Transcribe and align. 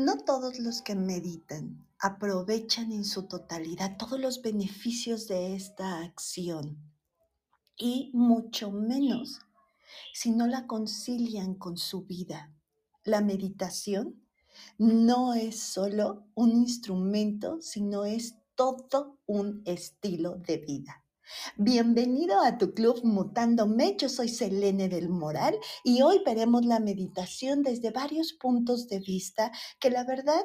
No 0.00 0.16
todos 0.16 0.60
los 0.60 0.80
que 0.80 0.94
meditan 0.94 1.84
aprovechan 1.98 2.92
en 2.92 3.04
su 3.04 3.26
totalidad 3.26 3.96
todos 3.96 4.20
los 4.20 4.42
beneficios 4.42 5.26
de 5.26 5.56
esta 5.56 6.02
acción 6.02 6.78
y 7.76 8.12
mucho 8.14 8.70
menos 8.70 9.40
si 10.14 10.30
no 10.30 10.46
la 10.46 10.68
concilian 10.68 11.56
con 11.56 11.76
su 11.76 12.02
vida. 12.04 12.54
La 13.02 13.22
meditación 13.22 14.22
no 14.78 15.34
es 15.34 15.58
solo 15.58 16.28
un 16.36 16.52
instrumento, 16.52 17.60
sino 17.60 18.04
es 18.04 18.36
todo 18.54 19.18
un 19.26 19.62
estilo 19.64 20.36
de 20.36 20.58
vida. 20.58 21.04
Bienvenido 21.56 22.40
a 22.40 22.58
tu 22.58 22.72
club 22.72 23.00
Mutándome. 23.04 23.96
Yo 23.98 24.08
soy 24.08 24.28
Selene 24.28 24.88
del 24.88 25.08
Moral 25.08 25.58
y 25.84 26.02
hoy 26.02 26.22
veremos 26.24 26.64
la 26.64 26.80
meditación 26.80 27.62
desde 27.62 27.90
varios 27.90 28.32
puntos 28.32 28.88
de 28.88 29.00
vista 29.00 29.50
que 29.80 29.90
la 29.90 30.04
verdad 30.04 30.42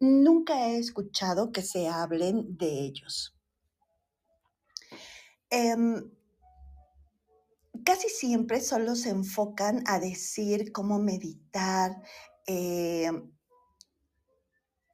nunca 0.00 0.68
he 0.68 0.78
escuchado 0.78 1.52
que 1.52 1.62
se 1.62 1.88
hablen 1.88 2.56
de 2.56 2.80
ellos. 2.80 3.36
Em, 5.50 6.10
casi 7.84 8.08
siempre 8.08 8.60
solo 8.60 8.96
se 8.96 9.10
enfocan 9.10 9.82
a 9.86 9.98
decir 10.00 10.72
cómo 10.72 10.98
meditar, 10.98 12.02
em, 12.46 13.32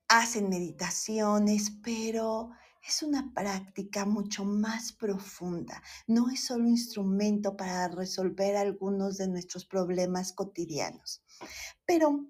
hacen 0.08 0.48
meditaciones, 0.48 1.72
pero 1.83 2.50
es 2.83 3.02
una 3.02 3.33
práctica 3.34 4.05
mucho 4.05 4.45
más 4.45 4.93
profunda. 4.93 5.83
No 6.07 6.30
es 6.30 6.45
solo 6.45 6.65
un 6.65 6.70
instrumento 6.70 7.56
para 7.56 7.89
resolver 7.89 8.56
algunos 8.56 9.19
de 9.19 9.29
nuestros 9.29 9.65
problemas 9.66 10.33
cotidianos. 10.33 11.23
Pero 11.84 12.27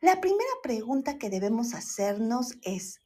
la 0.00 0.20
primera 0.20 0.50
pregunta 0.62 1.18
que 1.18 1.30
debemos 1.30 1.74
hacernos 1.74 2.54
es, 2.62 3.00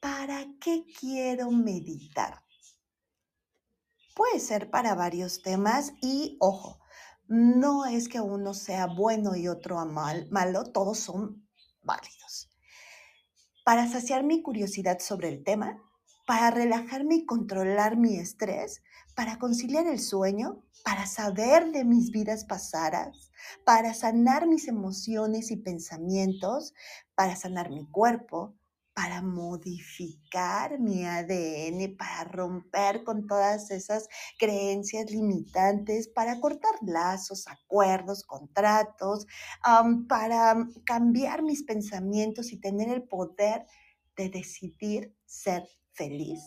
¿para 0.00 0.46
qué 0.60 0.84
quiero 0.98 1.50
meditar? 1.50 2.42
Puede 4.14 4.40
ser 4.40 4.70
para 4.70 4.94
varios 4.94 5.42
temas 5.42 5.92
y, 6.00 6.36
ojo, 6.40 6.80
no 7.28 7.86
es 7.86 8.08
que 8.08 8.20
uno 8.20 8.54
sea 8.54 8.86
bueno 8.86 9.36
y 9.36 9.48
otro 9.48 9.84
mal, 9.84 10.28
malo, 10.30 10.64
todos 10.64 10.98
son 10.98 11.46
válidos 11.82 12.50
para 13.66 13.88
saciar 13.88 14.22
mi 14.22 14.42
curiosidad 14.42 15.00
sobre 15.00 15.28
el 15.28 15.42
tema, 15.42 15.82
para 16.24 16.52
relajarme 16.52 17.16
y 17.16 17.26
controlar 17.26 17.96
mi 17.96 18.16
estrés, 18.16 18.80
para 19.16 19.40
conciliar 19.40 19.88
el 19.88 19.98
sueño, 19.98 20.62
para 20.84 21.04
saber 21.04 21.72
de 21.72 21.84
mis 21.84 22.12
vidas 22.12 22.44
pasadas, 22.44 23.32
para 23.64 23.92
sanar 23.92 24.46
mis 24.46 24.68
emociones 24.68 25.50
y 25.50 25.56
pensamientos, 25.56 26.74
para 27.16 27.34
sanar 27.34 27.70
mi 27.70 27.90
cuerpo, 27.90 28.54
para 28.96 29.20
modificar 29.20 30.80
mi 30.80 31.04
ADN, 31.04 31.98
para 31.98 32.24
romper 32.24 33.04
con 33.04 33.26
todas 33.26 33.70
esas 33.70 34.08
creencias 34.38 35.10
limitantes, 35.10 36.08
para 36.08 36.40
cortar 36.40 36.72
lazos, 36.80 37.46
acuerdos, 37.46 38.24
contratos, 38.24 39.26
para 40.08 40.66
cambiar 40.86 41.42
mis 41.42 41.62
pensamientos 41.64 42.52
y 42.52 42.58
tener 42.58 42.88
el 42.88 43.02
poder 43.02 43.66
de 44.16 44.30
decidir 44.30 45.14
ser 45.26 45.68
feliz. 45.92 46.40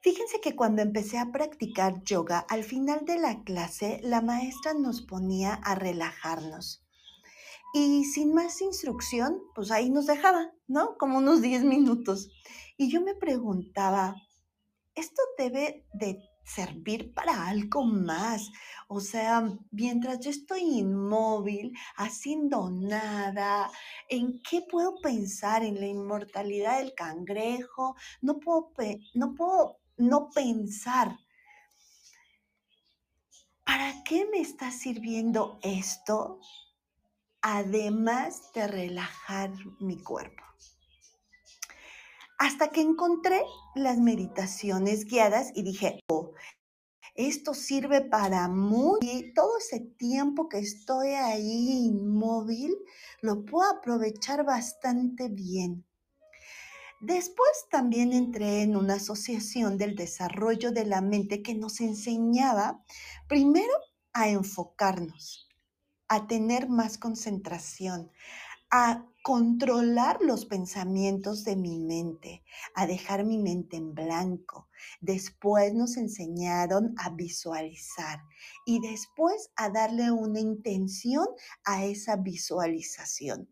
Fíjense 0.00 0.40
que 0.40 0.56
cuando 0.56 0.80
empecé 0.80 1.18
a 1.18 1.30
practicar 1.32 2.02
yoga, 2.02 2.46
al 2.48 2.64
final 2.64 3.04
de 3.04 3.18
la 3.18 3.44
clase, 3.44 4.00
la 4.02 4.22
maestra 4.22 4.72
nos 4.72 5.02
ponía 5.02 5.52
a 5.52 5.74
relajarnos. 5.74 6.82
Y 7.72 8.04
sin 8.04 8.34
más 8.34 8.60
instrucción, 8.60 9.40
pues 9.54 9.70
ahí 9.70 9.90
nos 9.90 10.06
dejaba, 10.06 10.52
¿no? 10.66 10.96
Como 10.98 11.18
unos 11.18 11.40
10 11.40 11.64
minutos. 11.64 12.28
Y 12.76 12.90
yo 12.90 13.00
me 13.00 13.14
preguntaba, 13.14 14.16
¿esto 14.94 15.22
debe 15.38 15.86
de 15.92 16.18
servir 16.44 17.14
para 17.14 17.46
algo 17.46 17.84
más? 17.84 18.50
O 18.88 19.00
sea, 19.00 19.48
mientras 19.70 20.18
yo 20.20 20.30
estoy 20.30 20.62
inmóvil, 20.62 21.72
haciendo 21.96 22.70
nada, 22.70 23.70
¿en 24.08 24.40
qué 24.42 24.62
puedo 24.62 24.96
pensar? 25.00 25.62
¿En 25.62 25.78
la 25.78 25.86
inmortalidad 25.86 26.78
del 26.78 26.94
cangrejo? 26.94 27.94
No 28.20 28.40
puedo, 28.40 28.72
no 29.14 29.34
puedo 29.34 29.80
no 29.96 30.30
pensar. 30.30 31.16
¿Para 33.64 34.02
qué 34.02 34.26
me 34.32 34.40
está 34.40 34.72
sirviendo 34.72 35.60
esto? 35.62 36.40
Además 37.42 38.52
de 38.54 38.66
relajar 38.66 39.52
mi 39.78 40.02
cuerpo. 40.02 40.42
Hasta 42.38 42.68
que 42.68 42.80
encontré 42.80 43.42
las 43.74 43.98
meditaciones 43.98 45.04
guiadas 45.04 45.52
y 45.54 45.62
dije, 45.62 46.00
oh, 46.08 46.32
esto 47.14 47.52
sirve 47.52 48.00
para 48.00 48.48
muy, 48.48 49.32
todo 49.34 49.58
ese 49.58 49.80
tiempo 49.80 50.48
que 50.48 50.58
estoy 50.58 51.08
ahí 51.08 51.86
inmóvil, 51.86 52.74
lo 53.20 53.44
puedo 53.44 53.70
aprovechar 53.70 54.44
bastante 54.44 55.28
bien. 55.28 55.84
Después 57.00 57.50
también 57.70 58.12
entré 58.12 58.62
en 58.62 58.76
una 58.76 58.94
asociación 58.94 59.76
del 59.76 59.96
desarrollo 59.96 60.70
de 60.70 60.86
la 60.86 61.00
mente 61.00 61.42
que 61.42 61.54
nos 61.54 61.80
enseñaba 61.80 62.84
primero 63.28 63.72
a 64.12 64.28
enfocarnos, 64.28 65.49
a 66.10 66.26
tener 66.26 66.68
más 66.68 66.98
concentración, 66.98 68.10
a 68.68 69.06
controlar 69.22 70.20
los 70.20 70.44
pensamientos 70.44 71.44
de 71.44 71.54
mi 71.54 71.78
mente, 71.78 72.42
a 72.74 72.88
dejar 72.88 73.24
mi 73.24 73.38
mente 73.38 73.76
en 73.76 73.94
blanco. 73.94 74.68
Después 75.00 75.72
nos 75.72 75.96
enseñaron 75.96 76.94
a 76.98 77.10
visualizar 77.10 78.22
y 78.66 78.80
después 78.80 79.50
a 79.54 79.70
darle 79.70 80.10
una 80.10 80.40
intención 80.40 81.26
a 81.64 81.84
esa 81.84 82.16
visualización. 82.16 83.48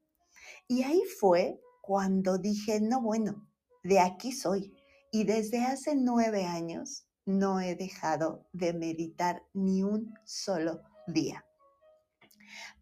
Y 0.67 0.83
ahí 0.83 1.03
fue 1.21 1.61
cuando 1.81 2.39
dije, 2.39 2.81
no, 2.81 3.01
bueno, 3.01 3.47
de 3.85 4.01
aquí 4.01 4.33
soy. 4.33 4.75
Y 5.13 5.25
desde 5.25 5.65
hace 5.65 5.95
nueve 5.95 6.45
años 6.45 7.07
no 7.25 7.61
he 7.61 7.77
dejado 7.77 8.49
de 8.53 8.73
meditar 8.73 9.45
ni 9.55 9.85
un 9.85 10.13
solo 10.25 10.83
día. 11.07 11.48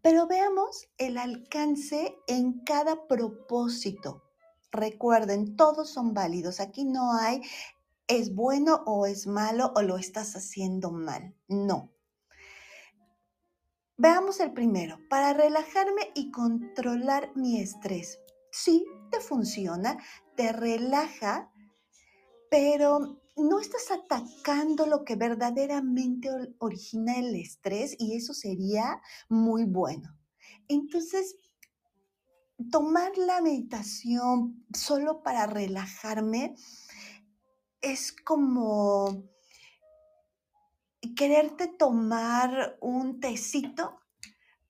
Pero 0.01 0.27
veamos 0.27 0.87
el 0.97 1.17
alcance 1.17 2.17
en 2.27 2.63
cada 2.63 3.07
propósito. 3.07 4.23
Recuerden, 4.71 5.55
todos 5.55 5.89
son 5.89 6.13
válidos. 6.13 6.59
Aquí 6.59 6.85
no 6.85 7.13
hay 7.13 7.41
es 8.07 8.33
bueno 8.33 8.83
o 8.85 9.05
es 9.05 9.27
malo 9.27 9.73
o 9.75 9.81
lo 9.81 9.97
estás 9.97 10.35
haciendo 10.35 10.91
mal. 10.91 11.35
No. 11.47 11.91
Veamos 13.97 14.39
el 14.39 14.53
primero. 14.53 14.99
Para 15.09 15.33
relajarme 15.33 16.11
y 16.15 16.31
controlar 16.31 17.31
mi 17.35 17.59
estrés. 17.59 18.19
Sí, 18.51 18.85
te 19.11 19.19
funciona, 19.19 19.97
te 20.35 20.53
relaja, 20.53 21.51
pero 22.49 23.21
no 23.37 23.59
estás 23.59 23.91
atacando 23.91 24.85
lo 24.87 25.03
que 25.03 25.15
verdaderamente 25.15 26.29
origina 26.57 27.15
el 27.15 27.35
estrés 27.35 27.95
y 27.99 28.15
eso 28.15 28.33
sería 28.33 29.01
muy 29.29 29.65
bueno. 29.65 30.17
Entonces, 30.67 31.37
tomar 32.71 33.15
la 33.17 33.41
meditación 33.41 34.65
solo 34.73 35.21
para 35.21 35.45
relajarme 35.45 36.55
es 37.81 38.11
como 38.11 39.23
quererte 41.15 41.67
tomar 41.67 42.77
un 42.81 43.19
tecito 43.19 43.99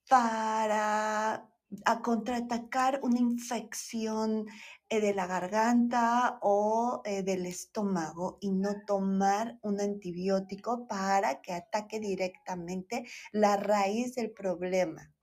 para 0.09 1.49
a 1.85 2.01
contraatacar 2.01 2.99
una 3.03 3.19
infección 3.19 4.45
eh, 4.89 5.01
de 5.01 5.13
la 5.13 5.27
garganta 5.27 6.39
o 6.41 7.01
eh, 7.05 7.23
del 7.23 7.45
estómago 7.45 8.37
y 8.41 8.51
no 8.51 8.85
tomar 8.85 9.57
un 9.61 9.81
antibiótico 9.81 10.87
para 10.87 11.41
que 11.41 11.53
ataque 11.53 11.99
directamente 11.99 13.05
la 13.31 13.57
raíz 13.57 14.15
del 14.15 14.31
problema. 14.31 15.13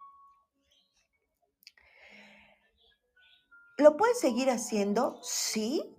¿Lo 3.78 3.96
puedes 3.96 4.20
seguir 4.20 4.50
haciendo? 4.50 5.18
Sí, 5.22 5.94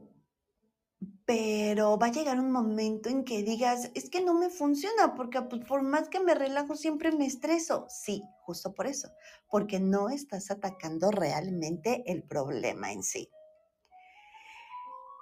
pero 1.25 1.98
va 1.98 2.07
a 2.07 2.12
llegar 2.12 2.39
un 2.39 2.51
momento 2.51 3.10
en 3.10 3.24
que 3.24 3.42
digas, 3.42 3.89
es 3.95 4.10
que 4.10 4.22
no 4.22 4.36
me 4.36 4.50
funciona, 4.50 5.16
porque 5.16 5.42
pues, 5.42 5.66
por 5.66 5.81
más 5.81 6.07
que 6.07 6.19
me 6.19 6.36
relajo 6.36 6.75
siempre 6.75 7.12
me 7.12 7.25
estreso. 7.25 7.88
Sí, 7.89 8.24
justo 8.44 8.74
por 8.75 8.86
eso, 8.86 9.10
porque 9.50 9.80
no 9.80 10.10
estás 10.10 10.51
atacando 10.51 11.10
realmente 11.10 12.04
el 12.06 12.24
problema 12.24 12.92
en 12.92 13.01
sí. 13.01 13.30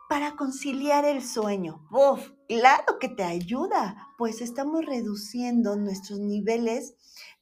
Para 0.09 0.35
conciliar 0.35 1.05
el 1.05 1.23
sueño, 1.23 1.87
¡uf! 1.89 2.31
Claro 2.49 2.99
que 2.99 3.07
te 3.07 3.23
ayuda, 3.23 4.09
pues 4.17 4.41
estamos 4.41 4.85
reduciendo 4.85 5.77
nuestros 5.77 6.19
niveles 6.19 6.95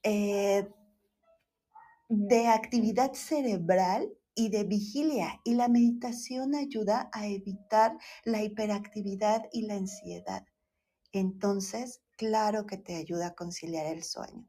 eh, 0.04 0.70
de 2.08 2.48
actividad 2.48 3.14
cerebral 3.14 4.14
y 4.36 4.50
de 4.50 4.64
vigilia. 4.64 5.40
Y 5.44 5.56
la 5.56 5.68
meditación 5.68 6.56
ayuda 6.56 7.10
a 7.14 7.28
evitar 7.28 7.98
la 8.24 8.44
hiperactividad 8.44 9.44
y 9.52 9.64
la 9.64 9.76
ansiedad. 9.76 10.46
Entonces, 11.12 12.02
claro 12.18 12.66
que 12.66 12.78
te 12.78 12.96
ayuda 12.96 13.28
a 13.28 13.36
conciliar 13.36 13.86
el 13.86 14.04
sueño. 14.04 14.48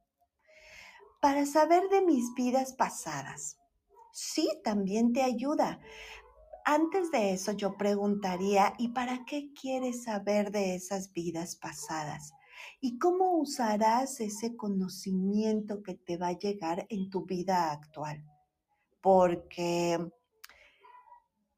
Para 1.20 1.46
saber 1.46 1.88
de 1.88 2.02
mis 2.02 2.34
vidas 2.34 2.72
pasadas, 2.72 3.58
sí, 4.12 4.48
también 4.64 5.12
te 5.12 5.22
ayuda. 5.22 5.80
Antes 6.64 7.10
de 7.10 7.32
eso 7.32 7.52
yo 7.52 7.76
preguntaría, 7.76 8.72
¿y 8.78 8.88
para 8.88 9.24
qué 9.24 9.52
quieres 9.52 10.04
saber 10.04 10.52
de 10.52 10.74
esas 10.74 11.12
vidas 11.12 11.56
pasadas? 11.56 12.32
¿Y 12.80 12.98
cómo 12.98 13.36
usarás 13.38 14.20
ese 14.20 14.56
conocimiento 14.56 15.82
que 15.82 15.94
te 15.94 16.16
va 16.16 16.28
a 16.28 16.38
llegar 16.38 16.86
en 16.88 17.10
tu 17.10 17.24
vida 17.24 17.72
actual? 17.72 18.24
Porque 19.02 19.98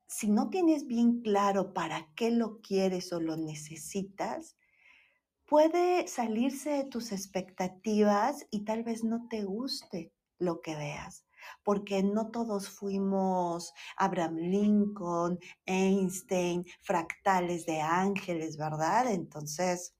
si 0.08 0.28
no 0.28 0.50
tienes 0.50 0.86
bien 0.86 1.20
claro 1.22 1.72
para 1.72 2.08
qué 2.16 2.32
lo 2.32 2.60
quieres 2.60 3.12
o 3.12 3.20
lo 3.20 3.36
necesitas, 3.36 4.56
puede 5.46 6.08
salirse 6.08 6.70
de 6.70 6.84
tus 6.84 7.12
expectativas 7.12 8.46
y 8.50 8.64
tal 8.64 8.82
vez 8.82 9.04
no 9.04 9.28
te 9.28 9.44
guste 9.44 10.12
lo 10.38 10.60
que 10.60 10.74
veas 10.74 11.24
porque 11.62 12.02
no 12.02 12.30
todos 12.30 12.68
fuimos 12.68 13.72
Abraham 13.96 14.36
Lincoln, 14.36 15.38
Einstein, 15.66 16.64
fractales 16.80 17.66
de 17.66 17.80
ángeles, 17.80 18.56
¿verdad? 18.56 19.10
Entonces, 19.10 19.94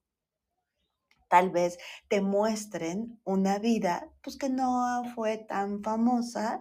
tal 1.29 1.51
vez 1.51 1.79
te 2.09 2.21
muestren 2.21 3.21
una 3.25 3.59
vida 3.59 4.11
pues 4.23 4.37
que 4.37 4.49
no 4.49 5.03
fue 5.15 5.39
tan 5.39 5.83
famosa 5.83 6.61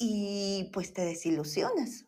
y 0.00 0.70
pues 0.72 0.92
te 0.94 1.04
desilusionas. 1.04 2.06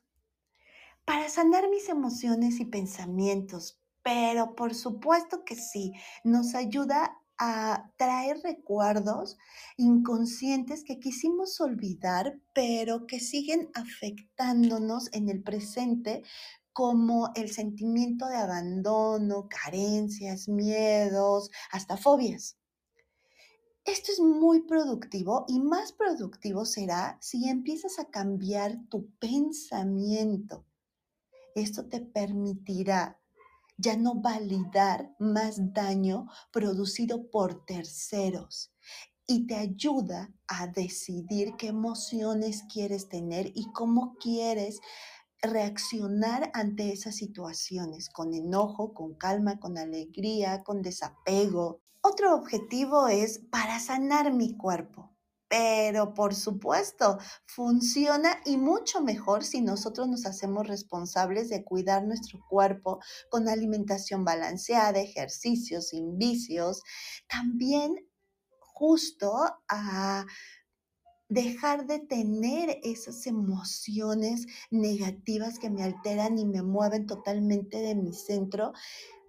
Para 1.05 1.29
sanar 1.29 1.69
mis 1.69 1.89
emociones 1.89 2.59
y 2.59 2.65
pensamientos, 2.65 3.79
pero 4.03 4.57
por 4.57 4.75
supuesto 4.75 5.45
que 5.45 5.55
sí, 5.55 5.93
nos 6.25 6.55
ayuda 6.55 7.19
a 7.39 7.91
traer 7.97 8.39
recuerdos 8.43 9.37
inconscientes 9.77 10.85
que 10.85 10.99
quisimos 11.01 11.61
olvidar, 11.61 12.41
pero 12.55 13.07
que 13.07 13.21
siguen 13.21 13.71
afectándonos 13.75 15.13
en 15.13 15.29
el 15.29 15.43
presente 15.43 16.23
como 16.73 17.31
el 17.35 17.51
sentimiento 17.51 18.27
de 18.27 18.37
abandono, 18.37 19.49
carencias, 19.51 20.49
miedos, 20.49 21.51
hasta 21.71 21.97
fobias. 21.99 22.57
Esto 23.85 24.13
es 24.13 24.21
muy 24.21 24.61
productivo 24.61 25.45
y 25.49 25.59
más 25.59 25.93
productivo 25.93 26.65
será 26.65 27.19
si 27.21 27.49
empiezas 27.49 27.99
a 27.99 28.11
cambiar 28.11 28.79
tu 28.89 29.11
pensamiento. 29.19 30.65
Esto 31.57 31.89
te 31.89 32.01
permitirá 32.01 33.21
ya 33.77 33.97
no 33.97 34.15
validar 34.15 35.17
más 35.19 35.73
daño 35.75 36.29
producido 36.53 37.29
por 37.29 37.67
terceros 37.67 38.73
y 39.27 39.49
te 39.49 39.57
ayuda 39.57 40.33
a 40.47 40.69
decidir 40.69 41.57
qué 41.57 41.69
emociones 41.69 42.63
quieres 42.73 43.09
tener 43.09 43.51
y 43.53 43.73
cómo 43.73 44.15
quieres 44.21 44.81
reaccionar 45.43 46.53
ante 46.55 46.93
esas 46.93 47.17
situaciones, 47.17 48.09
con 48.09 48.33
enojo, 48.33 48.95
con 48.95 49.15
calma, 49.15 49.59
con 49.59 49.77
alegría, 49.77 50.63
con 50.63 50.83
desapego. 50.83 51.82
Otro 52.05 52.35
objetivo 52.35 53.07
es 53.07 53.39
para 53.39 53.79
sanar 53.79 54.33
mi 54.33 54.57
cuerpo. 54.57 55.13
Pero 55.49 56.15
por 56.15 56.35
supuesto, 56.35 57.19
funciona 57.47 58.41
y 58.45 58.57
mucho 58.57 59.03
mejor 59.03 59.45
si 59.45 59.61
nosotros 59.61 60.09
nos 60.09 60.27
hacemos 60.27 60.67
responsables 60.67 61.49
de 61.49 61.63
cuidar 61.63 62.05
nuestro 62.05 62.41
cuerpo 62.49 63.01
con 63.31 63.49
alimentación 63.49 64.25
balanceada, 64.25 64.99
ejercicios, 64.99 65.89
sin 65.89 66.19
vicios. 66.19 66.83
También 67.29 67.95
justo 68.59 69.33
a 69.69 70.27
dejar 71.29 71.87
de 71.87 72.01
tener 72.01 72.81
esas 72.83 73.27
emociones 73.29 74.47
negativas 74.71 75.61
que 75.61 75.71
me 75.71 75.85
alteran 75.85 76.37
y 76.39 76.47
me 76.47 76.63
mueven 76.63 77.07
totalmente 77.07 77.79
de 77.79 77.95
mi 77.95 78.13
centro 78.13 78.73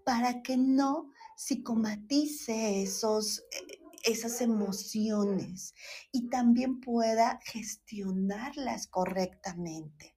para 0.04 0.42
que 0.42 0.58
no 0.58 1.13
psicomatice 1.36 2.84
esos 2.84 3.40
eh, 3.52 3.80
esas 4.04 4.42
emociones 4.42 5.74
y 6.12 6.30
también 6.30 6.82
pueda 6.82 7.40
gestionarlas 7.46 8.88
correctamente. 8.88 10.16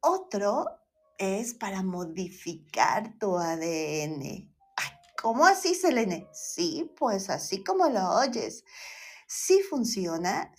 Otro 0.00 0.66
es 1.18 1.52
para 1.52 1.82
modificar 1.82 3.18
tu 3.18 3.36
ADN. 3.36 4.50
¿Cómo 5.20 5.44
así, 5.44 5.74
Selene? 5.74 6.28
Sí, 6.32 6.90
pues 6.96 7.28
así 7.28 7.62
como 7.62 7.90
lo 7.90 8.16
oyes. 8.16 8.64
Sí 9.26 9.60
funciona 9.68 10.50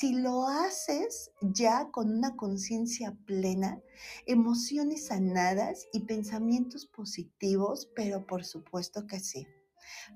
si 0.00 0.14
lo 0.14 0.46
haces 0.46 1.30
ya 1.42 1.90
con 1.90 2.10
una 2.10 2.34
conciencia 2.34 3.14
plena, 3.26 3.82
emociones 4.24 5.08
sanadas 5.08 5.88
y 5.92 6.00
pensamientos 6.06 6.86
positivos, 6.86 7.90
pero 7.94 8.24
por 8.24 8.46
supuesto 8.46 9.06
que 9.06 9.20
sí. 9.20 9.46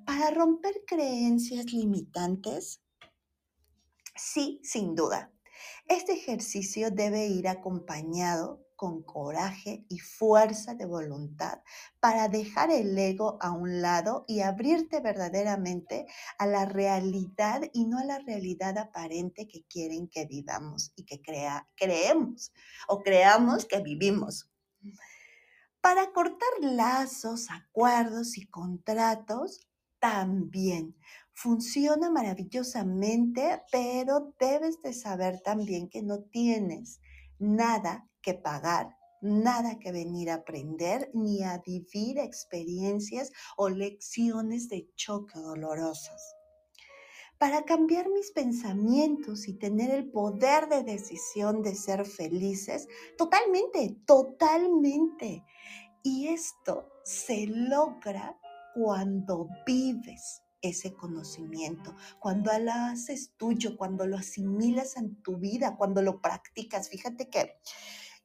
Para 0.07 0.31
romper 0.31 0.73
creencias 0.87 1.67
limitantes, 1.71 2.81
sí, 4.17 4.59
sin 4.63 4.95
duda. 4.95 5.31
Este 5.87 6.15
ejercicio 6.15 6.91
debe 6.91 7.27
ir 7.27 7.47
acompañado 7.47 8.64
con 8.77 9.03
coraje 9.03 9.85
y 9.89 9.99
fuerza 9.99 10.75
de 10.75 10.87
voluntad 10.87 11.61
para 12.01 12.29
dejar 12.29 12.71
el 12.71 12.97
ego 12.99 13.39
a 13.41 13.53
un 13.53 13.83
lado 13.83 14.25
y 14.27 14.41
abrirte 14.41 15.01
verdaderamente 15.01 16.07
a 16.39 16.47
la 16.47 16.65
realidad 16.65 17.63
y 17.73 17.87
no 17.87 17.99
a 17.99 18.05
la 18.05 18.19
realidad 18.19 18.77
aparente 18.79 19.47
que 19.47 19.65
quieren 19.65 20.09
que 20.09 20.27
vivamos 20.27 20.93
y 20.97 21.05
que 21.05 21.21
crea, 21.23 21.69
creemos 21.77 22.53
o 22.89 23.03
creamos 23.03 23.67
que 23.67 23.81
vivimos 23.81 24.51
para 25.85 26.13
cortar 26.13 26.49
lazos, 26.63 27.51
acuerdos 27.51 28.39
y 28.39 28.47
contratos 28.47 29.61
también. 29.99 30.97
Funciona 31.35 32.11
maravillosamente, 32.11 33.63
pero 33.71 34.35
debes 34.41 34.81
de 34.81 34.95
saber 34.95 35.41
también 35.41 35.91
que 35.91 36.03
no 36.03 36.21
tienes 36.23 37.01
nada 37.39 38.09
que 38.25 38.35
pagar, 38.35 38.97
nada 39.21 39.79
que 39.79 39.93
venir 39.93 40.31
a 40.31 40.37
aprender 40.37 41.11
ni 41.15 41.43
a 41.43 41.59
vivir 41.59 42.19
experiencias 42.19 43.31
o 43.57 43.69
lecciones 43.69 44.69
de 44.69 44.89
choque 44.97 45.39
dolorosas. 45.39 46.35
Para 47.39 47.65
cambiar 47.65 48.09
mis 48.09 48.31
pensamientos 48.31 49.49
y 49.49 49.55
tener 49.55 49.91
el 49.91 50.11
poder 50.11 50.69
de 50.69 50.83
decisión 50.83 51.63
de 51.63 51.75
ser 51.75 52.07
felices, 52.07 52.89
totalmente, 53.19 53.97
totalmente. 54.07 55.45
Y 56.03 56.29
esto 56.29 56.89
se 57.05 57.47
logra 57.47 58.39
cuando 58.75 59.49
vives 59.67 60.43
ese 60.63 60.95
conocimiento, 60.95 61.95
cuando 62.19 62.51
lo 62.59 62.73
haces 62.73 63.33
tuyo, 63.37 63.77
cuando 63.77 64.07
lo 64.07 64.17
asimilas 64.17 64.97
en 64.97 65.21
tu 65.23 65.37
vida, 65.37 65.77
cuando 65.77 66.01
lo 66.01 66.21
practicas. 66.21 66.89
Fíjate 66.89 67.29
que 67.29 67.59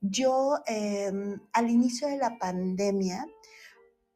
yo 0.01 0.57
em, 0.65 1.39
al 1.53 1.69
inicio 1.69 2.07
de 2.07 2.17
la 2.17 2.37
pandemia, 2.37 3.25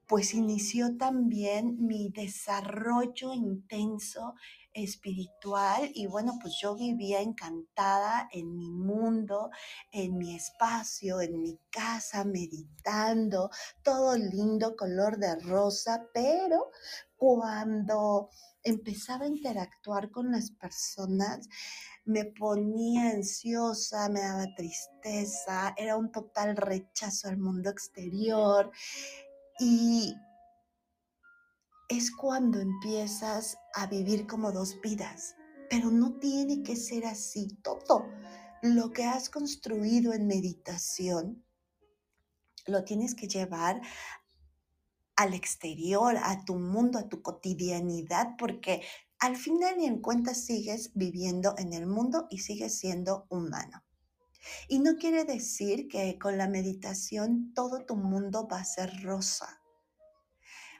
pues 0.07 0.33
inició 0.33 0.97
también 0.97 1.77
mi 1.85 2.09
desarrollo 2.09 3.33
intenso 3.33 4.35
espiritual 4.73 5.91
y 5.93 6.07
bueno, 6.07 6.37
pues 6.41 6.57
yo 6.61 6.75
vivía 6.75 7.21
encantada 7.21 8.27
en 8.31 8.55
mi 8.55 8.69
mundo, 8.69 9.49
en 9.91 10.17
mi 10.17 10.35
espacio, 10.35 11.21
en 11.21 11.41
mi 11.41 11.59
casa, 11.69 12.25
meditando, 12.25 13.49
todo 13.81 14.17
lindo, 14.17 14.75
color 14.75 15.17
de 15.17 15.35
rosa, 15.39 16.07
pero 16.13 16.71
cuando 17.15 18.29
empezaba 18.63 19.25
a 19.25 19.29
interactuar 19.29 20.11
con 20.11 20.31
las 20.31 20.51
personas, 20.51 21.47
me 22.05 22.25
ponía 22.25 23.09
ansiosa, 23.09 24.09
me 24.09 24.21
daba 24.21 24.45
tristeza, 24.55 25.73
era 25.77 25.97
un 25.97 26.11
total 26.11 26.55
rechazo 26.55 27.27
al 27.27 27.37
mundo 27.37 27.69
exterior 27.69 28.71
y 29.59 30.13
es 31.89 32.11
cuando 32.11 32.59
empiezas 32.59 33.57
a 33.75 33.87
vivir 33.87 34.25
como 34.27 34.51
dos 34.51 34.79
vidas, 34.81 35.35
pero 35.69 35.91
no 35.91 36.17
tiene 36.19 36.63
que 36.63 36.75
ser 36.75 37.05
así. 37.05 37.47
Todo 37.61 38.05
lo 38.61 38.91
que 38.91 39.05
has 39.05 39.29
construido 39.29 40.13
en 40.13 40.27
meditación 40.27 41.45
lo 42.65 42.83
tienes 42.83 43.13
que 43.13 43.27
llevar 43.27 43.81
al 45.15 45.33
exterior, 45.33 46.17
a 46.17 46.43
tu 46.45 46.55
mundo, 46.55 46.99
a 46.99 47.07
tu 47.07 47.21
cotidianidad, 47.21 48.35
porque 48.37 48.81
al 49.19 49.37
final 49.37 49.79
y 49.79 49.85
en 49.85 50.01
cuenta 50.01 50.33
sigues 50.33 50.91
viviendo 50.95 51.55
en 51.57 51.73
el 51.73 51.85
mundo 51.85 52.27
y 52.29 52.39
sigues 52.39 52.77
siendo 52.77 53.25
humano. 53.29 53.83
Y 54.67 54.79
no 54.79 54.97
quiere 54.97 55.23
decir 55.23 55.87
que 55.87 56.17
con 56.19 56.37
la 56.37 56.49
meditación 56.49 57.53
todo 57.53 57.85
tu 57.85 57.95
mundo 57.95 58.47
va 58.51 58.59
a 58.59 58.65
ser 58.65 59.03
rosa. 59.03 59.61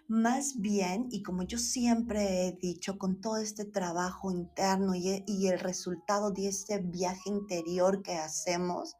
Más 0.09 0.59
bien, 0.59 1.07
y 1.09 1.23
como 1.23 1.43
yo 1.43 1.57
siempre 1.57 2.47
he 2.47 2.51
dicho, 2.51 2.97
con 2.97 3.21
todo 3.21 3.37
este 3.37 3.63
trabajo 3.63 4.31
interno 4.31 4.93
y, 4.95 5.23
y 5.25 5.47
el 5.47 5.59
resultado 5.59 6.31
de 6.31 6.49
este 6.49 6.79
viaje 6.79 7.29
interior 7.29 8.03
que 8.03 8.15
hacemos, 8.15 8.97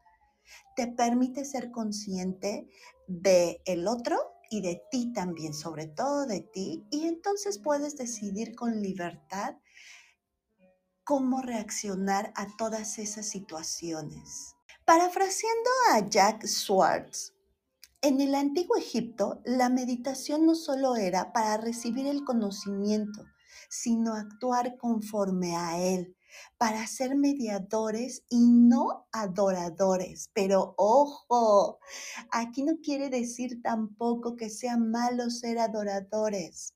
te 0.78 0.88
permite 0.88 1.44
ser 1.44 1.72
consciente 1.72 2.70
de 3.08 3.62
el 3.66 3.88
otro 3.88 4.33
y 4.54 4.62
de 4.62 4.84
ti 4.92 5.12
también, 5.14 5.52
sobre 5.56 5.88
todo 5.88 6.28
de 6.28 6.42
ti, 6.42 6.86
y 6.92 7.08
entonces 7.08 7.58
puedes 7.58 7.98
decidir 7.98 8.56
con 8.56 8.84
libertad 8.84 9.56
cómo 11.04 11.42
reaccionar 11.42 12.32
a 12.36 12.46
todas 12.56 13.00
esas 13.00 13.28
situaciones. 13.28 14.56
Parafraseando 14.86 15.70
a 15.92 16.08
Jack 16.08 16.46
Schwartz, 16.46 17.34
en 18.04 18.22
el 18.22 18.36
antiguo 18.36 18.78
Egipto 18.78 19.42
la 19.44 19.70
meditación 19.70 20.46
no 20.46 20.54
solo 20.54 20.98
era 20.98 21.34
para 21.34 21.58
recibir 21.58 22.06
el 22.06 22.24
conocimiento, 22.24 23.26
sino 23.70 24.14
actuar 24.14 24.78
conforme 24.78 25.56
a 25.56 25.82
él, 25.82 26.16
para 26.58 26.86
ser 26.88 27.16
mediadores 27.16 28.24
y 28.30 28.48
no 28.48 29.08
adoradores. 29.12 30.30
Pero 30.34 30.74
ojo, 30.78 31.80
aquí 32.32 32.64
no 32.64 32.78
quiere 32.82 33.10
decir 33.10 33.62
tampoco 33.62 34.36
que 34.36 34.50
sea 34.50 34.78
malo 34.78 35.30
ser 35.30 35.60
adoradores. 35.60 36.74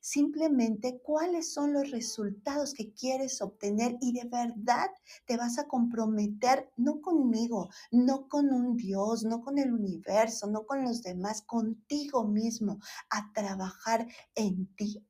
Simplemente 0.00 1.00
cuáles 1.02 1.52
son 1.52 1.72
los 1.72 1.90
resultados 1.90 2.74
que 2.74 2.92
quieres 2.92 3.42
obtener 3.42 3.96
y 4.00 4.12
de 4.12 4.28
verdad 4.28 4.88
te 5.24 5.36
vas 5.36 5.58
a 5.58 5.66
comprometer 5.66 6.70
no 6.76 7.00
conmigo, 7.00 7.70
no 7.90 8.28
con 8.28 8.52
un 8.52 8.76
Dios, 8.76 9.24
no 9.24 9.42
con 9.42 9.58
el 9.58 9.72
universo, 9.72 10.46
no 10.46 10.64
con 10.64 10.84
los 10.84 11.02
demás, 11.02 11.42
contigo 11.42 12.24
mismo 12.24 12.78
a 13.10 13.32
trabajar 13.32 14.06
en 14.36 14.72
ti 14.76 15.04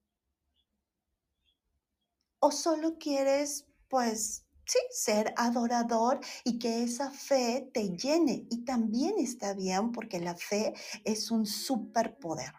o 2.46 2.52
solo 2.52 2.96
quieres, 2.98 3.65
pues, 3.88 4.44
sí, 4.64 4.78
ser 4.90 5.32
adorador 5.36 6.20
y 6.44 6.58
que 6.58 6.82
esa 6.82 7.10
fe 7.10 7.70
te 7.72 7.96
llene. 7.96 8.46
Y 8.50 8.64
también 8.64 9.14
está 9.18 9.54
bien 9.54 9.92
porque 9.92 10.20
la 10.20 10.34
fe 10.36 10.74
es 11.04 11.30
un 11.30 11.46
superpoder. 11.46 12.52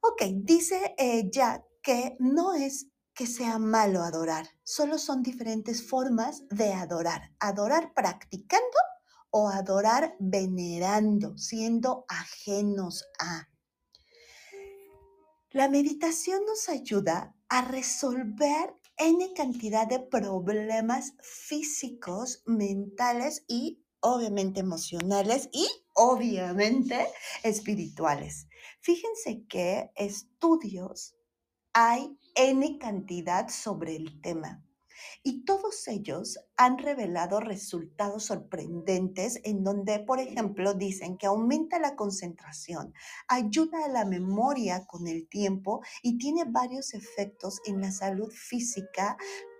Ok, 0.00 0.22
dice 0.36 0.94
eh, 0.96 1.28
Jack 1.30 1.64
que 1.82 2.16
no 2.18 2.54
es 2.54 2.88
que 3.14 3.26
sea 3.26 3.58
malo 3.58 4.02
adorar, 4.02 4.48
solo 4.62 4.96
son 4.96 5.24
diferentes 5.24 5.88
formas 5.88 6.44
de 6.50 6.72
adorar. 6.72 7.32
Adorar 7.40 7.92
practicando 7.92 8.78
o 9.30 9.48
adorar 9.48 10.14
venerando, 10.20 11.36
siendo 11.36 12.04
ajenos 12.08 13.04
a. 13.18 13.48
La 15.50 15.68
meditación 15.68 16.44
nos 16.46 16.68
ayuda 16.68 17.34
a 17.48 17.62
resolver 17.62 18.74
N 18.98 19.32
cantidad 19.34 19.86
de 19.86 20.00
problemas 20.00 21.14
físicos, 21.20 22.42
mentales 22.46 23.44
y 23.46 23.84
obviamente 24.00 24.60
emocionales 24.60 25.48
y 25.52 25.68
obviamente 25.94 27.06
espirituales. 27.42 28.48
Fíjense 28.80 29.44
que 29.48 29.90
estudios 29.94 31.14
hay 31.72 32.18
N 32.34 32.78
cantidad 32.78 33.48
sobre 33.48 33.96
el 33.96 34.20
tema. 34.20 34.64
Y 35.22 35.44
todos 35.44 35.86
ellos 35.88 36.38
han 36.56 36.78
revelado 36.78 37.40
resultados 37.40 38.24
sorprendentes 38.24 39.40
en 39.44 39.64
donde, 39.64 39.98
por 40.00 40.20
ejemplo, 40.20 40.74
dicen 40.74 41.18
que 41.18 41.26
aumenta 41.26 41.78
la 41.78 41.96
concentración, 41.96 42.94
ayuda 43.28 43.84
a 43.84 43.88
la 43.88 44.04
memoria 44.04 44.86
con 44.86 45.06
el 45.06 45.28
tiempo 45.28 45.82
y 46.02 46.18
tiene 46.18 46.44
varios 46.44 46.94
efectos 46.94 47.60
en 47.66 47.80
la 47.80 47.92
salud 47.92 48.30
física 48.32 49.16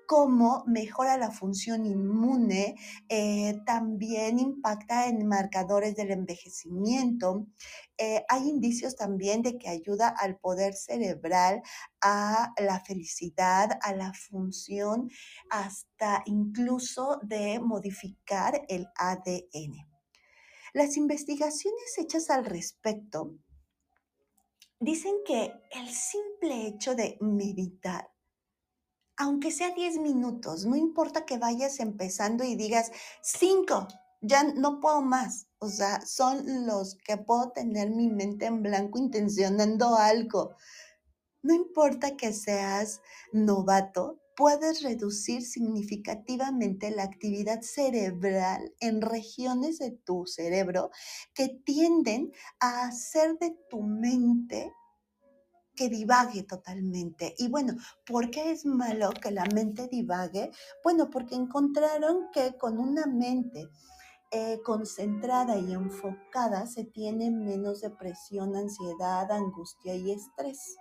cómo 0.09 0.65
mejora 0.67 1.19
la 1.19 1.31
función 1.31 1.85
inmune, 1.85 2.77
eh, 3.11 3.61
también 3.67 4.38
impacta 4.38 5.07
en 5.07 5.29
marcadores 5.29 5.97
del 5.97 6.12
envejecimiento. 6.12 7.47
Eh, 7.99 8.25
hay 8.31 8.49
indicios 8.49 8.97
también 8.97 9.43
de 9.43 9.59
que 9.59 9.69
ayuda 9.69 10.09
al 10.09 10.38
poder 10.38 10.73
cerebral, 10.73 11.61
a 12.00 12.55
la 12.57 12.81
felicidad, 12.81 13.79
a 13.83 13.93
la 13.93 14.15
función, 14.15 15.11
hasta 15.50 16.23
incluso 16.25 17.21
de 17.23 17.61
modificar 17.61 18.62
el 18.69 18.87
ADN. 18.97 19.87
Las 20.73 20.97
investigaciones 20.97 21.99
hechas 21.99 22.31
al 22.31 22.47
respecto 22.47 23.35
dicen 24.81 25.17
que 25.27 25.53
el 25.71 25.91
simple 25.91 26.67
hecho 26.67 26.95
de 26.95 27.19
meditar 27.21 28.09
aunque 29.19 29.51
sea 29.51 29.75
10 29.75 29.99
minutos, 29.99 30.65
no 30.65 30.77
importa 30.77 31.27
que 31.27 31.39
vayas 31.39 31.81
empezando 31.81 32.45
y 32.45 32.55
digas 32.55 32.93
5, 33.23 33.89
ya 34.21 34.45
no 34.45 34.81
puedo 34.81 35.03
más. 35.03 35.49
O 35.59 35.69
sea, 35.69 36.01
son 36.07 36.67
los 36.67 36.95
que 36.95 37.17
puedo 37.17 37.51
tener 37.51 37.91
mi 37.91 38.09
mente 38.09 38.47
en 38.47 38.63
blanco 38.63 38.99
intencionando 38.99 39.97
algo. 39.97 40.55
No 41.43 41.53
importa 41.53 42.17
que 42.17 42.33
seas 42.33 43.01
novato, 43.33 44.21
puedes 44.37 44.83
reducir 44.83 45.43
significativamente 45.43 46.93
la 46.93 47.03
actividad 47.03 47.63
cerebral 47.63 48.73
en 48.79 49.01
regiones 49.01 49.81
de 49.81 49.91
tu 49.91 50.27
cerebro 50.27 50.91
que 51.35 51.49
tienden 51.49 52.33
a 52.61 52.87
hacer 52.87 53.37
de 53.41 53.57
tu 53.69 53.83
mente 53.83 54.73
que 55.79 55.89
divague 55.89 56.43
totalmente. 56.43 57.37
Y 57.39 57.49
bueno, 57.49 57.75
¿por 58.05 58.31
qué 58.31 58.51
es 58.51 58.67
malo 58.67 59.11
que 59.11 59.31
la 59.31 59.45
mente 59.55 59.87
divague? 59.87 60.51
Bueno, 60.83 61.09
porque 61.09 61.37
encontraron 61.37 62.31
que 62.33 62.57
con 62.57 62.79
una 62.79 63.07
mente 63.07 63.69
eh, 64.33 64.61
concentrada 64.65 65.57
y 65.57 65.73
enfocada 65.73 66.67
se 66.67 66.85
tiene 66.85 67.31
menos 67.31 67.81
depresión, 67.81 68.57
ansiedad, 68.57 69.31
angustia 69.31 69.95
y 69.95 70.11
estrés. 70.11 70.77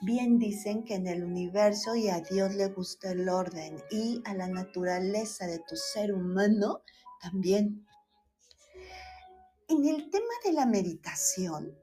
Bien 0.00 0.38
dicen 0.38 0.82
que 0.82 0.94
en 0.94 1.06
el 1.06 1.22
universo 1.22 1.94
y 1.94 2.08
a 2.08 2.20
Dios 2.20 2.54
le 2.54 2.68
gusta 2.68 3.12
el 3.12 3.28
orden 3.28 3.76
y 3.90 4.22
a 4.24 4.32
la 4.32 4.48
naturaleza 4.48 5.46
de 5.46 5.58
tu 5.58 5.76
ser 5.76 6.14
humano 6.14 6.80
también. 7.20 7.86
En 9.68 9.84
el 9.84 10.10
tema 10.10 10.34
de 10.44 10.52
la 10.54 10.64
meditación, 10.64 11.81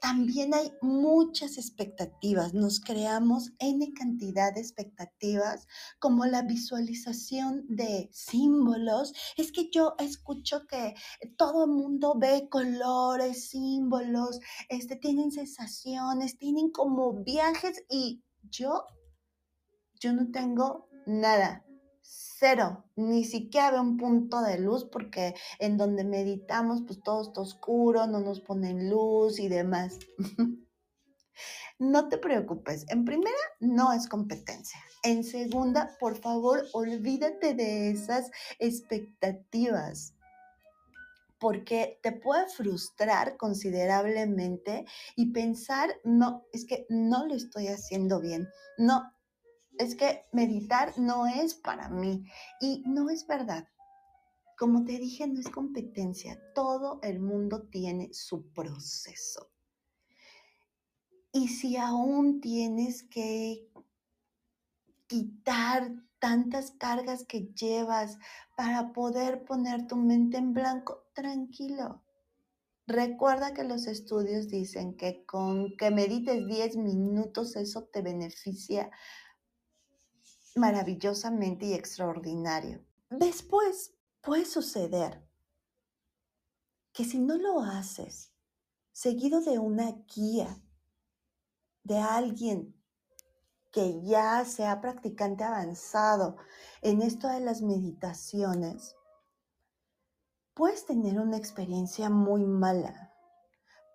también 0.00 0.54
hay 0.54 0.72
muchas 0.82 1.58
expectativas. 1.58 2.54
Nos 2.54 2.80
creamos 2.80 3.52
N 3.58 3.92
cantidad 3.94 4.54
de 4.54 4.60
expectativas, 4.60 5.66
como 5.98 6.26
la 6.26 6.42
visualización 6.42 7.64
de 7.68 8.08
símbolos. 8.12 9.12
Es 9.36 9.52
que 9.52 9.70
yo 9.70 9.94
escucho 9.98 10.66
que 10.66 10.94
todo 11.36 11.64
el 11.64 11.70
mundo 11.70 12.14
ve 12.18 12.48
colores, 12.50 13.50
símbolos, 13.50 14.40
este, 14.68 14.96
tienen 14.96 15.30
sensaciones, 15.30 16.38
tienen 16.38 16.70
como 16.70 17.12
viajes 17.24 17.84
y 17.88 18.22
yo, 18.42 18.84
yo 20.00 20.12
no 20.12 20.30
tengo 20.30 20.88
nada 21.06 21.67
cero, 22.38 22.84
ni 22.96 23.24
siquiera 23.24 23.72
veo 23.72 23.82
un 23.82 23.96
punto 23.96 24.40
de 24.42 24.58
luz 24.58 24.84
porque 24.84 25.34
en 25.58 25.76
donde 25.76 26.04
meditamos 26.04 26.82
pues 26.86 27.02
todo 27.02 27.22
está 27.22 27.40
oscuro, 27.40 28.06
no 28.06 28.20
nos 28.20 28.40
ponen 28.40 28.88
luz 28.88 29.40
y 29.40 29.48
demás. 29.48 29.98
no 31.78 32.08
te 32.08 32.18
preocupes, 32.18 32.86
en 32.88 33.04
primera 33.04 33.36
no 33.60 33.92
es 33.92 34.08
competencia. 34.08 34.80
En 35.02 35.24
segunda, 35.24 35.96
por 35.98 36.16
favor, 36.16 36.64
olvídate 36.72 37.54
de 37.54 37.90
esas 37.90 38.30
expectativas 38.58 40.14
porque 41.40 42.00
te 42.02 42.12
puede 42.12 42.48
frustrar 42.48 43.36
considerablemente 43.36 44.84
y 45.14 45.32
pensar, 45.32 45.88
no, 46.02 46.44
es 46.52 46.66
que 46.66 46.84
no 46.88 47.26
lo 47.26 47.34
estoy 47.34 47.68
haciendo 47.68 48.20
bien, 48.20 48.48
no, 48.76 49.12
es 49.78 49.94
que 49.94 50.24
meditar 50.32 50.98
no 50.98 51.26
es 51.26 51.54
para 51.54 51.88
mí 51.88 52.24
y 52.60 52.82
no 52.86 53.10
es 53.10 53.26
verdad. 53.26 53.68
Como 54.58 54.84
te 54.84 54.98
dije, 54.98 55.26
no 55.26 55.38
es 55.38 55.48
competencia. 55.48 56.40
Todo 56.54 56.98
el 57.02 57.20
mundo 57.20 57.68
tiene 57.70 58.12
su 58.12 58.52
proceso. 58.52 59.50
Y 61.32 61.48
si 61.48 61.76
aún 61.76 62.40
tienes 62.40 63.04
que 63.04 63.70
quitar 65.06 65.92
tantas 66.18 66.72
cargas 66.72 67.24
que 67.24 67.52
llevas 67.54 68.18
para 68.56 68.92
poder 68.92 69.44
poner 69.44 69.86
tu 69.86 69.96
mente 69.96 70.38
en 70.38 70.52
blanco, 70.52 71.04
tranquilo. 71.14 72.02
Recuerda 72.88 73.52
que 73.52 73.64
los 73.64 73.86
estudios 73.86 74.48
dicen 74.48 74.96
que 74.96 75.24
con 75.26 75.76
que 75.76 75.90
medites 75.90 76.46
10 76.46 76.76
minutos 76.78 77.54
eso 77.54 77.84
te 77.84 78.00
beneficia 78.02 78.90
maravillosamente 80.58 81.66
y 81.66 81.74
extraordinario. 81.74 82.84
Después 83.10 83.94
puede 84.20 84.44
suceder 84.44 85.26
que 86.92 87.04
si 87.04 87.18
no 87.18 87.36
lo 87.36 87.60
haces 87.60 88.32
seguido 88.92 89.40
de 89.40 89.58
una 89.58 89.92
guía, 90.14 90.60
de 91.84 91.98
alguien 91.98 92.74
que 93.70 94.02
ya 94.02 94.44
sea 94.44 94.80
practicante 94.80 95.44
avanzado 95.44 96.36
en 96.82 97.02
esto 97.02 97.28
de 97.28 97.40
las 97.40 97.62
meditaciones, 97.62 98.96
puedes 100.54 100.84
tener 100.86 101.20
una 101.20 101.36
experiencia 101.36 102.10
muy 102.10 102.44
mala 102.44 103.07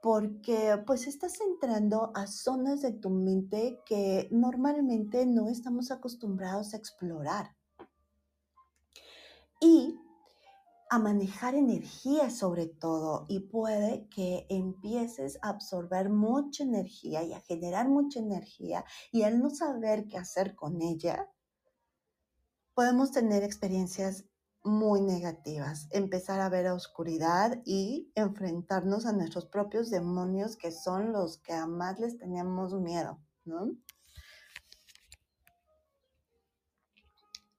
porque 0.04 0.84
pues 0.86 1.08
estás 1.08 1.40
entrando 1.40 2.12
a 2.14 2.28
zonas 2.28 2.82
de 2.82 2.92
tu 2.92 3.10
mente 3.10 3.80
que 3.86 4.28
normalmente 4.32 5.26
no 5.26 5.48
estamos 5.48 5.92
acostumbrados 5.92 6.74
a 6.74 6.78
explorar. 6.78 7.56
Y 9.62 9.98
a 10.90 11.00
manejar 11.00 11.56
energía 11.56 12.30
sobre 12.30 12.66
todo 12.66 13.26
y 13.30 13.40
puede 13.40 14.10
que 14.10 14.46
empieces 14.50 15.40
a 15.42 15.48
absorber 15.48 16.10
mucha 16.10 16.66
energía 16.66 17.24
y 17.24 17.32
a 17.32 17.40
generar 17.40 17.88
mucha 17.88 18.20
energía 18.20 18.84
y 19.10 19.24
al 19.24 19.40
no 19.40 19.52
saber 19.52 20.10
qué 20.10 20.18
hacer 20.18 20.54
con 20.54 20.82
ella, 20.82 21.32
podemos 22.74 23.12
tener 23.12 23.42
experiencias 23.42 24.26
muy 24.64 25.02
negativas, 25.02 25.88
empezar 25.92 26.40
a 26.40 26.50
ver 26.50 26.68
a 26.68 26.74
oscuridad 26.74 27.62
y 27.66 28.12
enfrentarnos 28.16 29.06
a 29.06 29.12
nuestros 29.12 29.46
propios 29.46 29.90
demonios 29.90 30.56
que 30.56 30.72
son 30.72 31.12
los 31.12 31.38
que 31.38 31.54
a 31.54 31.66
más 31.66 32.00
les 32.00 32.18
tenemos 32.18 32.74
miedo. 32.74 33.20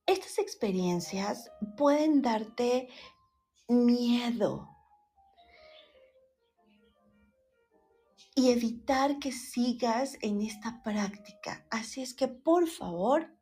Estas 0.06 0.38
experiencias 0.38 1.50
pueden 1.76 2.22
darte 2.22 2.88
miedo 3.68 4.68
y 8.34 8.50
evitar 8.50 9.18
que 9.18 9.32
sigas 9.32 10.16
en 10.20 10.40
esta 10.40 10.82
práctica. 10.82 11.66
Así 11.70 12.02
es 12.02 12.14
que 12.14 12.28
por 12.28 12.68
favor, 12.68 13.33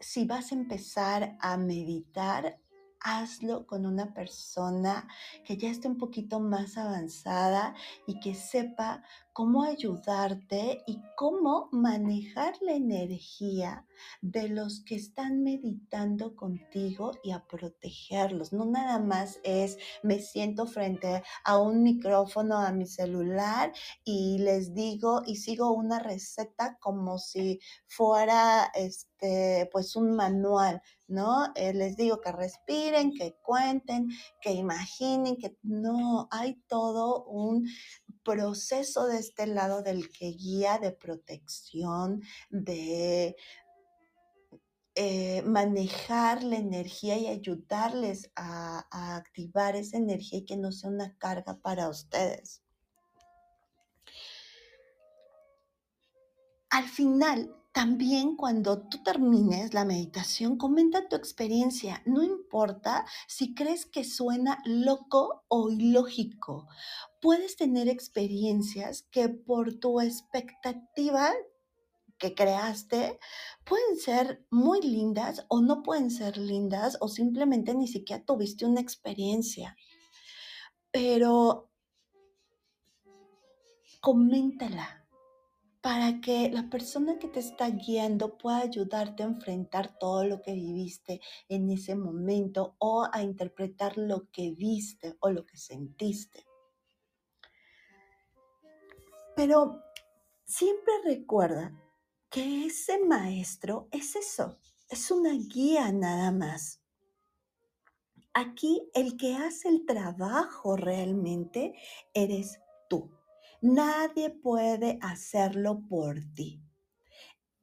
si 0.00 0.24
vas 0.24 0.52
a 0.52 0.54
empezar 0.54 1.36
a 1.40 1.56
meditar, 1.56 2.58
hazlo 3.00 3.66
con 3.66 3.86
una 3.86 4.12
persona 4.14 5.08
que 5.44 5.56
ya 5.56 5.70
esté 5.70 5.88
un 5.88 5.98
poquito 5.98 6.40
más 6.40 6.76
avanzada 6.76 7.74
y 8.06 8.20
que 8.20 8.34
sepa 8.34 9.02
cómo 9.38 9.62
ayudarte 9.62 10.82
y 10.84 11.00
cómo 11.16 11.68
manejar 11.70 12.54
la 12.60 12.72
energía 12.72 13.86
de 14.20 14.48
los 14.48 14.82
que 14.84 14.96
están 14.96 15.44
meditando 15.44 16.34
contigo 16.34 17.12
y 17.22 17.30
a 17.30 17.46
protegerlos. 17.46 18.52
No 18.52 18.64
nada 18.64 18.98
más 18.98 19.38
es 19.44 19.78
me 20.02 20.18
siento 20.18 20.66
frente 20.66 21.22
a 21.44 21.58
un 21.58 21.84
micrófono 21.84 22.56
a 22.58 22.72
mi 22.72 22.86
celular 22.86 23.72
y 24.02 24.38
les 24.38 24.74
digo 24.74 25.22
y 25.24 25.36
sigo 25.36 25.70
una 25.70 26.00
receta 26.00 26.76
como 26.80 27.18
si 27.18 27.60
fuera 27.86 28.72
este 28.74 29.68
pues 29.70 29.94
un 29.94 30.16
manual, 30.16 30.82
¿no? 31.08 31.52
Eh, 31.54 31.72
les 31.72 31.96
digo 31.96 32.20
que 32.20 32.30
respiren, 32.30 33.14
que 33.14 33.36
cuenten, 33.42 34.08
que 34.40 34.52
imaginen, 34.52 35.36
que 35.36 35.56
no, 35.62 36.28
hay 36.30 36.62
todo 36.68 37.24
un 37.24 37.68
proceso 38.22 39.06
de 39.06 39.18
este 39.18 39.46
lado 39.46 39.82
del 39.82 40.10
que 40.10 40.26
guía 40.26 40.78
de 40.78 40.92
protección, 40.92 42.22
de 42.50 43.36
eh, 44.94 45.42
manejar 45.42 46.42
la 46.42 46.56
energía 46.56 47.16
y 47.16 47.26
ayudarles 47.26 48.30
a, 48.36 48.86
a 48.90 49.16
activar 49.16 49.76
esa 49.76 49.96
energía 49.96 50.40
y 50.40 50.44
que 50.44 50.56
no 50.56 50.72
sea 50.72 50.90
una 50.90 51.16
carga 51.16 51.58
para 51.58 51.88
ustedes. 51.88 52.62
Al 56.70 56.84
final, 56.84 57.57
también 57.78 58.34
cuando 58.34 58.88
tú 58.88 59.04
termines 59.04 59.72
la 59.72 59.84
meditación, 59.84 60.58
comenta 60.58 61.08
tu 61.08 61.14
experiencia. 61.14 62.02
No 62.06 62.24
importa 62.24 63.06
si 63.28 63.54
crees 63.54 63.86
que 63.86 64.02
suena 64.02 64.60
loco 64.64 65.44
o 65.46 65.70
ilógico. 65.70 66.66
Puedes 67.20 67.54
tener 67.54 67.88
experiencias 67.88 69.02
que 69.12 69.28
por 69.28 69.74
tu 69.74 70.00
expectativa 70.00 71.32
que 72.18 72.34
creaste 72.34 73.20
pueden 73.62 73.96
ser 73.96 74.44
muy 74.50 74.80
lindas 74.80 75.46
o 75.46 75.60
no 75.60 75.84
pueden 75.84 76.10
ser 76.10 76.36
lindas 76.36 76.98
o 77.00 77.06
simplemente 77.06 77.76
ni 77.76 77.86
siquiera 77.86 78.24
tuviste 78.24 78.66
una 78.66 78.80
experiencia. 78.80 79.76
Pero 80.90 81.70
coméntala 84.00 84.98
para 85.88 86.20
que 86.20 86.50
la 86.50 86.68
persona 86.68 87.18
que 87.18 87.28
te 87.28 87.40
está 87.40 87.70
guiando 87.70 88.36
pueda 88.36 88.58
ayudarte 88.58 89.22
a 89.22 89.26
enfrentar 89.26 89.98
todo 89.98 90.22
lo 90.22 90.42
que 90.42 90.52
viviste 90.52 91.22
en 91.48 91.70
ese 91.70 91.96
momento 91.96 92.76
o 92.78 93.08
a 93.10 93.22
interpretar 93.22 93.96
lo 93.96 94.30
que 94.30 94.50
viste 94.50 95.16
o 95.20 95.30
lo 95.30 95.46
que 95.46 95.56
sentiste. 95.56 96.44
Pero 99.34 99.82
siempre 100.44 100.92
recuerda 101.06 101.72
que 102.28 102.66
ese 102.66 103.02
maestro 103.02 103.88
es 103.90 104.14
eso, 104.14 104.58
es 104.90 105.10
una 105.10 105.32
guía 105.32 105.90
nada 105.90 106.30
más. 106.32 106.82
Aquí 108.34 108.90
el 108.92 109.16
que 109.16 109.36
hace 109.36 109.70
el 109.70 109.86
trabajo 109.86 110.76
realmente 110.76 111.72
eres 112.12 112.60
tú. 112.90 113.17
Nadie 113.60 114.30
puede 114.30 114.98
hacerlo 115.02 115.82
por 115.88 116.16
ti. 116.34 116.62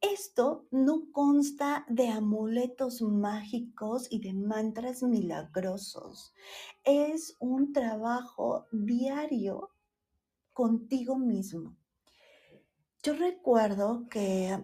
Esto 0.01 0.67
no 0.69 1.09
consta 1.13 1.85
de 1.87 2.09
amuletos 2.09 3.01
mágicos 3.01 4.07
y 4.09 4.19
de 4.19 4.33
mantras 4.33 5.03
milagrosos. 5.03 6.33
Es 6.83 7.37
un 7.39 7.71
trabajo 7.71 8.67
diario 8.73 9.71
contigo 10.51 11.17
mismo. 11.17 11.77
Yo 13.01 13.13
recuerdo 13.13 14.07
que 14.09 14.61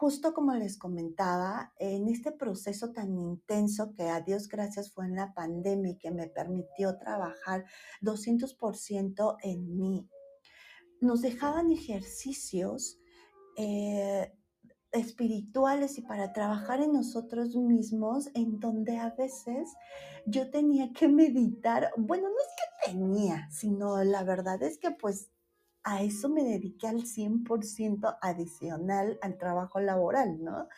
justo 0.00 0.32
como 0.32 0.54
les 0.54 0.78
comentaba, 0.78 1.74
en 1.78 2.08
este 2.08 2.32
proceso 2.32 2.90
tan 2.92 3.18
intenso 3.18 3.92
que 3.92 4.04
a 4.04 4.22
Dios 4.22 4.48
gracias 4.48 4.90
fue 4.92 5.04
en 5.04 5.16
la 5.16 5.34
pandemia 5.34 5.90
y 5.92 5.98
que 5.98 6.10
me 6.10 6.26
permitió 6.26 6.96
trabajar 6.96 7.66
200% 8.00 9.36
en 9.42 9.76
mí, 9.76 10.08
nos 11.00 11.22
dejaban 11.22 11.72
ejercicios 11.72 12.98
eh, 13.56 14.32
espirituales 14.92 15.98
y 15.98 16.02
para 16.02 16.32
trabajar 16.32 16.80
en 16.80 16.92
nosotros 16.92 17.54
mismos, 17.56 18.30
en 18.34 18.58
donde 18.58 18.98
a 18.98 19.10
veces 19.10 19.68
yo 20.26 20.50
tenía 20.50 20.92
que 20.92 21.08
meditar, 21.08 21.90
bueno, 21.96 22.28
no 22.28 22.34
es 22.34 22.48
que 22.56 22.92
tenía, 22.92 23.48
sino 23.50 24.02
la 24.02 24.24
verdad 24.24 24.62
es 24.62 24.78
que 24.78 24.90
pues 24.90 25.30
a 25.82 26.02
eso 26.02 26.28
me 26.28 26.44
dediqué 26.44 26.88
al 26.88 27.02
100% 27.02 28.18
adicional 28.20 29.18
al 29.22 29.38
trabajo 29.38 29.80
laboral, 29.80 30.42
¿no? 30.42 30.68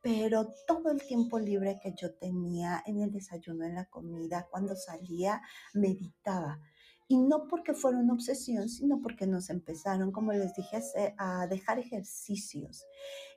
Pero 0.00 0.54
todo 0.66 0.90
el 0.90 1.02
tiempo 1.02 1.38
libre 1.38 1.78
que 1.82 1.92
yo 1.94 2.14
tenía 2.14 2.82
en 2.86 3.00
el 3.00 3.12
desayuno, 3.12 3.64
en 3.64 3.74
la 3.74 3.86
comida, 3.86 4.46
cuando 4.50 4.76
salía, 4.76 5.42
meditaba. 5.74 6.60
Y 7.08 7.18
no 7.18 7.46
porque 7.46 7.72
fuera 7.72 7.98
una 7.98 8.14
obsesión, 8.14 8.68
sino 8.68 9.00
porque 9.00 9.26
nos 9.26 9.48
empezaron, 9.50 10.10
como 10.10 10.32
les 10.32 10.54
dije, 10.54 10.80
a 11.18 11.46
dejar 11.46 11.78
ejercicios. 11.78 12.84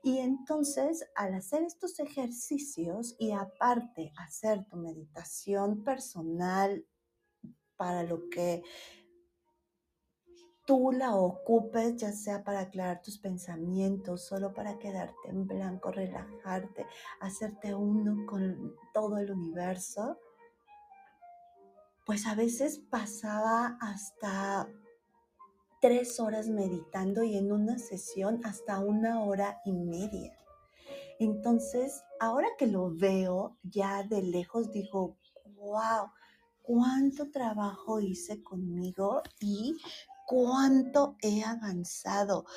Y 0.03 0.19
entonces, 0.19 1.05
al 1.15 1.36
hacer 1.36 1.63
estos 1.63 1.99
ejercicios 1.99 3.15
y 3.19 3.32
aparte 3.32 4.12
hacer 4.17 4.65
tu 4.65 4.77
meditación 4.77 5.84
personal 5.84 6.86
para 7.75 8.03
lo 8.03 8.29
que 8.29 8.63
tú 10.69 10.91
la 10.91 11.15
ocupes, 11.15 11.97
ya 11.97 12.12
sea 12.12 12.43
para 12.43 12.60
aclarar 12.60 13.01
tus 13.01 13.17
pensamientos, 13.17 14.27
solo 14.27 14.53
para 14.53 14.77
quedarte 14.77 15.29
en 15.29 15.47
blanco, 15.47 15.91
relajarte, 15.91 16.86
hacerte 17.21 17.73
uno 17.73 18.27
con 18.27 18.75
todo 18.93 19.17
el 19.17 19.32
universo, 19.32 20.19
pues 22.09 22.25
a 22.25 22.33
veces 22.33 22.81
pasaba 22.89 23.77
hasta 23.79 24.67
tres 25.79 26.19
horas 26.19 26.47
meditando 26.47 27.21
y 27.23 27.37
en 27.37 27.51
una 27.51 27.77
sesión 27.77 28.41
hasta 28.45 28.79
una 28.79 29.23
hora 29.23 29.61
y 29.63 29.73
media. 29.73 30.35
Entonces, 31.19 32.03
ahora 32.19 32.47
que 32.57 32.65
lo 32.65 32.89
veo 32.89 33.59
ya 33.61 34.01
de 34.01 34.23
lejos, 34.23 34.71
digo, 34.71 35.17
wow, 35.57 36.09
cuánto 36.63 37.29
trabajo 37.29 37.99
hice 37.99 38.41
conmigo 38.41 39.21
y 39.39 39.77
cuánto 40.25 41.15
he 41.21 41.43
avanzado 41.43 42.47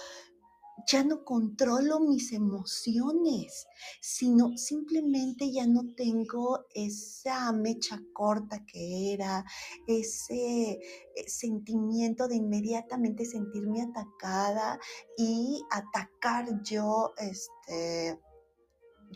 ya 0.87 1.05
no 1.05 1.25
controlo 1.25 2.01
mis 2.01 2.33
emociones, 2.33 3.67
sino 4.01 4.57
simplemente 4.57 5.51
ya 5.53 5.67
no 5.67 5.95
tengo 5.97 6.67
esa 6.75 7.53
mecha 7.53 8.01
corta 8.13 8.65
que 8.67 9.13
era, 9.13 9.45
ese 9.87 10.73
eh, 10.73 10.81
sentimiento 11.27 12.29
de 12.29 12.37
inmediatamente 12.37 13.25
sentirme 13.25 13.83
atacada 13.83 14.79
y 15.17 15.63
atacar 15.71 16.63
yo, 16.63 17.13
este, 17.19 18.19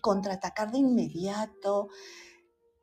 contraatacar 0.01 0.71
de 0.71 0.79
inmediato 0.79 1.89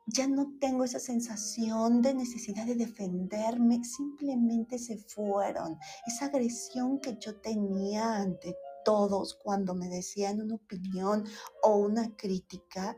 ya 0.08 0.28
no 0.28 0.54
tengo 0.60 0.84
esa 0.84 1.00
sensación 1.00 2.02
de 2.02 2.14
necesidad 2.14 2.66
de 2.66 2.76
defenderme, 2.76 3.84
simplemente 3.84 4.78
se 4.78 4.98
fueron. 4.98 5.78
Esa 6.06 6.26
agresión 6.26 7.00
que 7.00 7.18
yo 7.20 7.40
tenía 7.40 8.18
ante 8.18 8.56
todos 8.84 9.36
cuando 9.42 9.74
me 9.76 9.90
decían 9.90 10.42
una 10.42 10.56
opinión 10.56 11.26
o 11.62 11.78
una 11.78 12.16
crítica, 12.16 12.96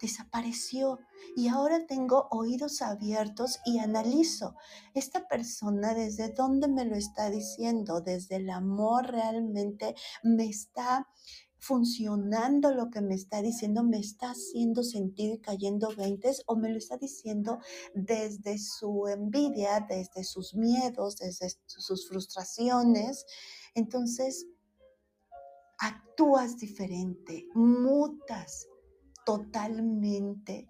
desapareció. 0.00 0.98
Y 1.34 1.48
ahora 1.48 1.86
tengo 1.86 2.28
oídos 2.30 2.82
abiertos 2.82 3.58
y 3.64 3.78
analizo. 3.78 4.54
Esta 4.94 5.26
persona 5.26 5.94
desde 5.94 6.30
dónde 6.30 6.68
me 6.68 6.84
lo 6.84 6.96
está 6.96 7.30
diciendo, 7.30 8.00
desde 8.00 8.36
el 8.36 8.50
amor 8.50 9.06
realmente 9.10 9.94
me 10.22 10.46
está 10.46 11.06
funcionando 11.58 12.72
lo 12.72 12.90
que 12.90 13.00
me 13.00 13.14
está 13.14 13.42
diciendo, 13.42 13.82
me 13.82 13.98
está 13.98 14.30
haciendo 14.30 14.82
sentir 14.82 15.40
cayendo 15.40 15.88
veintes 15.96 16.42
o 16.46 16.54
me 16.54 16.70
lo 16.70 16.78
está 16.78 16.96
diciendo 16.96 17.58
desde 17.94 18.58
su 18.58 19.08
envidia, 19.08 19.84
desde 19.88 20.22
sus 20.22 20.54
miedos, 20.54 21.16
desde 21.16 21.48
sus 21.66 22.08
frustraciones. 22.08 23.24
Entonces, 23.74 24.46
actúas 25.78 26.56
diferente, 26.56 27.46
mutas 27.54 28.68
totalmente 29.24 30.68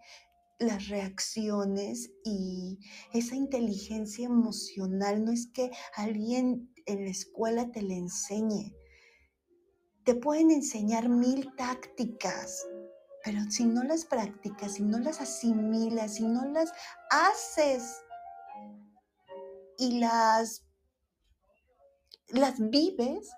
las 0.58 0.88
reacciones 0.88 2.10
y 2.24 2.78
esa 3.12 3.36
inteligencia 3.36 4.26
emocional. 4.26 5.24
No 5.24 5.32
es 5.32 5.48
que 5.48 5.70
alguien 5.94 6.72
en 6.86 7.04
la 7.04 7.10
escuela 7.10 7.70
te 7.70 7.82
le 7.82 7.96
enseñe, 7.96 8.74
te 10.04 10.14
pueden 10.14 10.50
enseñar 10.50 11.08
mil 11.08 11.54
tácticas, 11.56 12.66
pero 13.24 13.40
si 13.50 13.66
no 13.66 13.82
las 13.82 14.04
practicas, 14.04 14.74
si 14.74 14.84
no 14.84 14.98
las 14.98 15.20
asimilas, 15.20 16.14
si 16.14 16.26
no 16.26 16.46
las 16.46 16.72
haces 17.10 18.02
y 19.78 19.98
las, 19.98 20.64
las 22.28 22.54
vives 22.70 23.28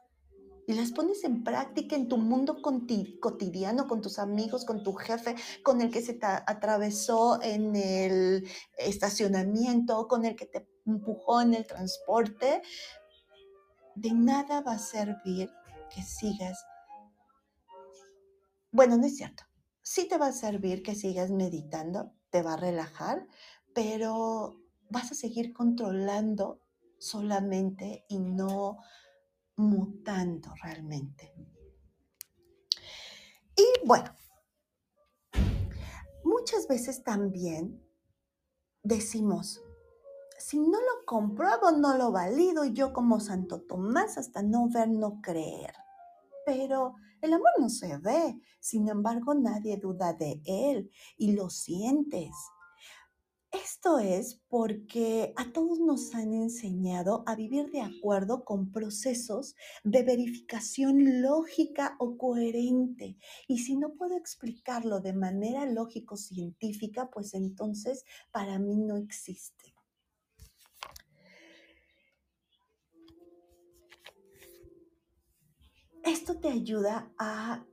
y 0.68 0.74
las 0.74 0.92
pones 0.92 1.24
en 1.24 1.44
práctica 1.44 1.96
en 1.96 2.08
tu 2.08 2.18
mundo 2.18 2.58
cotidiano, 2.60 3.88
con 3.88 4.02
tus 4.02 4.18
amigos, 4.18 4.66
con 4.66 4.82
tu 4.82 4.92
jefe, 4.92 5.34
con 5.62 5.80
el 5.80 5.90
que 5.90 6.02
se 6.02 6.12
te 6.12 6.26
atravesó 6.26 7.42
en 7.42 7.74
el 7.74 8.46
estacionamiento, 8.76 10.06
con 10.06 10.26
el 10.26 10.36
que 10.36 10.44
te 10.44 10.68
empujó 10.84 11.40
en 11.40 11.54
el 11.54 11.66
transporte, 11.66 12.60
de 13.94 14.12
nada 14.12 14.60
va 14.60 14.72
a 14.72 14.78
servir 14.78 15.50
que 15.88 16.02
sigas. 16.02 16.62
Bueno, 18.70 18.98
no 18.98 19.06
es 19.06 19.16
cierto. 19.16 19.44
Sí 19.80 20.06
te 20.06 20.18
va 20.18 20.26
a 20.26 20.32
servir 20.32 20.82
que 20.82 20.94
sigas 20.94 21.30
meditando, 21.30 22.12
te 22.28 22.42
va 22.42 22.52
a 22.52 22.58
relajar, 22.58 23.26
pero 23.74 24.60
vas 24.90 25.12
a 25.12 25.14
seguir 25.14 25.54
controlando 25.54 26.60
solamente 26.98 28.04
y 28.10 28.18
no 28.18 28.76
mutando 29.58 30.54
realmente. 30.62 31.34
Y 33.56 33.86
bueno, 33.86 34.10
muchas 36.24 36.68
veces 36.68 37.02
también 37.02 37.84
decimos, 38.84 39.60
si 40.38 40.60
no 40.60 40.78
lo 40.78 41.04
compruebo, 41.04 41.72
no 41.72 41.98
lo 41.98 42.12
valido 42.12 42.64
y 42.64 42.72
yo 42.72 42.92
como 42.92 43.18
Santo 43.18 43.60
Tomás 43.60 44.16
hasta 44.16 44.42
no 44.42 44.68
ver, 44.70 44.88
no 44.88 45.20
creer. 45.20 45.74
Pero 46.46 46.94
el 47.20 47.32
amor 47.32 47.50
no 47.58 47.68
se 47.68 47.98
ve, 47.98 48.40
sin 48.60 48.88
embargo 48.88 49.34
nadie 49.34 49.76
duda 49.76 50.12
de 50.12 50.40
él 50.44 50.90
y 51.16 51.32
lo 51.32 51.50
sientes. 51.50 52.30
Esto 53.50 53.98
es 53.98 54.42
porque 54.48 55.32
a 55.36 55.52
todos 55.52 55.80
nos 55.80 56.14
han 56.14 56.34
enseñado 56.34 57.22
a 57.26 57.34
vivir 57.34 57.70
de 57.70 57.80
acuerdo 57.80 58.44
con 58.44 58.70
procesos 58.72 59.56
de 59.84 60.02
verificación 60.02 61.22
lógica 61.22 61.96
o 61.98 62.18
coherente. 62.18 63.16
Y 63.46 63.58
si 63.60 63.76
no 63.76 63.94
puedo 63.94 64.16
explicarlo 64.16 65.00
de 65.00 65.14
manera 65.14 65.64
lógico-científica, 65.64 67.08
pues 67.10 67.32
entonces 67.32 68.04
para 68.30 68.58
mí 68.58 68.76
no 68.76 68.98
existe. 68.98 69.74
Esto 76.04 76.38
te 76.38 76.48
ayuda 76.48 77.10
a 77.18 77.64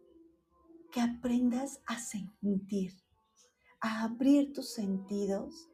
que 0.91 1.01
aprendas 1.01 1.81
a 1.85 1.99
sentir, 1.99 2.93
a 3.85 4.03
abrir 4.05 4.51
tus 4.51 4.73
sentidos 4.73 5.69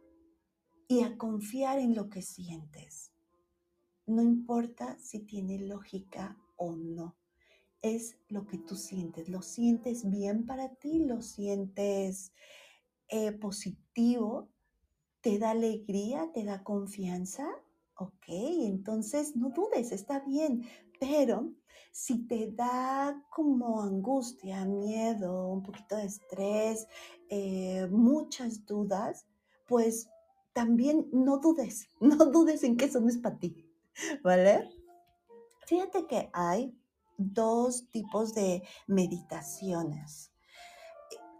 y 0.89 1.04
a 1.04 1.17
confiar 1.17 1.80
en 1.80 1.95
lo 1.95 2.10
que 2.10 2.21
sientes. 2.21 3.13
No 4.06 4.21
importa 4.21 5.00
si 5.00 5.19
tiene 5.19 5.60
lógica 5.60 6.38
o 6.58 6.76
no, 6.76 7.15
es 7.82 8.17
lo 8.28 8.45
que 8.45 8.58
tú 8.58 8.76
sientes. 8.76 9.30
Lo 9.30 9.41
sientes 9.41 10.10
bien 10.10 10.45
para 10.45 10.76
ti, 10.76 11.06
lo 11.06 11.21
sientes 11.21 12.34
eh, 13.08 13.32
positivo, 13.32 14.50
te 15.21 15.39
da 15.39 15.52
alegría, 15.52 16.34
te 16.34 16.43
da 16.43 16.65
confianza. 16.65 17.47
Ok, 17.95 18.26
entonces 18.28 19.38
no 19.38 19.52
dudes, 19.52 19.93
está 19.93 20.19
bien, 20.19 20.65
pero 21.01 21.51
si 21.91 22.27
te 22.27 22.51
da 22.51 23.25
como 23.31 23.81
angustia, 23.81 24.63
miedo, 24.65 25.47
un 25.47 25.63
poquito 25.63 25.95
de 25.95 26.05
estrés, 26.05 26.87
eh, 27.27 27.87
muchas 27.89 28.67
dudas, 28.67 29.25
pues 29.67 30.07
también 30.53 31.09
no 31.11 31.39
dudes, 31.39 31.87
no 31.99 32.27
dudes 32.27 32.63
en 32.63 32.77
que 32.77 32.85
eso 32.85 33.01
no 33.01 33.09
es 33.09 33.17
para 33.17 33.39
ti, 33.39 33.67
¿vale? 34.23 34.69
Fíjate 35.65 36.05
que 36.05 36.29
hay 36.33 36.77
dos 37.17 37.89
tipos 37.89 38.35
de 38.35 38.61
meditaciones. 38.85 40.31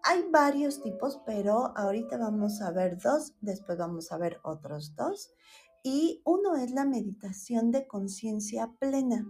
Hay 0.04 0.26
varios 0.32 0.82
tipos, 0.82 1.22
pero 1.24 1.78
ahorita 1.78 2.18
vamos 2.18 2.64
a 2.64 2.72
ver 2.72 2.98
dos, 2.98 3.36
después 3.42 3.78
vamos 3.78 4.12
a 4.12 4.18
ver 4.18 4.40
otros 4.44 4.96
dos. 4.96 5.32
Y 5.84 6.24
uno 6.26 6.56
es 6.56 6.72
la 6.72 6.86
meditación 6.86 7.70
de 7.70 7.86
conciencia 7.86 8.72
plena. 8.80 9.28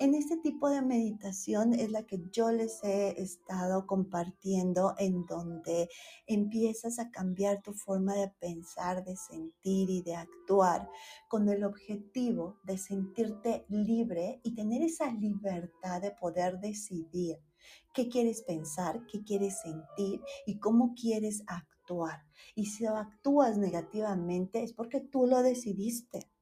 En 0.00 0.16
este 0.16 0.36
tipo 0.38 0.68
de 0.68 0.82
meditación 0.82 1.72
es 1.72 1.92
la 1.92 2.02
que 2.02 2.20
yo 2.32 2.50
les 2.50 2.82
he 2.82 3.22
estado 3.22 3.86
compartiendo 3.86 4.94
en 4.98 5.24
donde 5.24 5.88
empiezas 6.26 6.98
a 6.98 7.12
cambiar 7.12 7.62
tu 7.62 7.72
forma 7.72 8.14
de 8.14 8.28
pensar, 8.40 9.04
de 9.04 9.16
sentir 9.16 9.90
y 9.90 10.02
de 10.02 10.16
actuar 10.16 10.88
con 11.28 11.48
el 11.48 11.62
objetivo 11.62 12.58
de 12.64 12.76
sentirte 12.76 13.66
libre 13.68 14.40
y 14.42 14.56
tener 14.56 14.82
esa 14.82 15.12
libertad 15.12 16.02
de 16.02 16.10
poder 16.10 16.58
decidir 16.58 17.38
qué 17.92 18.08
quieres 18.08 18.42
pensar, 18.42 19.06
qué 19.06 19.22
quieres 19.22 19.60
sentir 19.60 20.20
y 20.44 20.58
cómo 20.58 20.94
quieres 20.94 21.44
actuar. 21.46 22.24
Y 22.56 22.66
si 22.66 22.84
actúas 22.84 23.56
negativamente 23.58 24.64
es 24.64 24.72
porque 24.72 25.00
tú 25.00 25.26
lo 25.28 25.42
decidiste. 25.42 26.33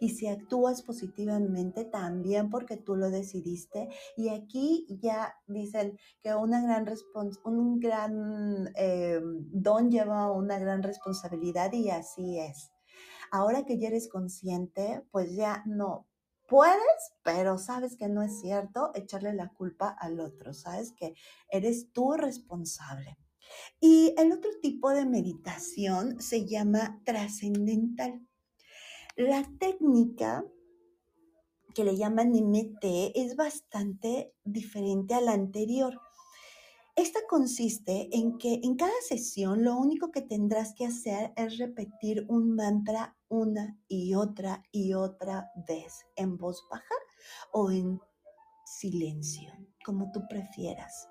Y 0.00 0.10
si 0.10 0.26
actúas 0.26 0.82
positivamente, 0.82 1.84
también 1.84 2.50
porque 2.50 2.76
tú 2.76 2.96
lo 2.96 3.10
decidiste. 3.10 3.88
Y 4.16 4.28
aquí 4.28 4.86
ya 5.00 5.34
dicen 5.46 5.98
que 6.22 6.34
una 6.34 6.62
gran 6.62 6.86
un 7.44 7.80
gran 7.80 8.72
eh, 8.76 9.20
don 9.22 9.90
lleva 9.90 10.30
una 10.32 10.58
gran 10.58 10.82
responsabilidad 10.82 11.72
y 11.72 11.90
así 11.90 12.38
es. 12.38 12.70
Ahora 13.30 13.64
que 13.64 13.78
ya 13.78 13.88
eres 13.88 14.08
consciente, 14.08 15.02
pues 15.10 15.34
ya 15.34 15.62
no 15.66 16.06
puedes, 16.48 17.12
pero 17.22 17.58
sabes 17.58 17.96
que 17.96 18.08
no 18.08 18.22
es 18.22 18.40
cierto 18.40 18.92
echarle 18.94 19.34
la 19.34 19.48
culpa 19.48 19.88
al 19.88 20.20
otro. 20.20 20.52
Sabes 20.54 20.92
que 20.92 21.14
eres 21.50 21.92
tú 21.92 22.12
responsable. 22.12 23.18
Y 23.80 24.14
el 24.18 24.32
otro 24.32 24.50
tipo 24.60 24.90
de 24.90 25.06
meditación 25.06 26.20
se 26.20 26.46
llama 26.46 27.00
trascendental. 27.04 28.26
La 29.18 29.50
técnica 29.58 30.44
que 31.74 31.84
le 31.84 31.96
llaman 31.96 32.32
MT 32.34 33.12
es 33.14 33.34
bastante 33.34 34.34
diferente 34.44 35.14
a 35.14 35.22
la 35.22 35.32
anterior. 35.32 35.98
Esta 36.94 37.20
consiste 37.26 38.10
en 38.12 38.36
que 38.36 38.60
en 38.62 38.76
cada 38.76 38.92
sesión 39.08 39.64
lo 39.64 39.74
único 39.78 40.10
que 40.10 40.20
tendrás 40.20 40.74
que 40.74 40.84
hacer 40.84 41.32
es 41.34 41.56
repetir 41.56 42.26
un 42.28 42.54
mantra 42.54 43.16
una 43.28 43.78
y 43.88 44.14
otra 44.14 44.62
y 44.70 44.92
otra 44.92 45.50
vez 45.66 46.04
en 46.16 46.36
voz 46.36 46.62
baja 46.70 46.94
o 47.52 47.70
en 47.70 47.98
silencio, 48.66 49.50
como 49.82 50.12
tú 50.12 50.28
prefieras. 50.28 51.08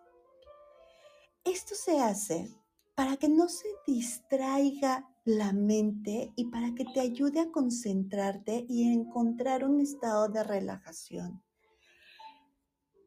Esto 1.44 1.74
se 1.74 2.00
hace 2.00 2.56
para 2.96 3.18
que 3.18 3.28
no 3.28 3.50
se 3.50 3.68
distraiga 3.86 5.08
la 5.26 5.52
mente 5.52 6.32
y 6.36 6.46
para 6.46 6.74
que 6.74 6.86
te 6.86 7.02
ayude 7.02 7.42
a 7.42 7.52
concentrarte 7.52 8.66
y 8.70 8.90
a 8.90 8.94
encontrar 8.94 9.66
un 9.66 9.82
estado 9.82 10.30
de 10.30 10.44
relajación. 10.44 11.44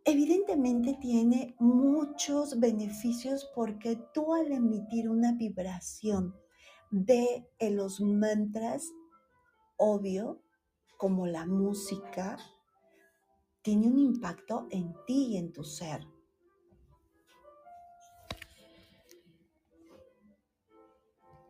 Evidentemente 0.04 0.96
tiene 1.00 1.54
muchos 1.58 2.58
beneficios 2.58 3.50
porque 3.54 4.00
tú 4.14 4.34
al 4.34 4.52
emitir 4.52 5.08
una 5.08 5.32
vibración 5.32 6.34
de 6.90 7.46
los 7.60 8.00
mantras, 8.00 8.90
obvio, 9.76 10.42
como 10.96 11.26
la 11.26 11.46
música, 11.46 12.38
tiene 13.62 13.86
un 13.86 13.98
impacto 13.98 14.66
en 14.70 14.94
ti 15.06 15.28
y 15.32 15.36
en 15.36 15.52
tu 15.52 15.62
ser. 15.62 16.06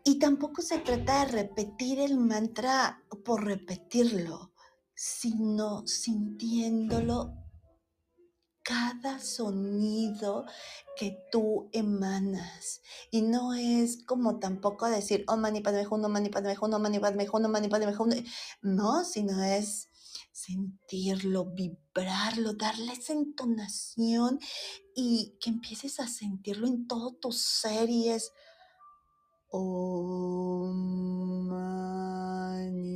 Y 0.08 0.18
tampoco 0.18 0.62
se 0.62 0.78
trata 0.78 1.26
de 1.26 1.32
repetir 1.32 2.00
el 2.00 2.16
mantra 2.16 3.04
por 3.26 3.44
repetirlo, 3.44 4.54
sino 4.94 5.86
sintiéndolo 5.86 7.34
cada 8.62 9.20
sonido 9.20 10.46
que 10.96 11.18
tú 11.30 11.68
emanas. 11.74 12.80
Y 13.10 13.20
no 13.20 13.52
es 13.52 14.02
como 14.06 14.38
tampoco 14.38 14.88
decir, 14.88 15.26
oh 15.28 15.36
mani 15.36 15.60
padme 15.60 15.84
no 15.84 16.08
mani 16.08 16.30
padme 16.30 16.56
no 16.58 16.78
mani 16.78 16.98
padme 16.98 17.28
no 17.30 17.48
mani 17.50 17.68
padme 17.68 18.24
No, 18.62 19.04
sino 19.04 19.42
es 19.44 19.90
sentirlo, 20.32 21.52
vibrarlo, 21.52 22.54
darle 22.54 22.94
esa 22.94 23.12
entonación 23.12 24.38
y 24.94 25.36
que 25.38 25.50
empieces 25.50 26.00
a 26.00 26.08
sentirlo 26.08 26.66
en 26.66 26.86
todo 26.86 27.12
tu 27.12 27.30
ser 27.30 27.90
Om 29.50 30.76
Mani 31.48 32.88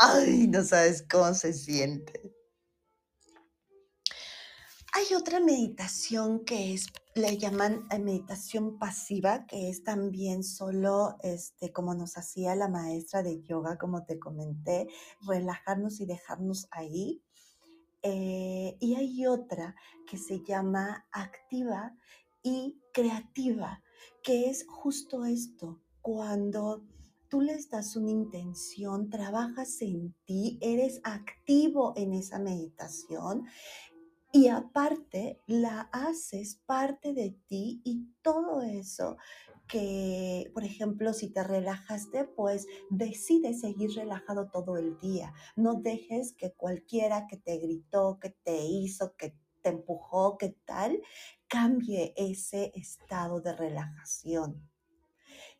Ay, 0.00 0.48
no 0.48 0.64
sabes 0.64 1.04
cómo 1.08 1.32
se 1.34 1.52
siente. 1.52 2.32
Hay 4.92 5.14
otra 5.14 5.38
meditación 5.40 6.44
que 6.44 6.74
es, 6.74 6.86
le 7.18 7.36
llaman 7.36 7.86
eh, 7.90 7.98
meditación 7.98 8.78
pasiva, 8.78 9.46
que 9.46 9.68
es 9.68 9.82
también 9.82 10.44
solo, 10.44 11.16
este, 11.22 11.72
como 11.72 11.94
nos 11.94 12.16
hacía 12.16 12.54
la 12.54 12.68
maestra 12.68 13.22
de 13.22 13.42
yoga, 13.42 13.76
como 13.76 14.04
te 14.04 14.18
comenté, 14.18 14.88
relajarnos 15.26 16.00
y 16.00 16.06
dejarnos 16.06 16.68
ahí. 16.70 17.20
Eh, 18.02 18.76
y 18.78 18.94
hay 18.94 19.26
otra 19.26 19.74
que 20.08 20.16
se 20.16 20.44
llama 20.44 21.06
activa 21.10 21.96
y 22.42 22.80
creativa, 22.92 23.82
que 24.22 24.48
es 24.48 24.64
justo 24.68 25.24
esto, 25.24 25.80
cuando 26.00 26.84
tú 27.28 27.40
les 27.40 27.68
das 27.68 27.96
una 27.96 28.10
intención, 28.10 29.10
trabajas 29.10 29.82
en 29.82 30.14
ti, 30.24 30.58
eres 30.60 31.00
activo 31.04 31.92
en 31.96 32.14
esa 32.14 32.38
meditación 32.38 33.46
y 34.32 34.48
aparte 34.48 35.40
la 35.46 35.88
haces 35.92 36.56
parte 36.66 37.14
de 37.14 37.30
ti 37.48 37.80
y 37.84 38.06
todo 38.22 38.62
eso 38.62 39.16
que, 39.68 40.50
por 40.54 40.64
ejemplo, 40.64 41.12
si 41.12 41.30
te 41.30 41.44
relajaste, 41.44 42.24
pues 42.24 42.66
decides 42.90 43.60
seguir 43.60 43.90
relajado 43.94 44.50
todo 44.50 44.76
el 44.76 44.98
día. 44.98 45.32
No 45.56 45.74
dejes 45.74 46.32
que 46.32 46.52
cualquiera 46.52 47.26
que 47.26 47.36
te 47.36 47.58
gritó, 47.58 48.18
que 48.18 48.30
te 48.30 48.64
hizo, 48.64 49.14
que 49.16 49.36
te 49.62 49.70
empujó, 49.70 50.38
que 50.38 50.56
tal, 50.64 51.00
cambie 51.48 52.14
ese 52.16 52.72
estado 52.74 53.40
de 53.40 53.54
relajación. 53.54 54.68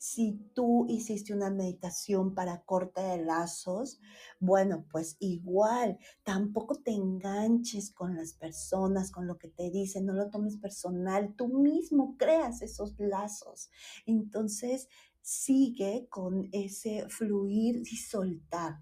Si 0.01 0.39
tú 0.55 0.87
hiciste 0.89 1.35
una 1.35 1.51
meditación 1.51 2.33
para 2.33 2.63
corte 2.63 3.01
de 3.01 3.25
lazos, 3.25 4.01
bueno, 4.39 4.87
pues 4.93 5.17
igual, 5.19 5.99
tampoco 6.23 6.77
te 6.77 6.93
enganches 6.93 7.91
con 7.91 8.15
las 8.15 8.33
personas, 8.35 9.11
con 9.11 9.27
lo 9.27 9.39
que 9.39 9.49
te 9.49 9.71
dicen, 9.71 10.07
no 10.07 10.13
lo 10.13 10.31
tomes 10.31 10.57
personal, 10.57 11.35
tú 11.37 11.49
mismo 11.49 12.17
creas 12.17 12.63
esos 12.63 12.95
lazos. 12.99 13.71
Entonces, 14.07 14.89
sigue 15.21 16.07
con 16.09 16.49
ese 16.53 17.09
fluir 17.09 17.79
y 17.79 17.97
soltar. 17.97 18.81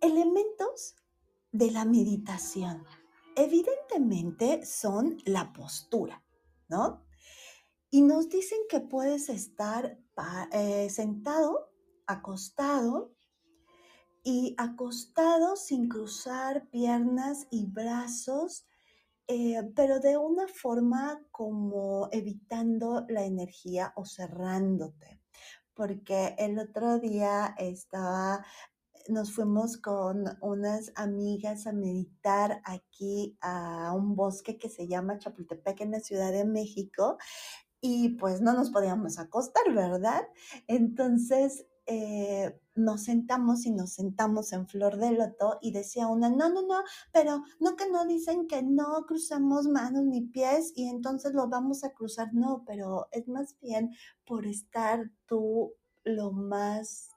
Elementos 0.00 0.96
de 1.52 1.70
la 1.70 1.84
meditación. 1.84 2.84
Evidentemente 3.36 4.66
son 4.66 5.16
la 5.26 5.52
postura, 5.52 6.24
¿no? 6.68 7.08
Y 7.90 8.02
nos 8.02 8.28
dicen 8.28 8.58
que 8.68 8.80
puedes 8.80 9.28
estar 9.28 9.98
eh, 10.52 10.88
sentado, 10.90 11.70
acostado, 12.06 13.12
y 14.22 14.54
acostado 14.58 15.56
sin 15.56 15.88
cruzar 15.88 16.68
piernas 16.70 17.46
y 17.50 17.66
brazos, 17.66 18.66
eh, 19.26 19.62
pero 19.74 20.00
de 20.00 20.16
una 20.16 20.46
forma 20.48 21.22
como 21.30 22.08
evitando 22.12 23.06
la 23.08 23.24
energía 23.24 23.92
o 23.96 24.04
cerrándote. 24.04 25.20
Porque 25.74 26.34
el 26.38 26.58
otro 26.58 26.98
día 26.98 27.54
estaba 27.58 28.44
nos 29.08 29.32
fuimos 29.32 29.78
con 29.78 30.24
unas 30.42 30.92
amigas 30.94 31.66
a 31.66 31.72
meditar 31.72 32.60
aquí 32.64 33.36
a 33.40 33.92
un 33.94 34.14
bosque 34.14 34.58
que 34.58 34.68
se 34.68 34.86
llama 34.86 35.18
Chapultepec 35.18 35.80
en 35.80 35.92
la 35.92 36.00
Ciudad 36.00 36.30
de 36.30 36.44
México 36.44 37.16
y 37.80 38.10
pues 38.10 38.40
no 38.40 38.52
nos 38.52 38.70
podíamos 38.70 39.18
acostar, 39.18 39.72
¿verdad? 39.74 40.28
Entonces 40.66 41.66
eh, 41.86 42.58
nos 42.74 43.04
sentamos 43.04 43.66
y 43.66 43.72
nos 43.72 43.94
sentamos 43.94 44.52
en 44.52 44.68
flor 44.68 44.96
de 44.96 45.12
loto 45.12 45.58
y 45.60 45.72
decía 45.72 46.06
una, 46.06 46.30
no, 46.30 46.48
no, 46.48 46.62
no, 46.62 46.82
pero 47.12 47.42
no 47.58 47.76
que 47.76 47.90
no 47.90 48.06
dicen 48.06 48.46
que 48.46 48.62
no 48.62 49.04
cruzamos 49.06 49.66
manos 49.66 50.04
ni 50.04 50.20
pies 50.22 50.72
y 50.76 50.88
entonces 50.88 51.32
lo 51.32 51.48
vamos 51.48 51.82
a 51.82 51.92
cruzar, 51.92 52.32
no, 52.32 52.62
pero 52.66 53.08
es 53.12 53.26
más 53.28 53.56
bien 53.60 53.90
por 54.24 54.46
estar 54.46 55.10
tú 55.26 55.74
lo 56.04 56.32
más 56.32 57.10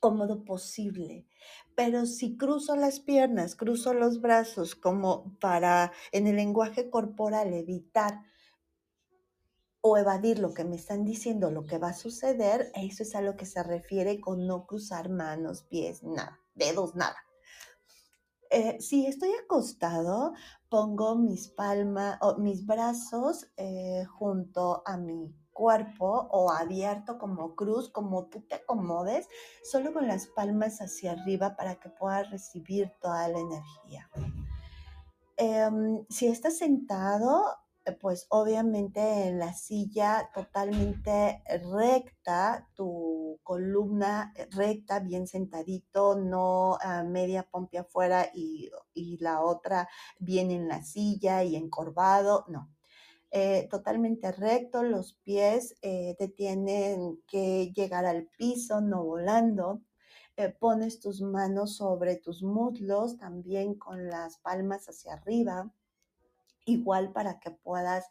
cómodo 0.00 0.44
posible. 0.44 1.26
Pero 1.74 2.06
si 2.06 2.36
cruzo 2.36 2.76
las 2.76 3.00
piernas, 3.00 3.54
cruzo 3.54 3.94
los 3.94 4.20
brazos 4.20 4.74
como 4.74 5.38
para 5.38 5.92
en 6.12 6.26
el 6.26 6.36
lenguaje 6.36 6.90
corporal 6.90 7.52
evitar 7.52 8.20
o 9.82 9.96
evadir 9.96 10.38
lo 10.38 10.52
que 10.52 10.64
me 10.64 10.76
están 10.76 11.04
diciendo, 11.04 11.50
lo 11.50 11.64
que 11.64 11.78
va 11.78 11.88
a 11.88 11.94
suceder, 11.94 12.70
eso 12.74 13.02
es 13.02 13.14
a 13.14 13.22
lo 13.22 13.36
que 13.36 13.46
se 13.46 13.62
refiere 13.62 14.20
con 14.20 14.46
no 14.46 14.66
cruzar 14.66 15.08
manos, 15.08 15.62
pies, 15.62 16.02
nada, 16.02 16.38
dedos, 16.54 16.94
nada. 16.94 17.16
Eh, 18.50 18.80
si 18.80 19.06
estoy 19.06 19.30
acostado, 19.44 20.32
pongo 20.68 21.14
mis 21.14 21.48
palmas 21.48 22.18
o 22.20 22.36
mis 22.36 22.66
brazos 22.66 23.46
eh, 23.56 24.04
junto 24.18 24.82
a 24.84 24.96
mi 24.96 25.32
cuerpo 25.52 26.26
o 26.30 26.50
abierto 26.50 27.16
como 27.18 27.54
cruz, 27.54 27.90
como 27.90 28.26
tú 28.26 28.40
te 28.48 28.56
acomodes, 28.56 29.28
solo 29.62 29.92
con 29.92 30.08
las 30.08 30.26
palmas 30.26 30.80
hacia 30.80 31.12
arriba 31.12 31.54
para 31.54 31.76
que 31.76 31.90
puedas 31.90 32.30
recibir 32.30 32.92
toda 33.00 33.28
la 33.28 33.38
energía. 33.38 34.10
Em, 35.36 36.04
si 36.08 36.26
estás 36.26 36.58
sentado, 36.58 37.56
pues 38.00 38.26
obviamente 38.28 39.28
en 39.28 39.38
la 39.38 39.54
silla 39.54 40.30
totalmente 40.34 41.42
recta, 41.72 42.68
tu 42.74 43.40
columna 43.42 44.32
recta, 44.50 45.00
bien 45.00 45.26
sentadito, 45.26 46.16
no 46.16 46.76
a 46.80 47.02
media 47.04 47.48
pompe 47.50 47.78
afuera 47.78 48.30
y, 48.34 48.70
la 49.20 49.42
otra 49.42 49.88
bien 50.18 50.50
en 50.50 50.68
la 50.68 50.82
silla 50.82 51.42
y 51.44 51.56
encorvado, 51.56 52.44
no. 52.48 52.70
Eh, 53.32 53.68
totalmente 53.70 54.32
recto, 54.32 54.82
los 54.82 55.14
pies 55.14 55.76
eh, 55.82 56.16
te 56.18 56.28
tienen 56.28 57.22
que 57.28 57.72
llegar 57.74 58.04
al 58.06 58.26
piso, 58.38 58.80
no 58.80 59.04
volando. 59.04 59.82
pones 60.60 61.00
tus 61.00 61.20
manos 61.22 61.76
sobre 61.76 62.16
tus 62.16 62.42
muslos, 62.42 63.18
también 63.18 63.74
con 63.74 64.08
las 64.08 64.38
palmas 64.38 64.88
hacia 64.88 65.14
arriba 65.14 65.72
igual 66.64 67.12
para 67.12 67.40
que 67.40 67.50
puedas 67.50 68.06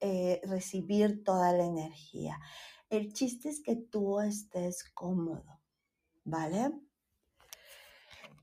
eh, 0.00 0.40
recibir 0.44 1.22
toda 1.24 1.52
la 1.52 1.64
energía. 1.64 2.38
El 2.90 3.12
chiste 3.12 3.48
es 3.48 3.62
que 3.62 3.76
tú 3.76 4.20
estés 4.20 4.84
cómodo, 4.92 5.60
¿vale? 6.24 6.72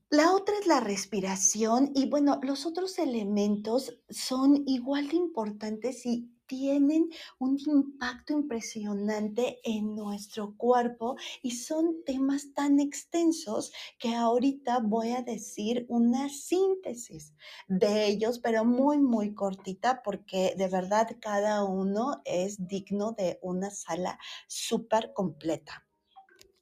La 0.08 0.32
otra 0.32 0.56
es 0.58 0.66
la 0.66 0.80
respiración 0.80 1.92
y 1.94 2.08
bueno, 2.08 2.40
los 2.42 2.66
otros 2.66 2.98
elementos 2.98 4.02
son 4.08 4.64
igual 4.66 5.08
de 5.08 5.16
importantes 5.16 6.04
y 6.04 6.34
tienen 6.50 7.08
un 7.38 7.60
impacto 7.64 8.32
impresionante 8.32 9.60
en 9.62 9.94
nuestro 9.94 10.56
cuerpo 10.56 11.14
y 11.42 11.52
son 11.52 12.02
temas 12.04 12.52
tan 12.54 12.80
extensos 12.80 13.72
que 14.00 14.16
ahorita 14.16 14.80
voy 14.80 15.12
a 15.12 15.22
decir 15.22 15.86
una 15.88 16.28
síntesis 16.28 17.34
de 17.68 18.08
ellos, 18.08 18.40
pero 18.40 18.64
muy, 18.64 18.98
muy 18.98 19.32
cortita 19.32 20.02
porque 20.02 20.56
de 20.58 20.66
verdad 20.66 21.16
cada 21.20 21.62
uno 21.62 22.20
es 22.24 22.66
digno 22.66 23.12
de 23.12 23.38
una 23.42 23.70
sala 23.70 24.18
súper 24.48 25.12
completa. 25.12 25.86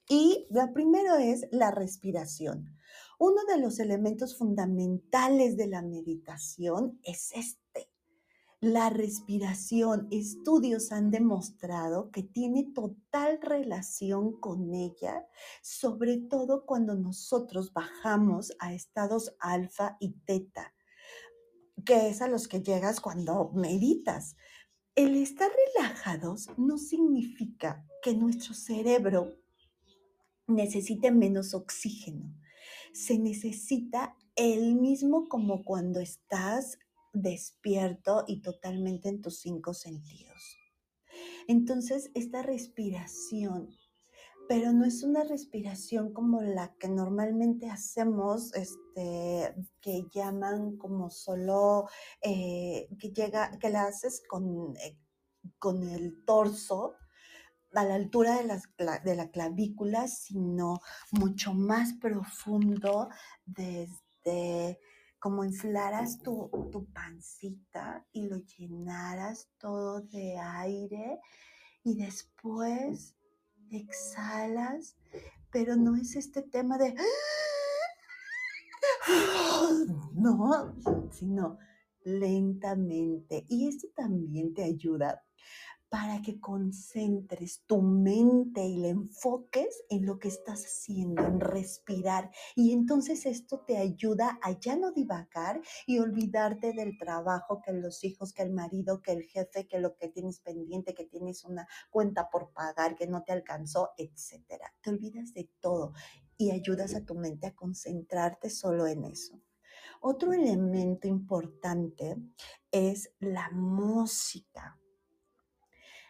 Y 0.06 0.46
la 0.50 0.70
primero 0.74 1.16
es 1.16 1.46
la 1.50 1.70
respiración. 1.70 2.76
Uno 3.18 3.42
de 3.48 3.56
los 3.56 3.80
elementos 3.80 4.36
fundamentales 4.36 5.56
de 5.56 5.66
la 5.66 5.80
meditación 5.80 7.00
es 7.02 7.32
este. 7.32 7.87
La 8.60 8.90
respiración, 8.90 10.08
estudios 10.10 10.90
han 10.90 11.10
demostrado 11.12 12.10
que 12.10 12.24
tiene 12.24 12.64
total 12.74 13.38
relación 13.40 14.40
con 14.40 14.74
ella, 14.74 15.28
sobre 15.62 16.18
todo 16.18 16.66
cuando 16.66 16.96
nosotros 16.96 17.72
bajamos 17.72 18.52
a 18.58 18.74
estados 18.74 19.36
alfa 19.38 19.96
y 20.00 20.10
teta, 20.24 20.74
que 21.84 22.08
es 22.08 22.20
a 22.20 22.26
los 22.26 22.48
que 22.48 22.60
llegas 22.60 23.00
cuando 23.00 23.52
meditas. 23.54 24.34
El 24.96 25.14
estar 25.14 25.50
relajados 25.76 26.48
no 26.56 26.78
significa 26.78 27.86
que 28.02 28.14
nuestro 28.14 28.54
cerebro 28.54 29.36
necesite 30.48 31.12
menos 31.12 31.54
oxígeno 31.54 32.34
se 32.92 33.18
necesita 33.18 34.16
el 34.36 34.74
mismo 34.74 35.28
como 35.28 35.64
cuando 35.64 36.00
estás 36.00 36.78
despierto 37.22 38.24
y 38.26 38.42
totalmente 38.42 39.08
en 39.08 39.20
tus 39.20 39.40
cinco 39.40 39.74
sentidos. 39.74 40.56
Entonces, 41.46 42.10
esta 42.14 42.42
respiración, 42.42 43.70
pero 44.48 44.72
no 44.72 44.84
es 44.84 45.02
una 45.02 45.24
respiración 45.24 46.12
como 46.12 46.42
la 46.42 46.74
que 46.78 46.88
normalmente 46.88 47.68
hacemos, 47.68 48.54
este, 48.54 49.54
que 49.80 50.04
llaman 50.14 50.76
como 50.76 51.10
solo, 51.10 51.88
eh, 52.22 52.88
que 52.98 53.10
llega, 53.10 53.58
que 53.58 53.70
la 53.70 53.84
haces 53.84 54.22
con, 54.28 54.76
eh, 54.76 54.98
con 55.58 55.82
el 55.88 56.24
torso, 56.24 56.94
a 57.74 57.84
la 57.84 57.94
altura 57.94 58.38
de, 58.38 58.44
las, 58.44 58.62
de 59.04 59.14
la 59.14 59.30
clavícula, 59.30 60.08
sino 60.08 60.80
mucho 61.12 61.52
más 61.54 61.92
profundo 61.94 63.08
desde 63.44 64.80
como 65.18 65.44
inflaras 65.44 66.22
tu, 66.22 66.50
tu 66.70 66.86
pancita 66.92 68.06
y 68.12 68.28
lo 68.28 68.36
llenaras 68.38 69.50
todo 69.58 70.00
de 70.00 70.38
aire 70.38 71.20
y 71.82 71.96
después 71.96 73.16
exhalas, 73.70 74.96
pero 75.50 75.76
no 75.76 75.96
es 75.96 76.16
este 76.16 76.42
tema 76.42 76.78
de... 76.78 76.94
No, 80.14 80.74
sino 81.12 81.58
lentamente. 82.04 83.44
Y 83.48 83.68
esto 83.68 83.88
también 83.94 84.52
te 84.52 84.64
ayuda 84.64 85.22
para 85.88 86.20
que 86.20 86.38
concentres 86.38 87.62
tu 87.66 87.80
mente 87.80 88.62
y 88.64 88.76
la 88.76 88.88
enfoques 88.88 89.84
en 89.88 90.04
lo 90.04 90.18
que 90.18 90.28
estás 90.28 90.64
haciendo, 90.64 91.24
en 91.24 91.40
respirar. 91.40 92.30
Y 92.54 92.72
entonces 92.72 93.24
esto 93.26 93.60
te 93.60 93.78
ayuda 93.78 94.38
a 94.42 94.58
ya 94.58 94.76
no 94.76 94.92
divagar 94.92 95.60
y 95.86 95.98
olvidarte 95.98 96.72
del 96.72 96.98
trabajo, 96.98 97.62
que 97.62 97.72
los 97.72 98.04
hijos, 98.04 98.32
que 98.32 98.42
el 98.42 98.52
marido, 98.52 99.00
que 99.00 99.12
el 99.12 99.22
jefe, 99.22 99.66
que 99.66 99.78
lo 99.78 99.96
que 99.96 100.08
tienes 100.08 100.40
pendiente, 100.40 100.94
que 100.94 101.04
tienes 101.04 101.44
una 101.44 101.66
cuenta 101.90 102.28
por 102.28 102.52
pagar, 102.52 102.94
que 102.94 103.06
no 103.06 103.22
te 103.24 103.32
alcanzó, 103.32 103.90
etcétera. 103.96 104.74
Te 104.82 104.90
olvidas 104.90 105.32
de 105.32 105.50
todo 105.60 105.92
y 106.36 106.50
ayudas 106.50 106.94
a 106.94 107.04
tu 107.04 107.14
mente 107.14 107.46
a 107.46 107.54
concentrarte 107.54 108.50
solo 108.50 108.86
en 108.86 109.04
eso. 109.04 109.40
Otro 110.00 110.32
elemento 110.32 111.08
importante 111.08 112.16
es 112.70 113.10
la 113.18 113.50
música. 113.50 114.77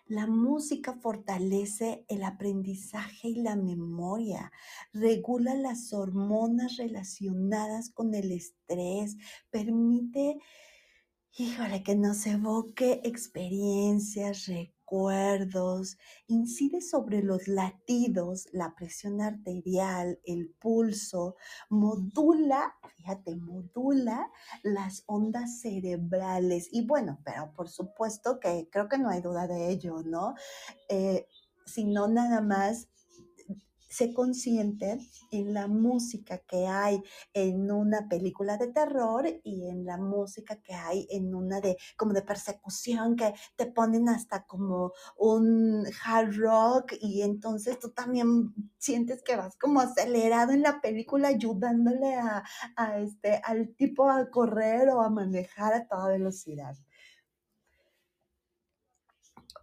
La 0.09 0.27
música 0.27 0.94
fortalece 0.94 2.07
el 2.09 2.25
aprendizaje 2.25 3.29
y 3.29 3.42
la 3.42 3.57
memoria, 3.57 4.51
regula 4.90 5.55
las 5.55 5.92
hormonas 5.92 6.79
relacionadas 6.79 7.90
con 7.90 8.14
el 8.14 8.33
estrés, 8.33 9.18
permite, 9.51 10.38
híjole, 11.37 11.83
que 11.83 11.94
nos 11.94 12.27
evoque 12.27 13.03
experiencias, 13.05 14.47
recuerdos, 14.47 14.78
incide 16.27 16.81
sobre 16.81 17.22
los 17.22 17.48
latidos, 17.48 18.48
la 18.53 18.74
presión 18.74 19.20
arterial, 19.20 20.18
el 20.24 20.48
pulso, 20.59 21.37
modula, 21.68 22.77
fíjate, 22.96 23.37
modula 23.37 24.31
las 24.62 25.05
ondas 25.07 25.61
cerebrales. 25.61 26.68
Y 26.72 26.87
bueno, 26.87 27.18
pero 27.24 27.53
por 27.55 27.68
supuesto 27.68 28.40
que 28.40 28.68
creo 28.70 28.88
que 28.88 28.98
no 28.98 29.11
hay 29.11 29.20
duda 29.20 29.46
de 29.46 29.70
ello, 29.70 30.03
¿no? 30.03 30.35
Eh, 30.88 31.27
sino 31.66 32.09
nada 32.09 32.40
más 32.40 32.88
sé 33.88 34.12
consciente 34.12 34.98
en 35.31 35.55
la 35.55 35.66
música 35.66 36.38
que 36.38 36.66
hay 36.66 37.03
en 37.33 37.70
una 37.70 38.09
película 38.09 38.57
de 38.57 38.68
terror 38.68 39.27
y 39.42 39.68
en 39.68 39.85
la 39.85 39.96
música 39.96 40.57
que 40.57 40.74
hay 40.74 41.07
en 41.11 41.35
una 41.35 41.61
de 41.61 41.77
como 41.96 42.12
de 42.12 42.22
persecución 42.22 43.16
que 43.16 43.35
te 43.57 43.66
ponen 43.66 44.09
hasta 44.09 44.44
como 44.46 44.92
un 45.16 45.85
hard 46.05 46.37
rock 46.37 46.92
y 47.01 47.22
entonces 47.22 47.79
tú 47.79 47.90
también 47.90 48.55
sientes 48.79 49.22
que 49.22 49.37
vas 49.37 49.57
como 49.57 49.81
acelerado 49.81 50.53
en 50.53 50.62
la 50.62 50.81
película 50.81 51.29
ayudándole 51.29 52.14
a, 52.14 52.44
a 52.77 52.98
este 52.98 53.40
al 53.44 53.74
tipo 53.74 54.11
a 54.11 54.31
correr 54.31 54.88
o 54.90 55.01
a 55.01 55.11
manejar 55.11 55.74
a 55.74 55.87
toda 55.87 56.09
velocidad 56.09 56.77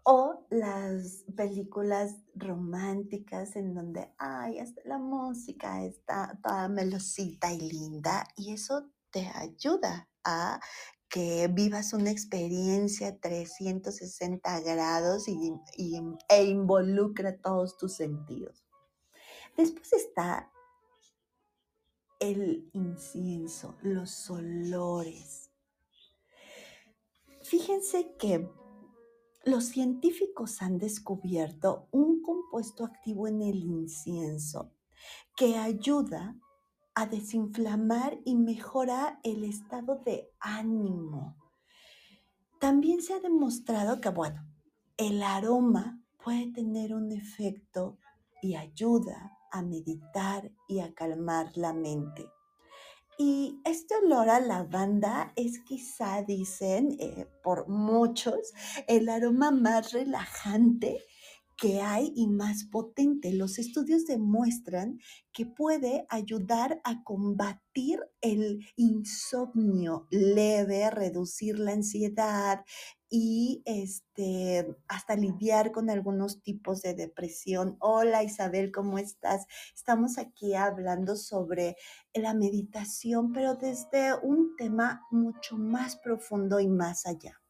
o 0.08 0.46
las 0.52 1.26
películas 1.36 2.16
románticas 2.36 3.56
en 3.56 3.74
donde, 3.74 4.14
ay, 4.20 4.60
hasta 4.60 4.82
la 4.86 5.00
música 5.00 5.84
está 5.84 6.40
toda 6.44 6.70
melosita 6.70 7.52
y 7.52 7.60
linda 7.60 8.28
y 8.36 8.54
eso 8.54 8.88
te 9.10 9.28
ayuda 9.28 10.08
a 10.24 10.60
que 11.10 11.48
vivas 11.48 11.94
una 11.94 12.12
experiencia 12.12 13.20
360 13.20 14.60
grados 14.60 15.28
y, 15.28 15.54
e 16.30 16.44
involucra 16.44 17.38
todos 17.38 17.76
tus 17.78 17.96
sentidos. 17.96 18.64
Después 19.58 19.92
está 19.92 20.52
el 22.20 22.70
incienso, 22.74 23.76
los 23.82 24.30
olores. 24.30 25.50
Fíjense 27.42 28.16
que 28.18 28.52
los 29.46 29.66
científicos 29.66 30.64
han 30.64 30.80
descubierto 30.80 31.88
un 31.92 32.24
compuesto 32.24 32.84
activo 32.84 33.28
en 33.28 33.44
el 33.44 33.58
incienso 33.58 34.72
que 35.38 35.56
ayuda 35.56 36.36
a 36.96 37.06
desinflamar 37.06 38.18
y 38.26 38.36
mejorar 38.36 39.20
el 39.24 39.44
estado 39.44 40.02
de 40.04 40.32
ánimo. 40.40 41.38
También 42.60 43.02
se 43.04 43.14
ha 43.14 43.20
demostrado 43.20 44.02
que, 44.02 44.10
bueno, 44.10 44.48
el 44.98 45.22
aroma 45.22 46.02
puede 46.24 46.52
tener 46.52 46.96
un 46.96 47.12
efecto 47.12 48.00
y 48.42 48.56
ayuda 48.56 49.38
a 49.52 49.62
meditar 49.62 50.52
y 50.68 50.80
a 50.80 50.94
calmar 50.96 51.52
la 51.56 51.74
mente. 51.74 52.26
Y 53.18 53.62
este 53.64 53.96
olor 53.96 54.30
a 54.30 54.42
lavanda 54.42 55.32
es 55.38 55.60
quizá, 55.60 56.22
dicen 56.22 56.98
eh, 57.00 57.28
por 57.44 57.70
muchos, 57.70 58.54
el 58.88 59.08
aroma 59.08 59.52
más 59.52 59.94
relajante 59.94 61.02
que 61.58 61.82
hay 61.82 62.12
y 62.16 62.28
más 62.28 62.66
potente. 62.66 63.32
Los 63.34 63.60
estudios 63.60 64.06
demuestran 64.06 65.00
que 65.32 65.46
puede 65.46 66.06
ayudar 66.10 66.82
a 66.84 67.04
combatir 67.04 68.00
el 68.22 68.66
insomnio 68.76 70.08
leve, 70.10 70.90
reducir 70.90 71.60
la 71.60 71.74
ansiedad, 71.74 72.64
y 73.10 73.62
este, 73.66 74.76
hasta 74.88 75.16
lidiar 75.16 75.72
con 75.72 75.90
algunos 75.90 76.42
tipos 76.42 76.82
de 76.82 76.96
depresión. 76.96 77.78
Hola 77.80 78.24
Isabel, 78.24 78.72
¿cómo 78.72 78.98
estás? 78.98 79.46
Estamos 79.74 80.18
aquí 80.18 80.54
hablando 80.56 81.16
sobre 81.16 81.78
la 82.14 82.34
meditación, 82.34 83.32
pero 83.32 83.56
desde 83.56 84.16
un 84.22 84.56
tema 84.58 85.02
mucho 85.12 85.58
más 85.58 85.98
profundo 85.98 86.60
y 86.60 86.68
más 86.68 87.06
allá. 87.06 87.45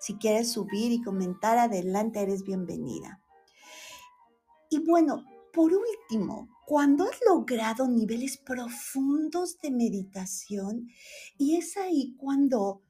Si 0.00 0.14
quieres 0.14 0.52
subir 0.52 0.92
y 0.92 1.02
comentar 1.02 1.58
adelante, 1.58 2.20
eres 2.20 2.44
bienvenida. 2.44 3.20
Y 4.70 4.78
bueno, 4.78 5.24
por 5.52 5.72
último, 5.74 6.48
cuando 6.66 7.04
has 7.04 7.20
logrado 7.28 7.86
niveles 7.86 8.38
profundos 8.38 9.58
de 9.58 9.70
meditación, 9.70 10.88
y 11.36 11.56
es 11.56 11.76
ahí 11.76 12.14
cuando 12.16 12.82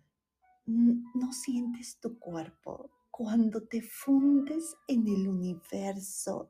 no 0.66 1.32
sientes 1.32 1.98
tu 2.00 2.18
cuerpo, 2.18 2.90
cuando 3.10 3.62
te 3.62 3.82
fundes 3.82 4.76
en 4.86 5.06
el 5.08 5.28
universo 5.28 6.48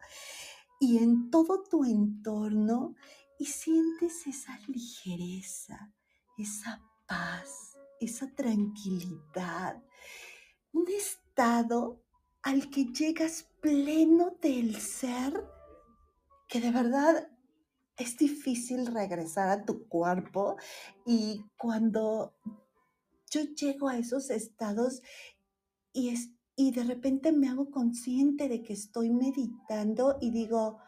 y 0.79 0.99
en 0.99 1.31
todo 1.31 1.63
tu 1.63 1.85
entorno 1.85 2.95
y 3.39 3.47
sientes 3.47 4.27
esa 4.27 4.59
ligereza, 4.69 5.93
esa 6.37 6.83
paz, 7.09 7.77
esa 8.01 8.33
tranquilidad, 8.35 9.83
un 10.73 10.89
estado 10.89 12.01
al 12.43 12.71
que 12.71 12.87
llegas 12.87 13.47
pleno 13.61 14.37
del 14.41 14.77
ser 14.77 15.45
que 16.49 16.61
de 16.61 16.71
verdad 16.71 17.29
es 17.97 18.17
difícil 18.17 18.87
regresar 18.87 19.49
a 19.49 19.65
tu 19.65 19.87
cuerpo 19.89 20.57
y 21.07 21.45
cuando 21.57 22.35
yo 23.31 23.43
llego 23.43 23.89
a 23.89 23.97
esos 23.97 24.31
estados 24.31 25.03
y, 25.93 26.11
es, 26.11 26.31
y 26.57 26.73
de 26.73 26.85
repente 26.85 27.33
me 27.33 27.49
hago 27.49 27.71
consciente 27.71 28.49
de 28.49 28.63
que 28.63 28.73
estoy 28.73 29.11
meditando 29.11 30.19
y 30.21 30.31
digo, 30.31 30.79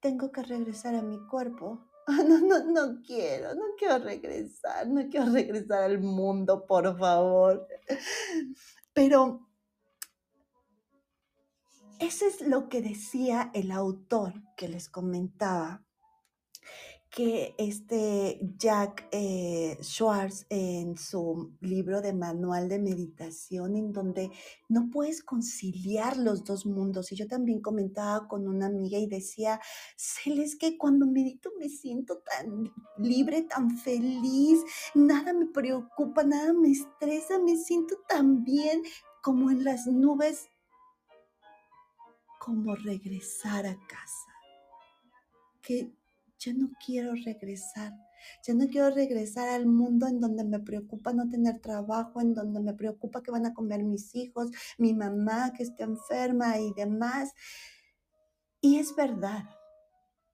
tengo 0.00 0.30
que 0.32 0.42
regresar 0.42 0.94
a 0.94 1.02
mi 1.02 1.18
cuerpo. 1.26 1.84
No, 2.26 2.38
no, 2.38 2.64
no 2.64 3.02
quiero, 3.02 3.54
no 3.54 3.64
quiero 3.76 3.98
regresar, 3.98 4.88
no 4.88 5.10
quiero 5.10 5.30
regresar 5.30 5.82
al 5.82 6.00
mundo, 6.00 6.64
por 6.64 6.98
favor. 6.98 7.68
Pero 8.98 9.48
eso 12.00 12.26
es 12.26 12.40
lo 12.40 12.68
que 12.68 12.82
decía 12.82 13.48
el 13.54 13.70
autor 13.70 14.32
que 14.56 14.66
les 14.66 14.88
comentaba 14.88 15.84
que 17.10 17.54
este 17.58 18.38
Jack 18.58 19.08
eh, 19.12 19.78
Schwartz 19.80 20.46
en 20.50 20.96
su 20.96 21.56
libro 21.60 22.00
de 22.02 22.12
manual 22.12 22.68
de 22.68 22.78
meditación, 22.78 23.76
en 23.76 23.92
donde 23.92 24.30
no 24.68 24.90
puedes 24.90 25.22
conciliar 25.22 26.16
los 26.16 26.44
dos 26.44 26.66
mundos. 26.66 27.10
Y 27.10 27.16
yo 27.16 27.26
también 27.26 27.60
comentaba 27.60 28.28
con 28.28 28.46
una 28.46 28.66
amiga 28.66 28.98
y 28.98 29.06
decía, 29.06 29.60
es 30.26 30.56
que 30.56 30.76
cuando 30.76 31.06
medito 31.06 31.50
me 31.58 31.68
siento 31.68 32.18
tan 32.18 32.72
libre, 32.98 33.42
tan 33.42 33.76
feliz, 33.78 34.60
nada 34.94 35.32
me 35.32 35.46
preocupa, 35.46 36.24
nada 36.24 36.52
me 36.52 36.70
estresa, 36.70 37.38
me 37.38 37.56
siento 37.56 37.96
tan 38.08 38.44
bien 38.44 38.82
como 39.22 39.50
en 39.50 39.64
las 39.64 39.86
nubes, 39.86 40.48
como 42.38 42.74
regresar 42.76 43.66
a 43.66 43.78
casa. 43.86 44.28
Ya 46.38 46.52
no 46.52 46.70
quiero 46.84 47.14
regresar. 47.14 47.92
Ya 48.42 48.54
no 48.54 48.66
quiero 48.66 48.90
regresar 48.90 49.48
al 49.48 49.66
mundo 49.66 50.06
en 50.06 50.20
donde 50.20 50.44
me 50.44 50.58
preocupa 50.58 51.12
no 51.12 51.28
tener 51.28 51.60
trabajo, 51.60 52.20
en 52.20 52.34
donde 52.34 52.60
me 52.60 52.74
preocupa 52.74 53.22
que 53.22 53.30
van 53.30 53.46
a 53.46 53.54
comer 53.54 53.84
mis 53.84 54.14
hijos, 54.14 54.50
mi 54.76 54.92
mamá 54.94 55.52
que 55.52 55.62
está 55.62 55.84
enferma 55.84 56.58
y 56.58 56.72
demás. 56.74 57.32
Y 58.60 58.78
es 58.78 58.94
verdad, 58.94 59.44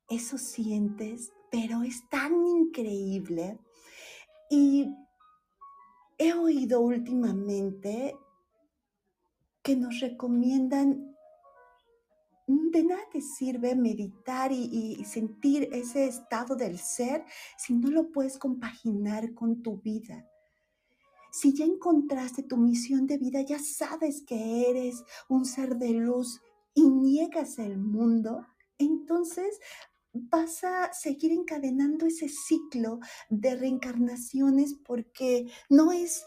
eso 0.09 0.39
sientes, 0.39 1.33
pero 1.51 1.83
es 1.83 2.09
tan 2.09 2.33
increíble. 2.47 3.59
Y 4.51 4.91
he 6.19 6.33
oído 6.33 6.81
últimamente 6.81 8.17
que 9.63 9.77
nos 9.77 10.01
recomiendan 10.01 11.14
de 12.47 12.85
nada 12.85 13.03
te 13.11 13.21
sirve 13.21 13.75
meditar 13.75 14.53
y, 14.53 15.03
sentir 15.05 15.69
ese 15.73 16.07
estado 16.07 16.57
del 16.57 16.79
ser 16.79 17.25
si 17.57 17.75
no 17.75 17.91
lo 17.91 18.11
puedes 18.11 18.39
compaginar 18.39 19.33
con 19.35 19.63
tu 19.63 19.81
vida. 19.81 20.29
Si 21.31 21.55
ya 21.55 21.65
encontraste 21.65 22.43
tu 22.43 22.57
misión 22.57 23.07
de 23.07 23.19
vida, 23.19 23.41
ya 23.43 23.59
sabes 23.59 24.23
que 24.23 24.69
eres 24.71 25.03
un 25.29 25.45
ser 25.45 25.77
de 25.77 25.91
luz 25.91 26.41
y 26.75 26.83
niegas 26.83 27.59
el 27.59 27.79
mundo, 27.79 28.47
entonces 28.79 29.59
vas 30.13 30.63
a 30.63 30.93
seguir 30.93 31.33
encadenando 31.33 32.07
ese 32.07 32.29
ciclo 32.29 33.01
de 33.31 33.57
reencarnaciones 33.57 34.75
porque 34.75 35.51
no 35.69 35.93
es, 35.93 36.25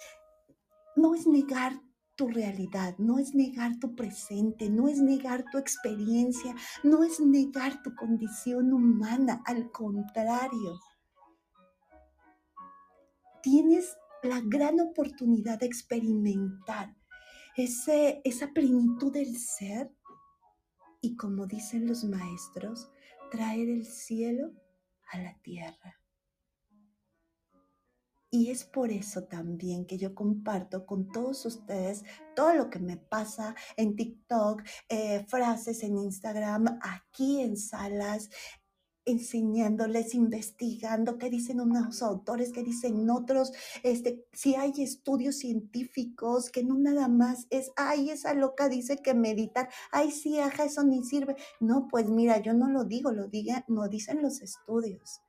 no 0.95 1.15
es 1.15 1.25
negar 1.25 1.81
tu 2.17 2.27
realidad, 2.27 2.97
no 2.97 3.19
es 3.19 3.33
negar 3.33 3.79
tu 3.79 3.95
presente, 3.95 4.69
no 4.69 4.89
es 4.89 4.99
negar 4.99 5.45
tu 5.51 5.57
experiencia, 5.57 6.53
no 6.83 7.03
es 7.03 7.19
negar 7.21 7.81
tu 7.83 7.95
condición 7.95 8.73
humana, 8.73 9.41
al 9.45 9.71
contrario. 9.71 10.79
Tienes 13.41 13.95
la 14.23 14.41
gran 14.43 14.79
oportunidad 14.81 15.59
de 15.59 15.67
experimentar 15.67 16.93
ese, 17.55 18.19
esa 18.25 18.47
plenitud 18.47 19.13
del 19.13 19.37
ser 19.37 19.89
y 20.99 21.15
como 21.15 21.45
dicen 21.45 21.87
los 21.87 22.03
maestros, 22.03 22.89
traer 23.31 23.69
el 23.69 23.85
cielo 23.85 24.51
a 25.11 25.19
la 25.19 25.39
tierra. 25.41 25.96
Y 28.37 28.51
es 28.51 28.65
por 28.65 28.91
eso 28.91 29.23
también 29.23 29.87
que 29.87 29.97
yo 29.97 30.13
comparto 30.13 30.85
con 30.85 31.11
todos 31.11 31.43
ustedes 31.47 32.03
todo 32.35 32.53
lo 32.53 32.69
que 32.69 32.77
me 32.77 32.95
pasa 32.95 33.55
en 33.75 33.95
TikTok, 33.95 34.61
eh, 34.89 35.25
frases 35.27 35.81
en 35.81 35.97
Instagram, 35.97 36.77
aquí 36.83 37.41
en 37.41 37.57
salas, 37.57 38.29
enseñándoles, 39.05 40.13
investigando 40.13 41.17
qué 41.17 41.31
dicen 41.31 41.61
unos 41.61 42.03
autores, 42.03 42.51
qué 42.51 42.61
dicen 42.61 43.09
otros, 43.09 43.53
este, 43.81 44.27
si 44.33 44.53
hay 44.53 44.71
estudios 44.83 45.37
científicos, 45.37 46.51
que 46.51 46.63
no 46.63 46.77
nada 46.77 47.07
más 47.07 47.47
es, 47.49 47.71
ay, 47.75 48.11
esa 48.11 48.35
loca 48.35 48.69
dice 48.69 48.97
que 48.97 49.15
meditar, 49.15 49.67
ay, 49.91 50.11
sí, 50.11 50.37
eso 50.37 50.83
ni 50.83 51.03
sirve. 51.03 51.35
No, 51.59 51.87
pues 51.87 52.07
mira, 52.07 52.39
yo 52.39 52.53
no 52.53 52.69
lo 52.69 52.83
digo, 52.83 53.11
lo, 53.11 53.27
diga, 53.29 53.65
lo 53.67 53.87
dicen 53.87 54.21
los 54.21 54.43
estudios. 54.43 55.21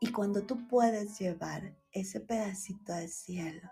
Y 0.00 0.12
cuando 0.12 0.42
tú 0.42 0.66
puedes 0.68 1.18
llevar 1.18 1.76
ese 1.92 2.20
pedacito 2.20 2.92
del 2.92 3.08
cielo 3.08 3.70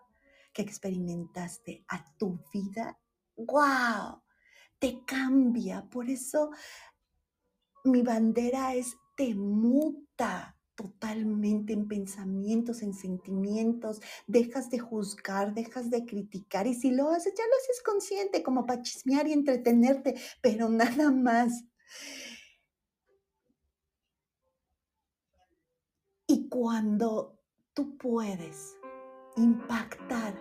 que 0.52 0.62
experimentaste 0.62 1.84
a 1.88 2.04
tu 2.16 2.40
vida, 2.52 2.98
¡wow! 3.36 4.22
Te 4.78 5.04
cambia. 5.06 5.88
Por 5.88 6.10
eso 6.10 6.50
mi 7.84 8.02
bandera 8.02 8.74
es 8.74 8.96
te 9.16 9.34
muta 9.34 10.56
totalmente 10.74 11.72
en 11.72 11.88
pensamientos, 11.88 12.82
en 12.82 12.92
sentimientos, 12.92 14.00
dejas 14.26 14.70
de 14.70 14.78
juzgar, 14.78 15.54
dejas 15.54 15.90
de 15.90 16.04
criticar 16.04 16.66
y 16.66 16.74
si 16.74 16.90
lo 16.90 17.08
haces, 17.10 17.32
ya 17.36 17.44
lo 17.44 17.56
haces 17.56 17.82
consciente 17.82 18.42
como 18.42 18.66
para 18.66 18.82
chismear 18.82 19.26
y 19.26 19.32
entretenerte, 19.32 20.14
pero 20.42 20.68
nada 20.68 21.10
más. 21.10 21.64
Cuando 26.48 27.38
tú 27.74 27.96
puedes 27.98 28.76
impactar 29.36 30.34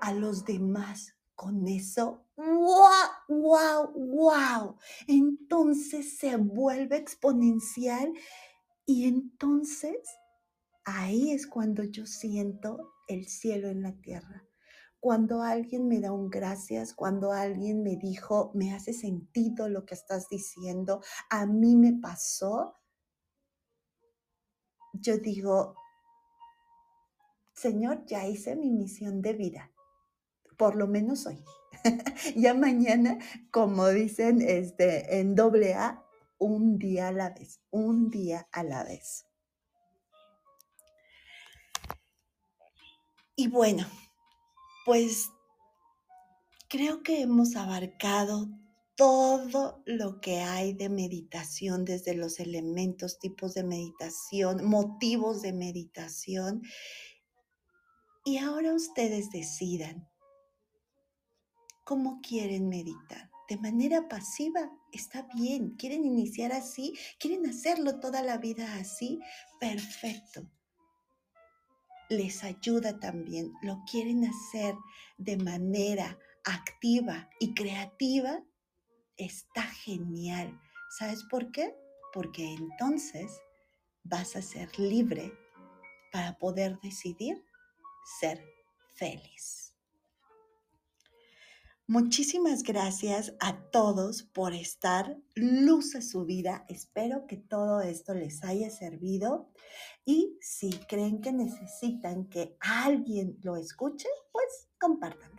a 0.00 0.12
los 0.12 0.44
demás 0.44 1.14
con 1.34 1.66
eso, 1.68 2.26
wow, 2.36 3.10
wow, 3.28 3.92
wow, 3.92 4.76
entonces 5.06 6.18
se 6.18 6.36
vuelve 6.36 6.96
exponencial 6.96 8.12
y 8.86 9.06
entonces 9.06 9.98
ahí 10.84 11.32
es 11.32 11.46
cuando 11.46 11.82
yo 11.84 12.06
siento 12.06 12.92
el 13.08 13.26
cielo 13.26 13.68
en 13.68 13.82
la 13.82 13.92
tierra. 14.00 14.44
Cuando 15.00 15.42
alguien 15.42 15.86
me 15.86 16.00
da 16.00 16.12
un 16.12 16.30
gracias, 16.30 16.94
cuando 16.94 17.32
alguien 17.32 17.82
me 17.82 17.96
dijo, 17.96 18.52
me 18.54 18.72
hace 18.72 18.94
sentido 18.94 19.68
lo 19.68 19.84
que 19.84 19.94
estás 19.94 20.28
diciendo, 20.30 21.02
a 21.28 21.44
mí 21.44 21.76
me 21.76 21.92
pasó, 21.92 22.76
yo 25.04 25.18
digo, 25.18 25.76
Señor, 27.52 28.04
ya 28.06 28.26
hice 28.26 28.56
mi 28.56 28.70
misión 28.70 29.20
de 29.20 29.34
vida, 29.34 29.70
por 30.56 30.74
lo 30.74 30.86
menos 30.86 31.26
hoy. 31.26 31.44
ya 32.36 32.54
mañana, 32.54 33.18
como 33.50 33.88
dicen 33.88 34.40
este, 34.40 35.20
en 35.20 35.34
doble 35.34 35.74
A, 35.74 36.02
un 36.38 36.78
día 36.78 37.08
a 37.08 37.12
la 37.12 37.30
vez, 37.30 37.60
un 37.70 38.10
día 38.10 38.48
a 38.50 38.64
la 38.64 38.82
vez. 38.82 39.26
Y 43.36 43.48
bueno, 43.48 43.86
pues 44.86 45.28
creo 46.68 47.02
que 47.02 47.20
hemos 47.20 47.56
abarcado 47.56 48.48
todo 48.96 49.82
lo 49.86 50.20
que 50.20 50.40
hay 50.40 50.72
de 50.72 50.88
meditación, 50.88 51.84
desde 51.84 52.14
los 52.14 52.38
elementos, 52.38 53.18
tipos 53.18 53.54
de 53.54 53.64
meditación, 53.64 54.64
motivos 54.64 55.42
de 55.42 55.52
meditación. 55.52 56.62
Y 58.24 58.38
ahora 58.38 58.72
ustedes 58.72 59.30
decidan 59.30 60.08
cómo 61.84 62.20
quieren 62.22 62.68
meditar. 62.68 63.30
De 63.48 63.58
manera 63.58 64.08
pasiva, 64.08 64.70
está 64.90 65.28
bien. 65.34 65.76
¿Quieren 65.76 66.04
iniciar 66.04 66.52
así? 66.52 66.94
¿Quieren 67.18 67.46
hacerlo 67.46 68.00
toda 68.00 68.22
la 68.22 68.38
vida 68.38 68.76
así? 68.76 69.20
Perfecto. 69.60 70.48
Les 72.08 72.42
ayuda 72.44 72.98
también. 73.00 73.52
¿Lo 73.62 73.82
quieren 73.90 74.24
hacer 74.24 74.74
de 75.18 75.36
manera 75.36 76.18
activa 76.44 77.28
y 77.38 77.52
creativa? 77.52 78.42
Está 79.16 79.62
genial. 79.62 80.60
¿Sabes 80.98 81.24
por 81.24 81.50
qué? 81.52 81.74
Porque 82.12 82.54
entonces 82.54 83.40
vas 84.02 84.36
a 84.36 84.42
ser 84.42 84.78
libre 84.78 85.32
para 86.12 86.36
poder 86.38 86.78
decidir 86.80 87.44
ser 88.20 88.44
feliz. 88.94 89.74
Muchísimas 91.86 92.62
gracias 92.62 93.34
a 93.40 93.60
todos 93.70 94.22
por 94.22 94.54
estar 94.54 95.18
luz 95.34 95.94
a 95.94 96.00
su 96.00 96.24
vida. 96.24 96.64
Espero 96.68 97.26
que 97.26 97.36
todo 97.36 97.82
esto 97.82 98.14
les 98.14 98.42
haya 98.42 98.70
servido 98.70 99.50
y 100.06 100.38
si 100.40 100.70
creen 100.88 101.20
que 101.20 101.30
necesitan 101.30 102.24
que 102.30 102.56
alguien 102.60 103.38
lo 103.42 103.56
escuche, 103.56 104.08
pues 104.32 104.68
compártanlo. 104.80 105.33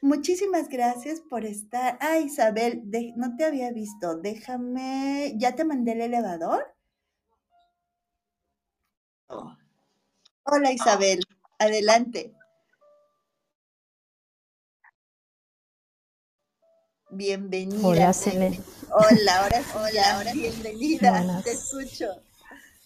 Muchísimas 0.00 0.68
gracias 0.68 1.20
por 1.20 1.44
estar. 1.44 1.98
Ah, 2.00 2.18
Isabel, 2.18 2.82
no 3.16 3.36
te 3.36 3.44
había 3.44 3.72
visto. 3.72 4.16
Déjame, 4.16 5.34
¿ya 5.36 5.54
te 5.54 5.64
mandé 5.64 5.92
el 5.92 6.02
elevador? 6.02 6.74
Oh. 9.28 9.56
Hola 10.44 10.70
Isabel, 10.70 11.20
adelante. 11.58 12.32
Bienvenida. 17.10 17.86
Hola, 17.86 18.12
Cele. 18.12 18.60
Hola, 18.90 19.42
ahora 19.42 19.62
sí, 19.62 19.70
Hola, 19.74 20.16
ahora 20.16 20.32
bienvenida. 20.32 21.42
Te 21.42 21.52
escucho. 21.52 22.06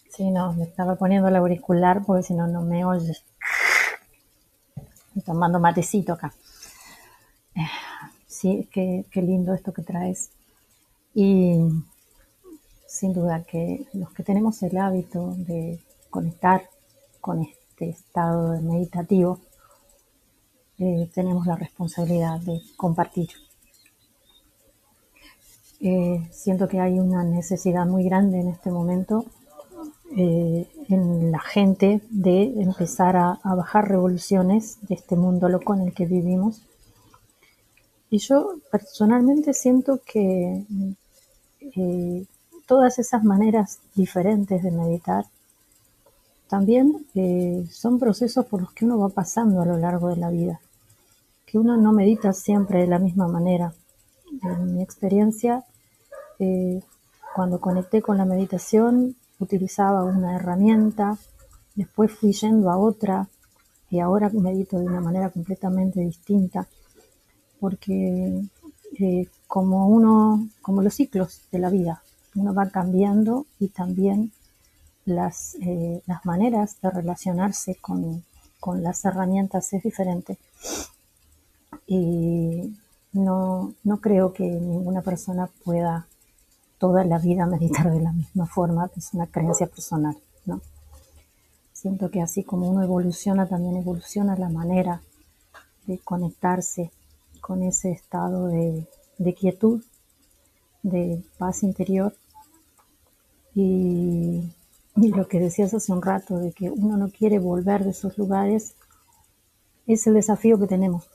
Sí, 0.09 0.29
no, 0.29 0.53
me 0.53 0.63
estaba 0.63 0.95
poniendo 0.95 1.27
el 1.27 1.35
auricular 1.35 2.03
porque 2.05 2.23
si 2.23 2.33
no, 2.33 2.47
no 2.47 2.61
me 2.61 2.83
oyes. 2.83 3.23
Estoy 5.07 5.21
tomando 5.23 5.59
matecito 5.59 6.13
acá. 6.13 6.33
Sí, 8.27 8.67
qué, 8.71 9.05
lindo 9.15 9.53
esto 9.53 9.73
que 9.73 9.81
traes. 9.83 10.31
Y 11.13 11.59
sin 12.87 13.13
duda 13.13 13.43
que 13.43 13.85
los 13.93 14.11
que 14.13 14.23
tenemos 14.23 14.63
el 14.63 14.77
hábito 14.77 15.33
de 15.37 15.79
conectar 16.09 16.69
con 17.19 17.41
este 17.41 17.89
estado 17.89 18.61
meditativo, 18.61 19.39
eh, 20.79 21.09
tenemos 21.13 21.45
la 21.45 21.55
responsabilidad 21.55 22.39
de 22.39 22.61
compartir 22.77 23.29
eh, 25.83 26.27
siento 26.29 26.67
que 26.67 26.79
hay 26.79 26.99
una 26.99 27.23
necesidad 27.23 27.87
muy 27.87 28.03
grande 28.03 28.39
en 28.39 28.49
este 28.49 28.69
momento 28.69 29.25
eh, 30.15 30.67
en 30.89 31.31
la 31.31 31.39
gente 31.39 32.01
de 32.11 32.61
empezar 32.61 33.17
a, 33.17 33.39
bajar 33.43 33.89
revoluciones 33.89 34.77
de 34.87 34.93
este 34.93 35.15
mundo 35.15 35.49
loco 35.49 35.73
en 35.73 35.81
el 35.81 35.93
que 35.93 36.05
vivimos. 36.05 36.61
Y 38.11 38.17
yo 38.19 38.55
personalmente 38.69 39.53
siento 39.53 40.01
que 40.05 40.65
eh, 41.61 42.25
todas 42.67 42.99
esas 42.99 43.23
maneras 43.23 43.79
diferentes 43.95 44.61
de 44.61 44.69
meditar 44.69 45.25
también 46.49 47.05
son 47.71 47.97
procesos 47.97 48.45
por 48.45 48.59
los 48.59 48.73
que 48.73 48.83
uno 48.83 48.99
va 48.99 49.07
pasando 49.07 49.61
a 49.61 49.65
lo 49.65 49.77
largo 49.77 50.09
de 50.09 50.17
la 50.17 50.29
vida, 50.29 50.59
que 51.45 51.57
uno 51.57 51.77
no 51.77 51.93
medita 51.93 52.33
siempre 52.33 52.81
de 52.81 52.87
la 52.87 52.99
misma 52.99 53.29
manera. 53.29 53.73
En 54.43 54.75
mi 54.75 54.83
experiencia, 54.83 55.63
cuando 57.33 57.61
conecté 57.61 58.01
con 58.01 58.17
la 58.17 58.25
meditación 58.25 59.15
utilizaba 59.39 60.03
una 60.03 60.35
herramienta, 60.35 61.17
después 61.75 62.11
fui 62.11 62.33
yendo 62.33 62.69
a 62.69 62.77
otra 62.77 63.29
y 63.89 64.01
ahora 64.01 64.29
medito 64.29 64.77
de 64.77 64.85
una 64.85 64.99
manera 64.99 65.29
completamente 65.29 66.01
distinta, 66.01 66.67
porque 67.61 68.43
eh, 68.99 69.27
como 69.47 69.87
uno, 69.87 70.49
como 70.61 70.81
los 70.81 70.95
ciclos 70.95 71.41
de 71.51 71.59
la 71.59 71.69
vida, 71.69 72.01
uno 72.35 72.53
va 72.53 72.69
cambiando 72.69 73.45
y 73.59 73.67
también 73.67 74.31
las, 75.05 75.55
eh, 75.61 76.01
las 76.07 76.25
maneras 76.25 76.81
de 76.81 76.89
relacionarse 76.89 77.75
con, 77.75 78.23
con 78.59 78.81
las 78.81 79.05
herramientas 79.05 79.71
es 79.73 79.83
diferente. 79.83 80.39
Y 81.85 82.75
no, 83.13 83.73
no 83.83 83.97
creo 84.01 84.33
que 84.33 84.43
ninguna 84.43 85.03
persona 85.03 85.47
pueda 85.63 86.07
toda 86.79 87.03
la 87.03 87.19
vida 87.19 87.45
meditar 87.45 87.91
de 87.91 88.01
la 88.01 88.11
misma 88.11 88.47
forma, 88.47 88.89
es 88.97 89.13
una 89.13 89.27
creencia 89.27 89.67
personal, 89.67 90.17
¿no? 90.45 90.61
Siento 91.73 92.09
que 92.09 92.21
así 92.23 92.43
como 92.43 92.67
uno 92.69 92.81
evoluciona, 92.81 93.47
también 93.47 93.75
evoluciona 93.75 94.35
la 94.35 94.49
manera 94.49 95.01
de 95.85 95.99
conectarse 95.99 96.91
con 97.41 97.63
ese 97.63 97.91
estado 97.91 98.47
de, 98.47 98.87
quietud, 99.33 99.83
de 100.83 101.23
paz 101.37 101.63
interior 101.63 102.15
y, 103.53 104.53
lo 104.95 105.27
que 105.27 105.39
decías 105.39 105.73
hace 105.73 105.91
un 105.91 106.01
rato, 106.01 106.37
de 106.37 106.51
que 106.51 106.69
uno 106.69 106.95
no 106.97 107.09
quiere 107.09 107.39
volver 107.39 107.83
de 107.83 107.91
esos 107.91 108.17
lugares, 108.17 108.75
es 109.87 110.05
el 110.07 110.13
desafío 110.13 110.59
que 110.59 110.67
tenemos. 110.67 111.09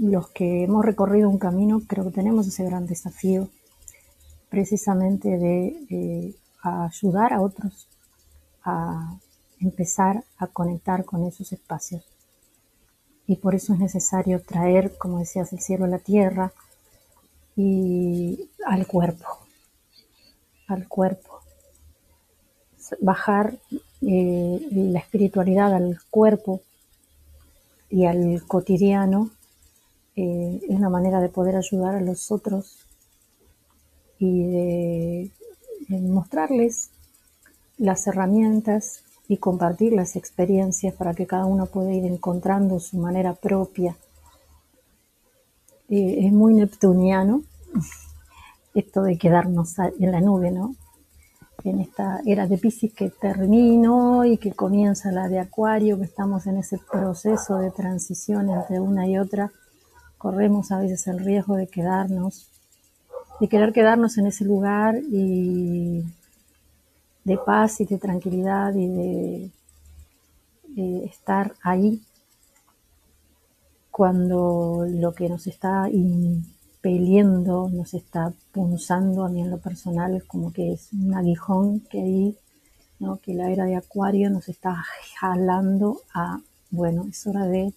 Los 0.00 0.30
que 0.30 0.64
hemos 0.64 0.84
recorrido 0.84 1.28
un 1.28 1.38
camino, 1.38 1.82
creo 1.86 2.04
que 2.04 2.12
tenemos 2.12 2.46
ese 2.46 2.64
gran 2.64 2.86
desafío 2.86 3.48
precisamente 4.48 5.38
de 5.38 6.34
ayudar 6.62 7.32
a 7.32 7.40
otros 7.40 7.88
a 8.64 9.18
empezar 9.60 10.24
a 10.38 10.46
conectar 10.46 11.04
con 11.04 11.24
esos 11.24 11.52
espacios. 11.52 12.11
Y 13.26 13.36
por 13.36 13.54
eso 13.54 13.72
es 13.72 13.78
necesario 13.78 14.40
traer, 14.42 14.96
como 14.98 15.18
decías, 15.18 15.52
el 15.52 15.60
cielo 15.60 15.84
a 15.84 15.88
la 15.88 15.98
tierra 15.98 16.52
y 17.56 18.50
al 18.66 18.86
cuerpo, 18.86 19.26
al 20.66 20.88
cuerpo. 20.88 21.40
Bajar 23.00 23.58
eh, 24.02 24.68
la 24.70 24.98
espiritualidad 24.98 25.74
al 25.74 26.00
cuerpo 26.10 26.60
y 27.88 28.06
al 28.06 28.42
cotidiano 28.46 29.30
eh, 30.16 30.60
es 30.62 30.70
una 30.70 30.90
manera 30.90 31.20
de 31.20 31.28
poder 31.28 31.56
ayudar 31.56 31.94
a 31.94 32.00
los 32.00 32.30
otros 32.30 32.86
y 34.18 34.42
de, 34.44 35.30
mostrarles 35.88 36.90
las 37.76 38.06
herramientas 38.06 39.02
y 39.32 39.38
compartir 39.38 39.94
las 39.94 40.14
experiencias 40.14 40.92
para 40.94 41.14
que 41.14 41.26
cada 41.26 41.46
uno 41.46 41.64
pueda 41.64 41.90
ir 41.90 42.04
encontrando 42.04 42.78
su 42.78 42.98
manera 42.98 43.32
propia. 43.32 43.96
Eh, 45.88 46.26
es 46.26 46.32
muy 46.34 46.52
neptuniano 46.52 47.42
esto 48.74 49.02
de 49.02 49.16
quedarnos 49.16 49.74
en 49.78 50.12
la 50.12 50.20
nube, 50.20 50.50
¿no? 50.50 50.74
En 51.64 51.80
esta 51.80 52.20
era 52.26 52.46
de 52.46 52.58
Pisces 52.58 52.92
que 52.92 53.08
terminó 53.08 54.26
y 54.26 54.36
que 54.36 54.52
comienza 54.52 55.10
la 55.10 55.28
de 55.28 55.38
Acuario, 55.38 55.96
que 55.96 56.04
estamos 56.04 56.46
en 56.46 56.58
ese 56.58 56.78
proceso 56.78 57.56
de 57.56 57.70
transición 57.70 58.50
entre 58.50 58.80
una 58.80 59.08
y 59.08 59.16
otra, 59.16 59.50
corremos 60.18 60.72
a 60.72 60.78
veces 60.78 61.06
el 61.06 61.20
riesgo 61.20 61.56
de 61.56 61.68
quedarnos 61.68 62.50
de 63.40 63.48
querer 63.48 63.72
quedarnos 63.72 64.18
en 64.18 64.26
ese 64.26 64.44
lugar 64.44 64.96
y 65.10 66.04
de 67.24 67.38
paz 67.38 67.80
y 67.80 67.84
de 67.84 67.98
tranquilidad 67.98 68.74
y 68.74 68.88
de, 68.88 69.50
estar 71.04 71.54
ahí 71.62 72.00
cuando 73.90 74.86
lo 74.88 75.12
que 75.12 75.28
nos 75.28 75.46
está 75.46 75.90
impeliendo, 75.90 77.68
nos 77.70 77.92
está 77.92 78.32
punzando 78.52 79.24
a 79.24 79.28
mí 79.28 79.42
en 79.42 79.50
lo 79.50 79.58
personal, 79.58 80.24
como 80.26 80.50
que 80.50 80.72
es 80.72 80.88
un 80.94 81.12
aguijón 81.14 81.80
que 81.80 82.00
ahí, 82.00 82.36
¿no? 82.98 83.18
que 83.18 83.34
la 83.34 83.50
era 83.50 83.66
de 83.66 83.76
Acuario 83.76 84.30
nos 84.30 84.48
está 84.48 84.82
jalando 85.20 86.00
a, 86.14 86.40
bueno, 86.70 87.04
es 87.10 87.26
hora 87.26 87.46
de 87.46 87.74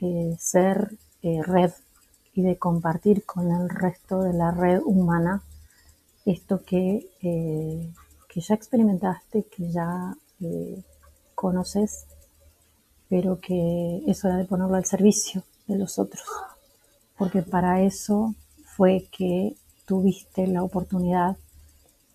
eh, 0.00 0.36
ser 0.38 0.98
eh, 1.22 1.42
red 1.42 1.72
y 2.34 2.42
de 2.42 2.58
compartir 2.58 3.24
con 3.24 3.50
el 3.50 3.70
resto 3.70 4.22
de 4.22 4.34
la 4.34 4.50
red 4.50 4.82
humana 4.84 5.42
esto 6.24 6.62
que, 6.64 7.08
eh, 7.22 7.90
que 8.32 8.40
ya 8.40 8.54
experimentaste, 8.54 9.44
que 9.44 9.70
ya 9.70 10.16
eh, 10.40 10.82
conoces, 11.34 12.06
pero 13.08 13.40
que 13.40 14.02
es 14.06 14.24
hora 14.24 14.36
de 14.36 14.44
ponerlo 14.44 14.76
al 14.76 14.84
servicio 14.84 15.42
de 15.66 15.76
los 15.76 15.98
otros, 15.98 16.24
porque 17.18 17.42
para 17.42 17.82
eso 17.82 18.34
fue 18.76 19.08
que 19.10 19.54
tuviste 19.84 20.46
la 20.46 20.62
oportunidad 20.62 21.36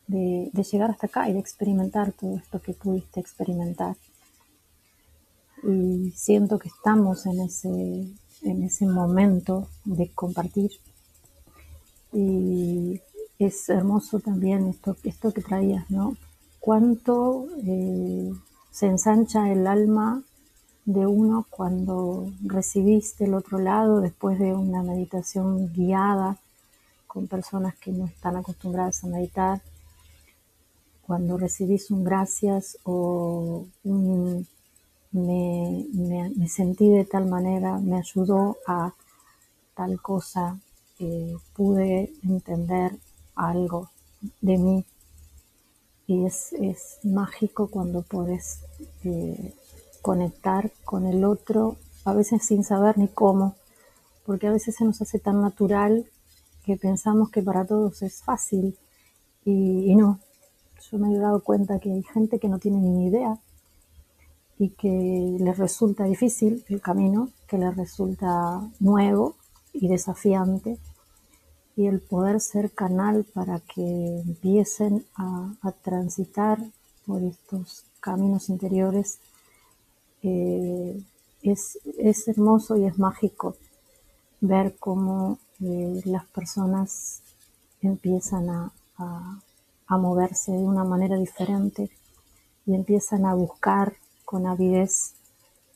de, 0.08 0.50
de 0.54 0.64
llegar 0.64 0.92
hasta 0.92 1.08
acá 1.08 1.30
y 1.30 1.34
de 1.34 1.40
experimentar 1.40 2.14
todo 2.14 2.38
esto 2.38 2.62
que 2.62 2.74
pudiste 2.74 3.20
experimentar. 3.20 3.98
Y 5.64 6.12
siento 6.12 6.60
que 6.60 6.70
estamos 6.70 7.26
en 7.26 7.42
ese 7.42 8.08
en 8.46 8.64
ese 8.64 8.86
momento 8.86 9.68
de 9.84 10.10
compartir. 10.10 10.72
Y 12.14 13.02
es 13.40 13.70
hermoso 13.70 14.20
también 14.20 14.68
esto, 14.68 14.96
esto 15.04 15.34
que 15.34 15.42
traías, 15.42 15.90
¿no? 15.90 16.16
Cuánto 16.60 17.48
eh, 17.64 18.32
se 18.72 18.88
ensancha 18.88 19.52
el 19.52 19.68
alma 19.68 20.24
de 20.86 21.06
uno 21.06 21.46
cuando 21.50 22.32
recibiste 22.44 23.26
el 23.26 23.34
otro 23.34 23.60
lado 23.60 24.02
después 24.02 24.40
de 24.40 24.54
una 24.54 24.84
meditación 24.84 25.74
guiada 25.74 26.38
con 27.08 27.28
personas 27.28 27.76
que 27.76 27.92
no 27.92 28.06
están 28.06 28.36
acostumbradas 28.36 29.04
a 29.04 29.08
meditar, 29.08 29.62
cuando 31.02 31.38
recibís 31.38 31.92
un 31.92 32.04
gracias 32.04 32.78
o 32.84 33.66
un 33.84 34.48
me, 35.12 35.86
me, 35.94 36.50
sentí 36.50 36.90
de 36.90 37.06
tal 37.06 37.28
manera, 37.28 37.80
me 37.80 37.98
ayudó 37.98 38.58
a 38.68 38.94
tal 39.76 40.02
cosa, 40.02 40.60
eh, 41.00 41.38
pude 41.54 42.12
entender 42.24 42.98
algo 43.36 43.90
de 44.42 44.58
mí. 44.58 44.86
Y 46.08 46.26
es, 46.26 46.54
es 46.54 47.00
mágico 47.04 47.68
cuando 47.68 48.02
puedes 48.04 48.60
eh, 49.04 49.54
conectar 50.02 50.72
con 50.84 51.06
el 51.06 51.24
otro, 51.24 51.78
a 52.04 52.14
veces 52.14 52.46
sin 52.46 52.64
saber 52.64 52.98
ni 52.98 53.08
cómo, 53.08 53.56
porque 54.26 54.48
a 54.48 54.52
veces 54.52 54.76
se 54.76 54.86
nos 54.86 55.02
hace 55.02 55.20
tan 55.20 55.42
natural 55.42 56.06
que 56.64 56.78
pensamos 56.78 57.30
que 57.32 57.42
para 57.42 57.66
todos 57.66 58.02
es 58.02 58.22
fácil 58.24 58.78
y, 59.44 59.92
y 59.92 59.96
no. 59.96 60.20
Yo 60.92 61.00
me 61.00 61.14
he 61.14 61.18
dado 61.18 61.44
cuenta 61.44 61.80
que 61.80 61.92
hay 61.92 62.04
gente 62.04 62.40
que 62.40 62.50
no 62.50 62.60
tiene 62.60 62.80
ni 62.80 63.08
idea 63.08 63.40
y 64.58 64.70
que 64.70 65.38
les 65.40 65.58
resulta 65.58 66.04
difícil 66.06 66.64
el 66.70 66.82
camino, 66.82 67.30
que 67.48 67.58
les 67.58 67.76
resulta 67.76 68.62
nuevo 68.80 69.36
y 69.74 69.88
desafiante, 69.88 70.78
y 71.76 71.88
el 71.88 72.00
poder 72.00 72.40
ser 72.40 72.72
canal 72.72 73.26
para 73.34 73.60
que 73.60 74.22
empiecen 74.22 75.06
a, 75.16 75.52
transitar 75.84 76.60
por 77.06 77.22
estos 77.24 77.86
caminos 78.00 78.50
interiores 78.50 79.20
eh, 80.24 81.04
es, 81.44 81.80
es, 81.98 82.28
hermoso 82.28 82.78
y 82.78 82.86
es 82.86 82.98
mágico 82.98 83.56
ver 84.42 84.76
cómo 84.80 85.38
eh, 85.62 86.02
las 86.06 86.26
personas 86.26 87.22
empiezan 87.82 88.50
a, 88.50 88.72
moverse 89.88 90.52
de 90.52 90.64
una 90.64 90.84
manera 90.84 91.16
diferente 91.18 91.90
y 92.66 92.74
empiezan 92.74 93.26
a 93.26 93.34
buscar 93.34 93.94
con 94.26 94.46
avidez 94.48 95.14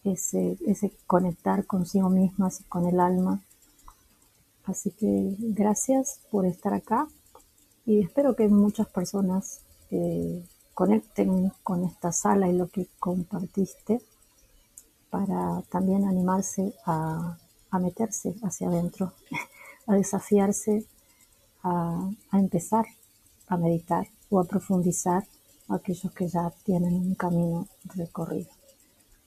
ese, 0.04 0.58
ese 0.66 0.91
conectar 1.06 1.66
consigo 1.66 2.10
mismas 2.10 2.62
y 2.62 2.64
con 2.64 2.86
el 2.86 3.00
alma. 3.00 3.41
Así 4.70 4.91
que 4.91 5.36
gracias 5.39 6.20
por 6.30 6.45
estar 6.45 6.76
acá 6.76 7.07
y 7.88 8.01
espero 8.01 8.36
que 8.36 8.47
muchas 8.47 8.88
personas 8.88 9.61
eh, 9.89 10.45
conecten 10.76 11.51
con 11.63 11.84
esta 11.86 12.11
sala 12.11 12.47
y 12.47 12.53
lo 12.53 12.67
que 12.67 12.88
compartiste 12.99 13.99
para 15.09 15.63
también 15.72 16.05
animarse 16.05 16.76
a, 16.86 17.39
meterse 17.82 18.36
hacia 18.43 18.67
adentro, 18.67 19.13
a 19.88 19.95
desafiarse 19.95 20.86
a, 21.63 22.07
a 22.30 22.39
empezar 22.39 22.86
a 23.47 23.57
meditar 23.57 24.07
o 24.30 24.39
a 24.39 24.43
profundizar 24.43 25.26
aquellos 25.67 26.13
que 26.13 26.28
ya 26.28 26.51
tienen 26.63 26.93
un 26.93 27.15
camino 27.15 27.67
recorrido. 27.95 28.51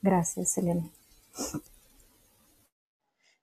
Gracias, 0.01 0.53
Selene. 0.53 0.93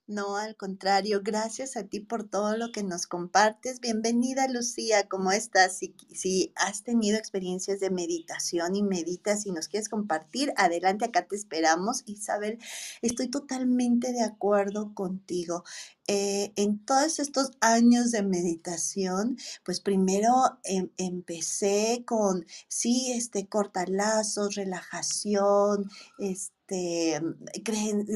No, 0.09 0.37
al 0.37 0.55
contrario, 0.55 1.21
gracias 1.23 1.77
a 1.77 1.83
ti 1.83 1.99
por 1.99 2.27
todo 2.27 2.57
lo 2.57 2.71
que 2.71 2.81
nos 2.81 3.05
compartes. 3.05 3.79
Bienvenida, 3.79 4.47
Lucía, 4.47 5.07
¿cómo 5.07 5.31
estás? 5.31 5.77
Si, 5.77 5.93
si, 6.11 6.51
has 6.55 6.81
tenido 6.81 7.15
experiencias 7.15 7.79
de 7.79 7.91
meditación 7.91 8.75
y 8.75 8.81
meditas 8.81 9.45
y 9.45 9.51
nos 9.51 9.67
quieres 9.67 9.87
compartir, 9.87 10.51
adelante, 10.57 11.05
acá 11.05 11.27
te 11.27 11.35
esperamos. 11.35 12.01
Isabel, 12.07 12.57
estoy 13.03 13.27
totalmente 13.27 14.11
de 14.11 14.23
acuerdo 14.23 14.95
contigo. 14.95 15.63
Eh, 16.07 16.53
en 16.55 16.83
todos 16.83 17.19
estos 17.19 17.51
años 17.61 18.09
de 18.09 18.23
meditación, 18.23 19.37
pues 19.63 19.79
primero 19.79 20.33
em, 20.63 20.89
empecé 20.97 22.03
con, 22.07 22.47
sí, 22.67 23.11
este, 23.11 23.47
cortalazos, 23.47 24.55
relajación, 24.55 25.87
este 26.17 26.58
este, 26.69 27.21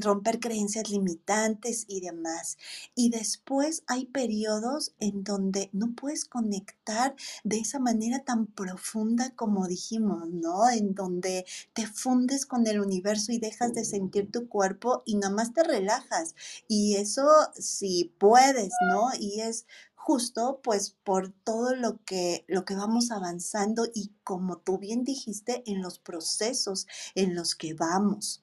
romper 0.01 0.39
creencias 0.39 0.89
limitantes 0.89 1.85
y 1.87 2.01
demás. 2.01 2.57
Y 2.95 3.09
después 3.09 3.83
hay 3.87 4.05
periodos 4.05 4.93
en 4.99 5.23
donde 5.23 5.69
no 5.73 5.93
puedes 5.95 6.25
conectar 6.25 7.15
de 7.43 7.57
esa 7.57 7.79
manera 7.79 8.23
tan 8.23 8.47
profunda 8.47 9.31
como 9.35 9.67
dijimos, 9.67 10.29
¿no? 10.29 10.69
En 10.69 10.93
donde 10.93 11.45
te 11.73 11.87
fundes 11.87 12.45
con 12.45 12.67
el 12.67 12.79
universo 12.79 13.31
y 13.31 13.39
dejas 13.39 13.73
de 13.73 13.85
sentir 13.85 14.31
tu 14.31 14.47
cuerpo 14.47 15.03
y 15.05 15.15
nada 15.15 15.33
más 15.33 15.53
te 15.53 15.63
relajas. 15.63 16.35
Y 16.67 16.95
eso 16.95 17.27
si 17.55 18.13
puedes, 18.19 18.71
¿no? 18.89 19.09
Y 19.19 19.41
es 19.41 19.65
justo 19.95 20.59
pues 20.61 20.91
por 21.03 21.29
todo 21.29 21.75
lo 21.75 22.03
que, 22.03 22.43
lo 22.47 22.65
que 22.65 22.75
vamos 22.75 23.09
avanzando 23.09 23.85
y 23.93 24.11
como 24.23 24.57
tú 24.57 24.77
bien 24.77 25.05
dijiste, 25.05 25.63
en 25.65 25.81
los 25.81 25.97
procesos 25.97 26.87
en 27.15 27.35
los 27.35 27.55
que 27.55 27.73
vamos. 27.73 28.42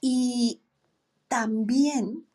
Y 0.00 0.60
también 1.28 2.26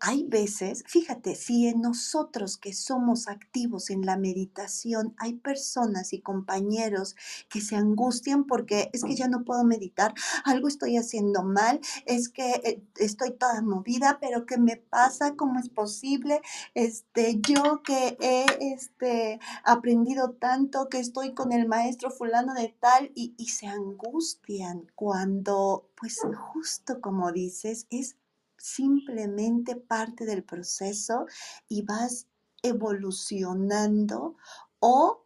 hay 0.00 0.24
veces, 0.24 0.84
fíjate, 0.86 1.34
si 1.34 1.66
en 1.68 1.80
nosotros 1.80 2.56
que 2.58 2.72
somos 2.72 3.28
activos 3.28 3.90
en 3.90 4.04
la 4.04 4.16
meditación 4.16 5.14
hay 5.18 5.34
personas 5.34 6.12
y 6.12 6.20
compañeros 6.20 7.16
que 7.48 7.60
se 7.60 7.76
angustian 7.76 8.44
porque 8.44 8.90
es 8.92 9.04
que 9.04 9.14
ya 9.14 9.28
no 9.28 9.44
puedo 9.44 9.64
meditar, 9.64 10.14
algo 10.44 10.68
estoy 10.68 10.96
haciendo 10.96 11.42
mal, 11.42 11.80
es 12.04 12.28
que 12.28 12.50
eh, 12.64 12.82
estoy 12.96 13.32
toda 13.32 13.62
movida, 13.62 14.18
pero 14.20 14.44
¿qué 14.44 14.58
me 14.58 14.76
pasa? 14.76 15.34
¿Cómo 15.34 15.58
es 15.58 15.68
posible? 15.68 16.40
Este, 16.74 17.40
yo 17.40 17.82
que 17.82 18.16
he 18.20 18.74
este, 18.74 19.40
aprendido 19.64 20.32
tanto, 20.32 20.88
que 20.88 20.98
estoy 20.98 21.34
con 21.34 21.52
el 21.52 21.66
maestro 21.66 22.10
fulano 22.10 22.54
de 22.54 22.74
tal 22.80 23.10
y, 23.14 23.34
y 23.38 23.48
se 23.48 23.66
angustian 23.66 24.90
cuando, 24.94 25.88
pues 25.96 26.20
justo 26.52 27.00
como 27.00 27.32
dices, 27.32 27.86
es 27.90 28.16
simplemente 28.58 29.76
parte 29.76 30.24
del 30.24 30.44
proceso 30.44 31.26
y 31.68 31.82
vas 31.82 32.26
evolucionando 32.62 34.36
o 34.80 35.24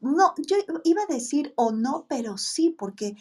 no, 0.00 0.34
yo 0.46 0.56
iba 0.84 1.02
a 1.02 1.12
decir 1.12 1.52
o 1.56 1.72
no, 1.72 2.06
pero 2.08 2.38
sí, 2.38 2.74
porque 2.78 3.16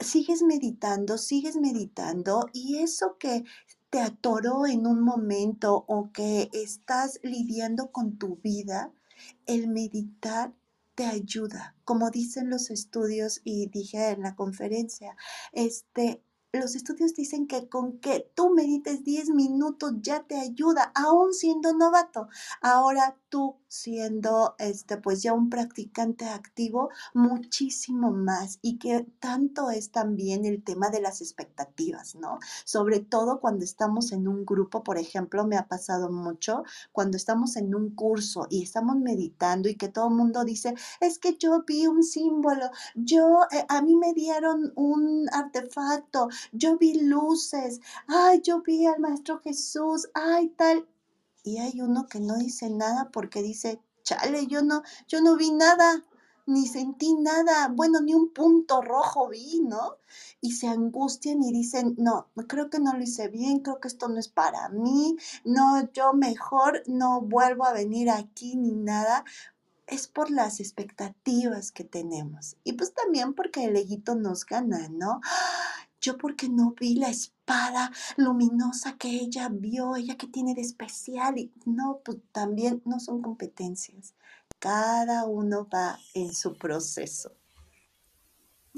sigues 0.00 0.42
meditando, 0.42 1.18
sigues 1.18 1.56
meditando 1.56 2.48
y 2.52 2.78
eso 2.78 3.16
que 3.18 3.44
te 3.90 4.00
atoró 4.00 4.66
en 4.66 4.86
un 4.86 5.00
momento 5.02 5.84
o 5.86 6.10
que 6.12 6.50
estás 6.52 7.20
lidiando 7.22 7.92
con 7.92 8.18
tu 8.18 8.36
vida, 8.36 8.92
el 9.46 9.68
meditar 9.68 10.52
te 10.96 11.06
ayuda, 11.06 11.76
como 11.84 12.10
dicen 12.10 12.50
los 12.50 12.70
estudios 12.70 13.40
y 13.44 13.68
dije 13.68 14.10
en 14.10 14.22
la 14.22 14.34
conferencia, 14.34 15.16
este 15.52 16.23
los 16.60 16.74
estudios 16.74 17.14
dicen 17.14 17.46
que 17.46 17.68
con 17.68 17.98
que 17.98 18.30
tú 18.34 18.50
medites 18.54 19.04
10 19.04 19.30
minutos 19.30 19.94
ya 20.00 20.22
te 20.22 20.38
ayuda, 20.38 20.92
aún 20.94 21.32
siendo 21.32 21.72
novato. 21.74 22.28
Ahora 22.60 23.16
tú 23.28 23.56
siendo 23.68 24.54
este 24.58 24.98
pues 24.98 25.22
ya 25.22 25.32
un 25.32 25.50
practicante 25.50 26.26
activo 26.26 26.90
muchísimo 27.12 28.12
más 28.12 28.60
y 28.62 28.78
que 28.78 29.04
tanto 29.18 29.70
es 29.70 29.90
también 29.90 30.44
el 30.44 30.62
tema 30.62 30.90
de 30.90 31.00
las 31.00 31.20
expectativas, 31.20 32.14
¿no? 32.14 32.38
Sobre 32.64 33.00
todo 33.00 33.40
cuando 33.40 33.64
estamos 33.64 34.12
en 34.12 34.28
un 34.28 34.46
grupo, 34.46 34.84
por 34.84 34.98
ejemplo, 34.98 35.44
me 35.44 35.56
ha 35.56 35.66
pasado 35.66 36.10
mucho 36.10 36.62
cuando 36.92 37.16
estamos 37.16 37.56
en 37.56 37.74
un 37.74 37.90
curso 37.94 38.46
y 38.48 38.62
estamos 38.62 38.96
meditando 38.96 39.68
y 39.68 39.74
que 39.74 39.88
todo 39.88 40.08
el 40.08 40.14
mundo 40.14 40.44
dice, 40.44 40.74
es 41.00 41.18
que 41.18 41.36
yo 41.36 41.64
vi 41.66 41.88
un 41.88 42.04
símbolo, 42.04 42.70
yo 42.94 43.40
eh, 43.50 43.64
a 43.68 43.82
mí 43.82 43.96
me 43.96 44.14
dieron 44.14 44.72
un 44.76 45.26
artefacto, 45.32 46.28
yo 46.52 46.76
vi 46.78 46.94
luces, 47.00 47.80
ay, 48.06 48.40
yo 48.42 48.62
vi 48.62 48.86
al 48.86 49.00
maestro 49.00 49.40
Jesús, 49.40 50.08
ay, 50.14 50.48
tal 50.50 50.86
y 51.44 51.58
hay 51.58 51.80
uno 51.80 52.08
que 52.08 52.20
no 52.20 52.36
dice 52.38 52.70
nada 52.70 53.10
porque 53.12 53.42
dice, 53.42 53.78
chale, 54.02 54.46
yo 54.46 54.62
no, 54.62 54.82
yo 55.06 55.20
no 55.20 55.36
vi 55.36 55.52
nada, 55.52 56.02
ni 56.46 56.66
sentí 56.66 57.14
nada, 57.14 57.68
bueno, 57.68 58.00
ni 58.00 58.14
un 58.14 58.32
punto 58.32 58.80
rojo 58.80 59.28
vi, 59.28 59.60
¿no? 59.60 59.98
Y 60.40 60.52
se 60.52 60.68
angustian 60.68 61.42
y 61.42 61.52
dicen, 61.52 61.94
no, 61.98 62.28
creo 62.48 62.70
que 62.70 62.80
no 62.80 62.94
lo 62.94 63.02
hice 63.02 63.28
bien, 63.28 63.60
creo 63.60 63.78
que 63.78 63.88
esto 63.88 64.08
no 64.08 64.18
es 64.18 64.28
para 64.28 64.70
mí, 64.70 65.16
no, 65.44 65.90
yo 65.92 66.14
mejor 66.14 66.82
no 66.86 67.20
vuelvo 67.20 67.66
a 67.66 67.74
venir 67.74 68.10
aquí 68.10 68.56
ni 68.56 68.72
nada. 68.72 69.24
Es 69.86 70.08
por 70.08 70.30
las 70.30 70.60
expectativas 70.60 71.70
que 71.70 71.84
tenemos. 71.84 72.56
Y 72.64 72.72
pues 72.72 72.94
también 72.94 73.34
porque 73.34 73.64
el 73.64 73.76
eguito 73.76 74.14
nos 74.14 74.46
gana, 74.46 74.88
¿no? 74.88 75.20
Yo 76.04 76.18
porque 76.18 76.48
no 76.48 76.74
vi 76.78 76.96
la 76.96 77.08
espada 77.08 77.90
luminosa 78.16 78.98
que 78.98 79.08
ella 79.08 79.48
vio, 79.50 79.96
ella 79.96 80.16
que 80.16 80.26
tiene 80.26 80.54
de 80.54 80.60
especial. 80.60 81.38
Y 81.38 81.50
no, 81.64 82.00
pues 82.04 82.18
también 82.30 82.82
no 82.84 83.00
son 83.00 83.22
competencias. 83.22 84.14
Cada 84.58 85.24
uno 85.24 85.66
va 85.72 85.98
en 86.12 86.34
su 86.34 86.56
proceso. 86.56 87.32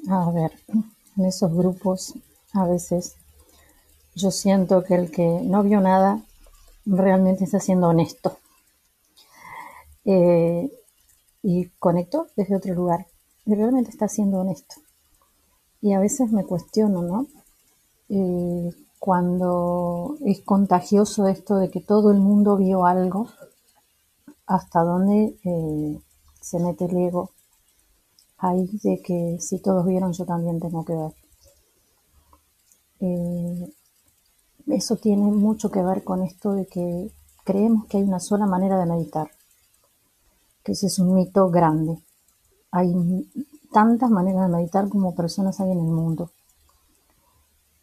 A 0.08 0.30
ver, 0.30 0.52
en 0.68 1.24
esos 1.24 1.52
grupos 1.52 2.14
a 2.52 2.66
veces 2.66 3.16
yo 4.14 4.30
siento 4.30 4.84
que 4.84 4.94
el 4.94 5.10
que 5.10 5.26
no 5.42 5.62
vio 5.62 5.80
nada 5.80 6.22
realmente 6.84 7.44
está 7.44 7.58
siendo 7.58 7.88
honesto. 7.88 8.38
Eh, 10.04 10.70
y 11.42 11.68
conectó 11.80 12.28
desde 12.36 12.56
otro 12.56 12.74
lugar. 12.74 13.06
Y 13.44 13.54
realmente 13.54 13.90
está 13.90 14.08
siendo 14.08 14.38
honesto. 14.38 14.76
Y 15.80 15.92
a 15.92 16.00
veces 16.00 16.32
me 16.32 16.44
cuestiono, 16.44 17.02
¿no? 17.02 17.26
Eh, 18.08 18.70
cuando 18.98 20.16
es 20.24 20.40
contagioso 20.42 21.28
esto 21.28 21.56
de 21.56 21.70
que 21.70 21.80
todo 21.80 22.10
el 22.10 22.18
mundo 22.18 22.56
vio 22.56 22.86
algo, 22.86 23.28
hasta 24.46 24.82
dónde 24.82 25.36
eh, 25.44 26.00
se 26.40 26.58
mete 26.60 26.86
el 26.86 26.96
ego 26.96 27.30
ahí 28.38 28.68
de 28.82 29.00
que 29.02 29.38
si 29.40 29.58
todos 29.58 29.86
vieron 29.86 30.12
yo 30.12 30.24
también 30.24 30.60
tengo 30.60 30.84
que 30.84 30.94
ver. 30.94 31.14
Eh, 33.00 33.72
eso 34.68 34.96
tiene 34.96 35.30
mucho 35.30 35.70
que 35.70 35.82
ver 35.82 36.02
con 36.02 36.22
esto 36.22 36.52
de 36.52 36.66
que 36.66 37.10
creemos 37.44 37.86
que 37.86 37.98
hay 37.98 38.02
una 38.02 38.20
sola 38.20 38.46
manera 38.46 38.78
de 38.78 38.86
meditar, 38.86 39.30
que 40.64 40.72
ese 40.72 40.86
es 40.86 40.98
un 40.98 41.14
mito 41.14 41.50
grande. 41.50 41.98
Hay 42.72 42.92
tantas 43.72 44.10
maneras 44.10 44.48
de 44.48 44.56
meditar 44.56 44.88
como 44.88 45.14
personas 45.14 45.60
hay 45.60 45.70
en 45.70 45.78
el 45.78 45.86
mundo. 45.86 46.30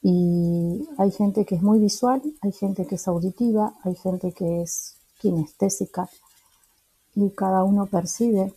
Y 0.01 0.87
hay 0.97 1.11
gente 1.11 1.45
que 1.45 1.55
es 1.55 1.63
muy 1.63 1.79
visual, 1.79 2.21
hay 2.41 2.51
gente 2.51 2.85
que 2.85 2.95
es 2.95 3.07
auditiva, 3.07 3.73
hay 3.83 3.95
gente 3.95 4.33
que 4.33 4.61
es 4.61 4.97
kinestésica 5.19 6.09
y 7.15 7.29
cada 7.31 7.63
uno 7.63 7.85
percibe 7.85 8.53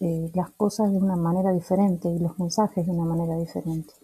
eh, 0.00 0.30
las 0.34 0.50
cosas 0.50 0.90
de 0.90 0.98
una 0.98 1.16
manera 1.16 1.52
diferente 1.52 2.08
y 2.08 2.18
los 2.18 2.38
mensajes 2.38 2.84
de 2.84 2.92
una 2.92 3.04
manera 3.04 3.38
diferente. 3.38 3.94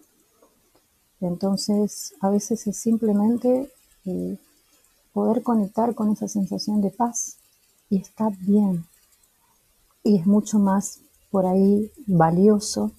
Entonces, 1.19 2.13
a 2.21 2.29
veces 2.29 2.65
es 2.67 2.77
simplemente 2.77 3.69
eh, 4.05 4.37
poder 5.13 5.43
conectar 5.43 5.93
con 5.93 6.11
esa 6.11 6.27
sensación 6.27 6.81
de 6.81 6.89
paz 6.89 7.37
y 7.89 7.97
estar 7.97 8.35
bien. 8.37 8.85
Y 10.03 10.17
es 10.17 10.25
mucho 10.25 10.57
más 10.57 11.01
por 11.31 11.45
ahí 11.45 11.91
valioso 12.05 12.91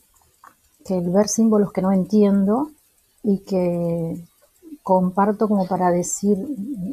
que 0.85 0.99
el 0.99 1.11
ver 1.11 1.29
símbolos 1.29 1.73
que 1.73 1.83
no 1.83 1.93
entiendo 1.93 2.71
y 3.23 3.39
que 3.41 4.25
comparto 4.83 5.49
como 5.49 5.69
para 5.69 5.91
decir, 5.91 6.39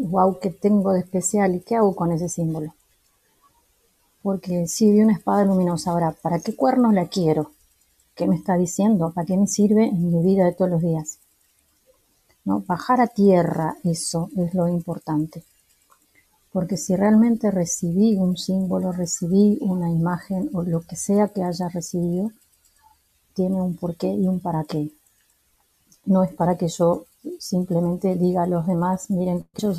wow, 0.09 0.37
¿qué 0.39 0.51
tengo 0.51 0.91
de 0.91 0.99
especial 0.99 1.55
y 1.55 1.61
qué 1.61 1.75
hago 1.75 1.95
con 1.95 2.11
ese 2.11 2.29
símbolo? 2.29 2.75
Porque 4.21 4.67
si 4.67 4.91
vi 4.91 4.99
una 4.99 5.13
espada 5.13 5.45
luminosa, 5.45 5.91
ahora, 5.91 6.11
¿para 6.11 6.39
qué 6.39 6.55
cuernos 6.55 6.93
la 6.93 7.07
quiero? 7.07 7.51
¿Qué 8.15 8.27
me 8.27 8.35
está 8.35 8.57
diciendo? 8.57 9.11
¿Para 9.11 9.25
qué 9.25 9.37
me 9.37 9.47
sirve 9.47 9.85
en 9.85 10.11
mi 10.11 10.21
vida 10.23 10.45
de 10.45 10.51
todos 10.51 10.69
los 10.69 10.81
días? 10.81 11.19
¿No? 12.43 12.61
Bajar 12.67 13.01
a 13.01 13.07
tierra, 13.07 13.77
eso 13.83 14.29
es 14.35 14.53
lo 14.53 14.67
importante. 14.67 15.43
Porque 16.51 16.77
si 16.77 16.95
realmente 16.95 17.51
recibí 17.51 18.15
un 18.17 18.37
símbolo, 18.37 18.91
recibí 18.91 19.59
una 19.61 19.89
imagen 19.89 20.49
o 20.53 20.63
lo 20.63 20.81
que 20.81 20.95
sea 20.95 21.27
que 21.27 21.43
haya 21.43 21.69
recibido, 21.69 22.31
tiene 23.33 23.61
un 23.61 23.75
porqué 23.75 24.07
y 24.07 24.27
un 24.27 24.39
para 24.39 24.63
qué. 24.63 24.91
No 26.05 26.23
es 26.23 26.33
para 26.33 26.57
que 26.57 26.67
yo 26.67 27.05
simplemente 27.39 28.15
diga 28.15 28.43
a 28.43 28.47
los 28.47 28.65
demás, 28.65 29.09
miren, 29.09 29.45
yo 29.57 29.73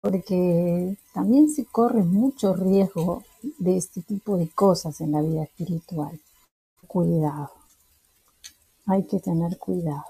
porque 0.00 0.96
también 1.12 1.50
se 1.50 1.64
corre 1.66 2.02
mucho 2.02 2.54
riesgo 2.54 3.24
de 3.58 3.76
este 3.76 4.02
tipo 4.02 4.36
de 4.36 4.48
cosas 4.48 5.00
en 5.00 5.12
la 5.12 5.22
vida 5.22 5.42
espiritual. 5.44 6.20
Cuidado, 6.86 7.50
hay 8.86 9.04
que 9.04 9.20
tener 9.20 9.58
cuidado. 9.58 10.04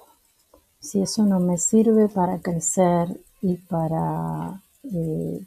Si 0.80 1.00
eso 1.00 1.24
no 1.24 1.40
me 1.40 1.58
sirve 1.58 2.08
para 2.08 2.40
crecer 2.40 3.20
y 3.40 3.56
para 3.56 4.62
eh, 4.84 5.46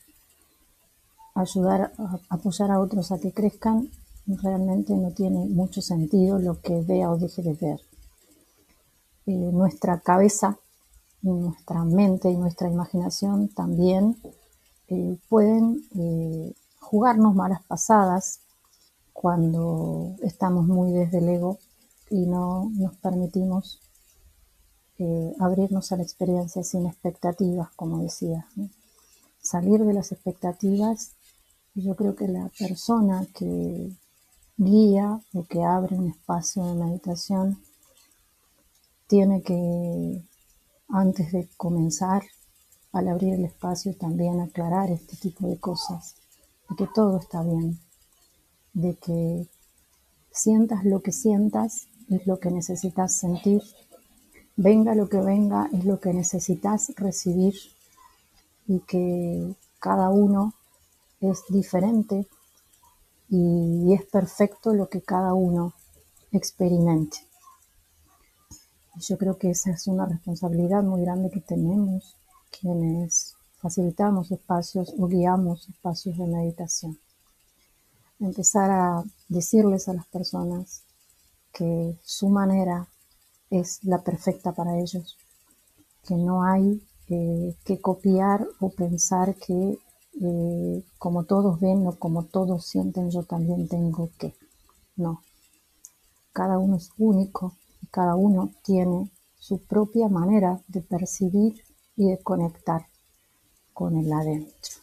ayudar, 1.36 1.94
a 1.98 2.20
apoyar 2.30 2.72
a 2.72 2.80
otros 2.80 3.12
a 3.12 3.20
que 3.20 3.32
crezcan, 3.32 3.90
realmente 4.26 4.94
no 4.94 5.12
tiene 5.12 5.46
mucho 5.46 5.82
sentido 5.82 6.40
lo 6.40 6.62
que 6.62 6.82
vea 6.82 7.12
o 7.12 7.18
deje 7.18 7.42
de 7.42 7.54
ver. 7.54 7.80
Eh, 9.28 9.52
nuestra 9.52 10.00
cabeza 10.00 10.58
nuestra 11.24 11.84
mente 11.86 12.32
y 12.32 12.36
nuestra 12.36 12.68
imaginación 12.68 13.48
también 13.50 14.18
eh, 14.88 15.18
pueden 15.30 15.86
jugarnos 16.80 17.36
malas 17.36 17.62
pasadas 17.64 18.40
cuando 19.14 20.16
estamos 20.24 20.66
muy 20.66 20.92
desde 20.92 21.20
el 21.20 21.30
ego 21.30 21.60
y 22.10 22.26
no 22.26 22.72
nos 22.74 22.96
permitimos 22.98 23.80
eh, 25.04 25.34
abrirnos 25.40 25.92
a 25.92 25.98
la 25.98 26.04
experiencia 26.04 26.64
sin 26.64 26.86
expectativas, 26.86 27.72
como 27.76 28.04
decía. 28.04 28.46
Salir 29.42 29.84
de 29.84 29.94
las 29.94 30.12
expectativas, 30.12 31.14
yo 31.74 31.96
creo 31.96 32.16
que 32.16 32.28
la 32.28 32.52
persona 32.60 33.26
que 33.34 33.90
guía 34.58 35.20
o 35.34 35.44
que 35.46 35.64
abre 35.64 35.96
un 35.96 36.10
espacio 36.10 36.64
de 36.64 36.76
meditación 36.76 37.58
tiene 39.08 39.42
que 39.42 40.24
antes 40.88 41.32
de 41.32 41.50
comenzar, 41.58 42.22
al 42.92 43.08
abrir 43.08 43.34
el 43.34 43.46
espacio, 43.46 43.96
también 43.96 44.40
aclarar 44.40 44.92
este 44.92 45.16
tipo 45.18 45.48
de 45.48 45.58
cosas, 45.58 46.14
de 46.70 46.76
que 46.76 46.88
todo 46.94 47.18
está 47.18 47.42
bien, 47.42 47.80
de 48.74 48.96
que 48.98 49.48
sientas 50.32 50.86
lo 50.86 51.02
que 51.02 51.12
sientas 51.12 51.88
es 52.10 52.28
lo 52.28 52.40
que 52.40 52.52
necesitas 52.52 53.18
sentir, 53.18 53.64
venga 54.62 54.94
lo 54.94 55.10
que 55.10 55.20
venga 55.20 55.68
es 55.74 55.86
lo 55.86 56.00
que 56.00 56.14
necesitas 56.14 56.94
recibir 56.96 57.56
y 58.68 58.80
que 58.82 59.56
cada 59.80 60.10
uno 60.10 60.54
es 61.20 61.44
diferente 61.50 62.28
y 63.28 63.94
es 63.94 64.06
perfecto 64.06 64.74
lo 64.74 64.88
que 64.88 65.02
cada 65.02 65.34
uno 65.34 65.74
experimente. 66.32 67.18
Yo 68.98 69.18
creo 69.18 69.38
que 69.38 69.50
esa 69.50 69.72
es 69.72 69.88
una 69.88 70.06
responsabilidad 70.06 70.84
muy 70.84 71.02
grande 71.02 71.32
que 71.32 71.42
tenemos 71.42 72.16
quienes 72.52 73.36
facilitamos 73.58 74.32
espacios 74.32 74.94
o 75.00 75.08
guiamos 75.08 75.70
espacios 75.70 76.18
de 76.18 76.28
meditación. 76.28 77.00
Empezar 78.20 78.70
a 78.70 79.04
decirles 79.28 79.88
a 79.88 79.94
las 79.94 80.06
personas 80.08 80.84
que 81.52 81.98
su 82.04 82.30
manera 82.30 82.88
es 83.52 83.84
la 83.84 84.04
perfecta 84.04 84.54
para 84.54 84.80
ellos, 84.80 85.18
que 86.08 86.16
no 86.16 86.44
hay 86.44 86.82
eh, 87.10 87.56
que 87.64 87.80
copiar 87.80 88.48
o 88.60 88.72
pensar 88.72 89.36
que 89.36 89.78
eh, 90.22 90.84
como 90.98 91.26
todos 91.26 91.60
ven 91.60 91.86
o 91.86 92.00
como 92.00 92.26
todos 92.26 92.66
sienten 92.66 93.12
yo 93.12 93.22
también 93.24 93.68
tengo 93.68 94.10
que. 94.18 94.34
No, 94.96 95.22
cada 96.34 96.58
uno 96.58 96.78
es 96.78 96.90
único 96.98 97.54
cada 97.92 98.16
uno 98.16 98.52
tiene 98.64 99.12
su 99.38 99.60
propia 99.60 100.08
manera 100.08 100.64
de 100.68 100.82
percibir 100.82 101.62
y 101.98 102.10
de 102.10 102.20
conectar 102.24 102.88
con 103.74 103.98
el 103.98 104.12
adentro. 104.12 104.76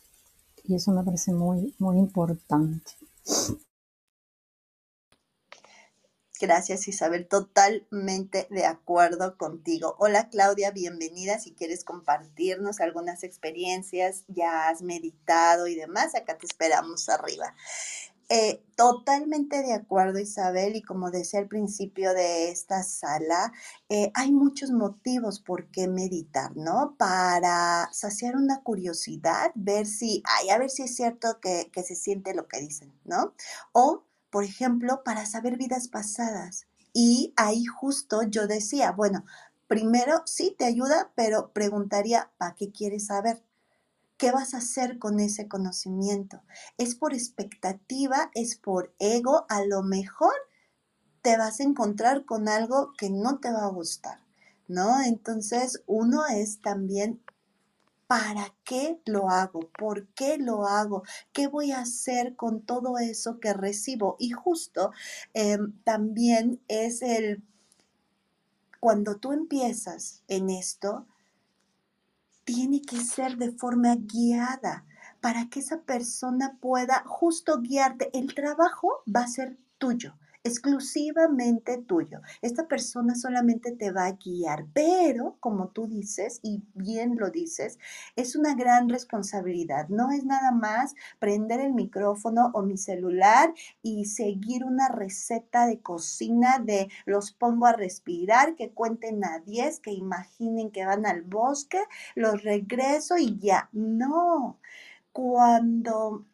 Y 0.64 0.74
eso 0.74 0.92
me 0.92 1.02
parece 1.02 1.32
muy, 1.32 1.74
muy 1.78 1.98
importante. 1.98 2.92
Gracias 6.41 6.86
Isabel, 6.86 7.26
totalmente 7.26 8.47
de 8.51 8.64
acuerdo 8.64 9.36
contigo. 9.36 9.97
Hola 9.99 10.28
Claudia, 10.28 10.70
bienvenida. 10.70 11.41
Si 11.41 11.53
quieres 11.53 11.82
compartirnos 11.82 12.80
algunas 12.80 13.24
experiencias, 13.24 14.24
ya 14.28 14.68
has 14.68 14.82
meditado 14.82 15.66
y 15.66 15.74
demás, 15.74 16.14
acá 16.14 16.39
te 16.39 16.47
esperamos 16.47 17.09
arriba. 17.09 17.57
Eh, 18.28 18.62
totalmente 18.76 19.62
de 19.62 19.72
acuerdo, 19.72 20.20
Isabel, 20.20 20.76
y 20.76 20.82
como 20.82 21.11
decía 21.11 21.41
al 21.41 21.49
principio 21.49 22.12
de 22.12 22.51
esta 22.51 22.82
sala, 22.84 23.53
eh, 23.89 24.12
hay 24.14 24.30
muchos 24.30 24.70
motivos 24.70 25.41
por 25.41 25.70
qué 25.70 25.89
meditar, 25.89 26.55
¿no? 26.55 26.95
Para 26.99 27.89
saciar 27.91 28.36
una 28.36 28.62
curiosidad, 28.62 29.51
ver 29.55 29.86
si, 29.86 30.22
ay, 30.26 30.51
a 30.51 30.59
ver 30.59 30.70
si 30.70 30.82
es 30.82 30.95
cierto 30.95 31.41
que, 31.41 31.70
que 31.72 31.82
se 31.82 31.97
siente 31.97 32.34
lo 32.34 32.47
que 32.47 32.61
dicen, 32.61 32.93
¿no? 33.05 33.34
O, 33.72 34.05
por 34.30 34.44
ejemplo, 34.44 35.02
para 35.04 35.26
saber 35.26 35.56
vidas 35.56 35.88
pasadas. 35.88 36.66
Y 36.92 37.32
ahí 37.36 37.64
justo 37.64 38.22
yo 38.22 38.46
decía, 38.46 38.92
bueno, 38.92 39.24
primero 39.66 40.22
sí 40.26 40.54
te 40.58 40.64
ayuda, 40.64 41.12
pero 41.14 41.52
preguntaría, 41.52 42.30
¿para 42.38 42.54
qué 42.54 42.70
quieres 42.72 43.06
saber? 43.06 43.42
¿Qué 44.16 44.32
vas 44.32 44.54
a 44.54 44.58
hacer 44.58 44.98
con 44.98 45.20
ese 45.20 45.46
conocimiento? 45.46 46.42
¿Es 46.76 46.96
por 46.96 47.14
expectativa? 47.14 48.30
¿Es 48.34 48.56
por 48.56 48.92
ego? 48.98 49.46
A 49.48 49.64
lo 49.64 49.82
mejor 49.82 50.32
te 51.22 51.36
vas 51.36 51.60
a 51.60 51.64
encontrar 51.64 52.24
con 52.24 52.48
algo 52.48 52.92
que 52.98 53.10
no 53.10 53.38
te 53.38 53.52
va 53.52 53.64
a 53.64 53.70
gustar, 53.70 54.20
¿no? 54.66 55.00
Entonces, 55.02 55.82
uno 55.86 56.26
es 56.26 56.60
también 56.60 57.22
¿Para 58.09 58.54
qué 58.64 59.02
lo 59.04 59.28
hago? 59.28 59.68
¿Por 59.78 60.06
qué 60.14 60.38
lo 60.38 60.66
hago? 60.66 61.02
¿Qué 61.34 61.46
voy 61.46 61.72
a 61.72 61.80
hacer 61.80 62.36
con 62.36 62.62
todo 62.62 62.96
eso 62.96 63.38
que 63.38 63.52
recibo? 63.52 64.16
Y 64.18 64.30
justo 64.30 64.92
em, 65.34 65.74
también 65.84 66.59
es 66.68 67.02
el, 67.02 67.42
cuando 68.80 69.18
tú 69.18 69.32
empiezas 69.32 70.22
en 70.26 70.48
esto, 70.48 71.06
tiene 72.44 72.80
que 72.80 72.96
ser 72.96 73.36
de 73.36 73.52
forma 73.52 73.94
guiada 73.96 74.86
para 75.20 75.50
que 75.50 75.61
esa 75.61 75.82
persona 75.82 76.56
pueda 76.62 77.04
justo 77.04 77.61
guiarte. 77.61 78.09
El 78.18 78.34
trabajo 78.34 79.02
va 79.06 79.20
a 79.24 79.28
ser 79.28 79.59
tuyo 79.76 80.14
exclusivamente 80.45 81.78
tuyo. 81.78 82.20
Esta 82.43 82.66
persona 82.68 83.14
solamente 83.14 83.72
te 83.72 83.91
va 83.91 84.07
a 84.07 84.12
guiar, 84.12 84.66
pero 84.72 85.36
como 85.41 85.68
tú 85.68 85.86
dices, 85.86 86.41
y 86.43 86.62
bien 86.74 87.16
lo 87.16 87.30
dices, 87.30 87.78
es 88.16 88.36
una 88.36 88.55
gran 88.55 88.89
responsabilidad. 88.89 89.89
No 89.89 90.11
es 90.11 90.24
nada 90.24 90.53
más 90.53 90.95
prender 91.18 91.61
el 91.61 91.72
micrófono 91.74 92.51
o 92.55 92.62
mi 92.62 92.76
celular 92.78 93.53
y 93.82 94.07
seguir 94.07 94.64
una 94.64 94.89
receta 94.89 95.66
de 95.66 95.80
cocina 95.80 96.59
de 96.59 96.89
los 97.05 97.32
pongo 97.32 97.66
a 97.66 97.72
respirar, 97.72 98.55
que 98.55 98.70
cuenten 98.70 99.24
a 99.24 99.41
10, 99.41 99.80
que 99.80 99.93
imaginen 99.93 100.70
que 100.70 100.86
van 100.86 101.07
al 101.07 101.22
bosque, 101.22 101.80
los 102.14 102.43
regreso 102.43 103.16
y 103.18 103.39
ya. 103.39 103.68
No. 103.72 104.59
Cuando 105.12 106.24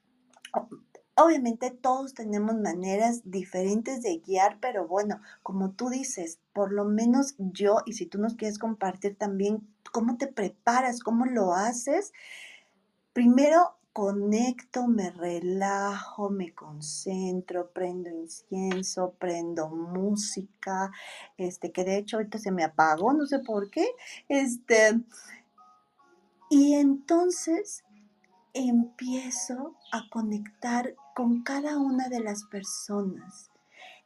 Obviamente 1.17 1.71
todos 1.71 2.12
tenemos 2.15 2.57
maneras 2.57 3.23
diferentes 3.25 4.03
de 4.03 4.19
guiar, 4.19 4.59
pero 4.61 4.89
bueno, 4.89 5.21
como 5.43 5.71
tú 5.71 5.89
dices, 5.89 6.41
por 6.53 6.73
lo 6.73 6.85
menos 6.85 7.35
yo, 7.39 7.77
y 7.87 7.93
si 7.93 8.07
tú 8.07 8.19
nos 8.19 8.35
quieres 8.35 8.59
compartir 8.59 9.17
también 9.17 9.67
cómo 9.93 10.17
te 10.17 10.27
preparas, 10.27 11.01
cómo 11.01 11.25
lo 11.27 11.55
haces, 11.55 12.12
primero 13.12 13.77
conecto, 13.93 14.89
me 14.89 15.12
relajo, 15.12 16.29
me 16.29 16.53
concentro, 16.53 17.71
prendo 17.71 18.11
incienso, 18.11 19.15
prendo 19.21 19.69
música, 19.69 20.91
este, 21.37 21.71
que 21.71 21.85
de 21.85 21.99
hecho 21.99 22.17
ahorita 22.17 22.39
se 22.39 22.51
me 22.51 22.65
apagó, 22.65 23.12
no 23.12 23.25
sé 23.25 23.39
por 23.39 23.71
qué, 23.71 23.87
este, 24.29 25.01
y 26.51 26.75
entonces 26.75 27.85
empiezo 28.53 29.77
a 29.93 30.09
conectar 30.11 30.97
con 31.15 31.43
cada 31.43 31.79
una 31.79 32.09
de 32.09 32.21
las 32.21 32.45
personas 32.45 33.51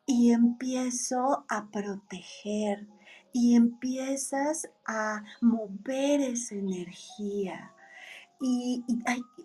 y 0.06 0.32
empiezo 0.32 1.44
a 1.48 1.68
proteger 1.70 2.86
y 3.32 3.56
empiezas 3.56 4.68
a 4.86 5.22
mover 5.40 6.20
esa 6.20 6.54
energía. 6.54 7.72
Y, 8.40 8.84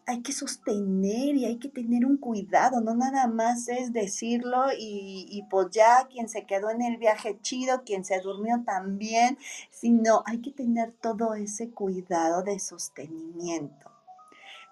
hay, 0.06 0.22
que 0.22 0.32
sostener 0.32 1.36
y 1.36 1.46
hay 1.46 1.58
que 1.58 1.70
tener 1.70 2.06
un 2.06 2.18
cuidado, 2.18 2.82
no 2.82 2.94
nada 2.94 3.28
más 3.28 3.68
es 3.68 3.92
decirlo 3.92 4.66
y, 4.78 5.26
y 5.30 5.44
pues 5.50 5.68
ya 5.72 6.08
quien 6.08 6.30
se 6.30 6.46
quedó 6.46 6.70
en 6.70 6.82
el 6.84 6.98
viaje 6.98 7.40
chido, 7.42 7.84
quien 7.84 8.06
se 8.06 8.20
durmió 8.20 8.62
también, 8.66 9.40
sino 9.72 10.22
hay 10.26 10.42
que 10.42 10.52
tener 10.52 10.92
todo 10.92 11.34
ese 11.34 11.72
cuidado 11.72 12.44
de 12.44 12.60
sostenimiento. 12.60 13.93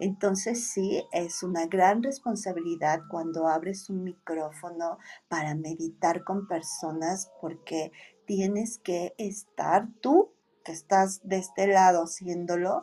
Entonces 0.02 0.64
sí, 0.64 1.04
es 1.12 1.44
una 1.44 1.68
gran 1.68 2.02
responsabilidad 2.02 3.02
cuando 3.08 3.48
abres 3.48 3.88
un 3.88 4.04
micrófono 4.04 4.98
para 5.28 5.54
meditar 5.54 6.24
con 6.24 6.48
personas 6.48 7.32
porque 7.40 7.92
tienes 8.26 8.80
que 8.80 9.14
estar 9.20 9.88
tú, 10.02 10.32
que 10.66 10.72
estás 10.72 11.22
de 11.24 11.38
este 11.38 11.68
lado 11.68 12.06
haciéndolo, 12.06 12.82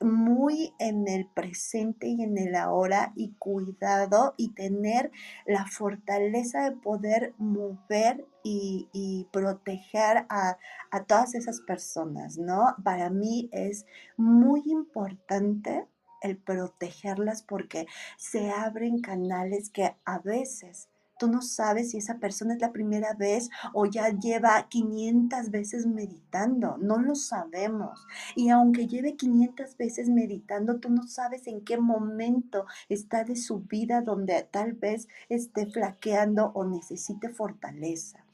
muy 0.00 0.72
en 0.78 1.08
el 1.08 1.26
presente 1.26 2.06
y 2.06 2.22
en 2.22 2.38
el 2.38 2.54
ahora 2.54 3.12
y 3.16 3.32
cuidado 3.40 4.34
y 4.36 4.54
tener 4.54 5.10
la 5.44 5.66
fortaleza 5.66 6.70
de 6.70 6.76
poder 6.76 7.34
mover 7.38 8.24
y, 8.44 9.26
proteger 9.32 10.24
a, 10.28 10.56
a 10.92 11.04
todas 11.04 11.34
esas 11.34 11.60
personas, 11.62 12.38
¿no? 12.38 12.76
Para 12.84 13.10
mí 13.10 13.50
es 13.52 13.86
muy 14.16 14.62
importante 14.66 15.88
el 16.22 16.36
protegerlas 16.36 17.42
porque 17.42 17.86
se 18.16 18.50
abren 18.50 19.00
canales 19.00 19.70
que 19.70 19.96
a 20.04 20.18
veces 20.18 20.88
tú 21.18 21.28
no 21.28 21.42
sabes 21.42 21.90
si 21.90 21.98
esa 21.98 22.18
persona 22.18 22.54
es 22.54 22.60
la 22.60 22.72
primera 22.72 23.12
vez 23.14 23.50
o 23.74 23.86
ya 23.86 24.10
lleva 24.10 24.68
500 24.68 25.50
veces 25.50 25.86
meditando, 25.86 26.78
no 26.78 26.98
lo 26.98 27.14
sabemos. 27.14 28.06
Y 28.36 28.48
aunque 28.50 28.86
lleve 28.86 29.16
500 29.16 29.76
veces 29.76 30.08
meditando, 30.08 30.78
tú 30.78 30.90
no 30.90 31.06
sabes 31.08 31.46
en 31.46 31.64
qué 31.64 31.76
momento 31.76 32.66
está 32.88 33.24
de 33.24 33.36
su 33.36 33.60
vida 33.60 34.00
donde 34.00 34.46
tal 34.50 34.72
vez 34.74 35.08
esté 35.28 35.66
flaqueando 35.66 36.52
o 36.54 36.64
necesite 36.64 37.28
fortaleza. 37.28 38.24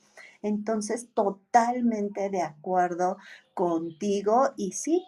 Entonces, 0.42 1.08
totalmente 1.14 2.28
de 2.28 2.42
acuerdo 2.42 3.16
contigo 3.54 4.50
y 4.58 4.72
sí, 4.72 5.02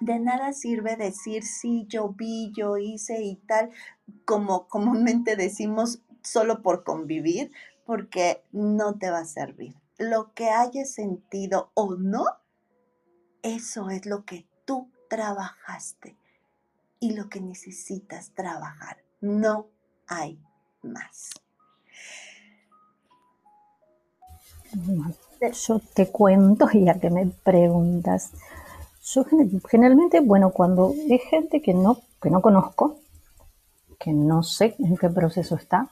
de 0.00 0.18
nada 0.18 0.52
sirve 0.52 0.96
decir 0.96 1.44
sí, 1.44 1.86
yo 1.88 2.10
vi, 2.10 2.52
yo 2.56 2.78
hice 2.78 3.22
y 3.22 3.36
tal, 3.36 3.70
como 4.24 4.68
comúnmente 4.68 5.36
decimos, 5.36 6.02
solo 6.22 6.62
por 6.62 6.84
convivir, 6.84 7.52
porque 7.84 8.42
no 8.52 8.98
te 8.98 9.10
va 9.10 9.20
a 9.20 9.24
servir. 9.24 9.74
Lo 9.98 10.32
que 10.32 10.50
hayas 10.50 10.90
sentido 10.90 11.70
o 11.74 11.96
no, 11.96 12.24
eso 13.42 13.90
es 13.90 14.06
lo 14.06 14.24
que 14.24 14.46
tú 14.64 14.90
trabajaste 15.08 16.16
y 16.98 17.14
lo 17.14 17.28
que 17.28 17.40
necesitas 17.40 18.30
trabajar. 18.30 19.02
No 19.20 19.68
hay 20.06 20.38
más. 20.82 21.30
Yo 25.66 25.80
te 25.94 26.06
cuento, 26.06 26.68
ya 26.72 27.00
que 27.00 27.10
me 27.10 27.26
preguntas, 27.26 28.32
yo 29.12 29.24
generalmente, 29.68 30.20
bueno, 30.20 30.50
cuando 30.50 30.94
es 31.08 31.22
gente 31.22 31.60
que 31.60 31.74
no, 31.74 31.98
que 32.22 32.30
no 32.30 32.40
conozco, 32.40 32.98
que 33.98 34.12
no 34.12 34.42
sé 34.42 34.76
en 34.78 34.96
qué 34.96 35.10
proceso 35.10 35.56
está, 35.56 35.90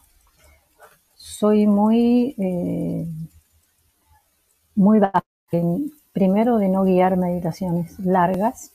soy 1.15 1.67
muy, 1.67 2.35
eh, 2.39 3.07
muy 4.75 5.01
baja. 5.01 5.25
Primero 6.13 6.59
de 6.59 6.69
no 6.69 6.85
guiar 6.85 7.17
meditaciones 7.17 7.99
largas 8.01 8.73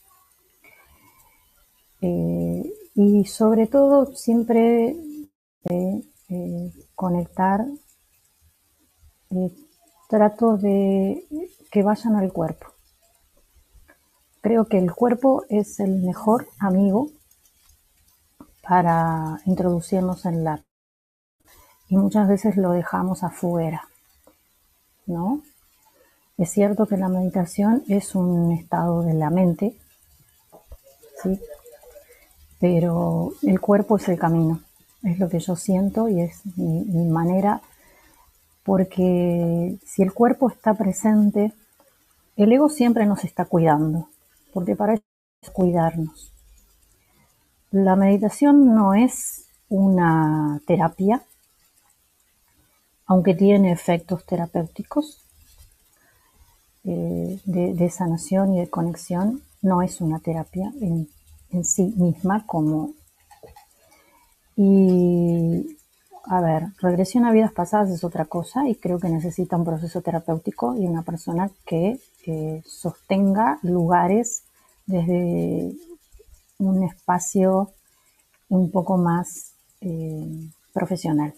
eh, 2.00 2.72
y 2.94 3.24
sobre 3.26 3.66
todo 3.66 4.06
siempre 4.14 4.96
de 5.64 6.02
eh, 6.28 6.72
conectar, 6.94 7.64
trato 10.08 10.56
de 10.56 11.24
que 11.70 11.82
vayan 11.82 12.16
al 12.16 12.32
cuerpo 12.32 12.73
Creo 14.44 14.66
que 14.66 14.76
el 14.76 14.92
cuerpo 14.92 15.46
es 15.48 15.80
el 15.80 16.02
mejor 16.02 16.46
amigo 16.58 17.08
para 18.60 19.40
introducirnos 19.46 20.26
en 20.26 20.44
la 20.44 20.62
y 21.88 21.96
muchas 21.96 22.28
veces 22.28 22.58
lo 22.58 22.72
dejamos 22.72 23.24
afuera, 23.24 23.88
¿no? 25.06 25.40
Es 26.36 26.50
cierto 26.50 26.84
que 26.84 26.98
la 26.98 27.08
meditación 27.08 27.84
es 27.88 28.14
un 28.14 28.52
estado 28.52 29.00
de 29.00 29.14
la 29.14 29.30
mente, 29.30 29.78
¿sí? 31.22 31.40
Pero 32.60 33.32
el 33.44 33.58
cuerpo 33.62 33.96
es 33.96 34.06
el 34.10 34.18
camino, 34.18 34.60
es 35.04 35.18
lo 35.18 35.30
que 35.30 35.38
yo 35.38 35.56
siento 35.56 36.10
y 36.10 36.20
es 36.20 36.42
mi, 36.58 36.84
mi 36.84 37.06
manera, 37.06 37.62
porque 38.62 39.78
si 39.86 40.02
el 40.02 40.12
cuerpo 40.12 40.50
está 40.50 40.74
presente, 40.74 41.54
el 42.36 42.52
ego 42.52 42.68
siempre 42.68 43.06
nos 43.06 43.24
está 43.24 43.46
cuidando, 43.46 44.10
porque 44.54 44.76
para 44.76 44.94
eso 44.94 45.02
es 45.42 45.50
cuidarnos. 45.50 46.32
La 47.72 47.96
meditación 47.96 48.74
no 48.74 48.94
es 48.94 49.48
una 49.68 50.60
terapia, 50.66 51.24
aunque 53.06 53.34
tiene 53.34 53.72
efectos 53.72 54.24
terapéuticos 54.24 55.20
eh, 56.84 57.40
de, 57.44 57.90
sanación 57.90 58.54
y 58.54 58.60
de 58.60 58.70
conexión, 58.70 59.42
no 59.60 59.82
es 59.82 60.00
una 60.00 60.20
terapia 60.20 60.72
en, 60.80 61.08
en 61.50 61.64
sí 61.64 61.92
misma 61.96 62.46
como... 62.46 62.94
Y 64.56 65.76
a 66.26 66.40
ver, 66.40 66.68
regresión 66.78 67.24
a 67.24 67.32
vidas 67.32 67.52
pasadas 67.52 67.90
es 67.90 68.04
otra 68.04 68.24
cosa 68.26 68.68
y 68.68 68.76
creo 68.76 69.00
que 69.00 69.08
necesita 69.08 69.56
un 69.56 69.64
proceso 69.64 70.00
terapéutico 70.00 70.76
y 70.76 70.86
una 70.86 71.02
persona 71.02 71.50
que 71.66 71.98
eh, 72.26 72.62
sostenga 72.66 73.58
lugares 73.62 74.44
desde 74.86 75.72
un 76.58 76.82
espacio 76.84 77.72
un 78.48 78.70
poco 78.70 78.96
más 78.96 79.52
eh, 79.80 80.50
profesional. 80.72 81.34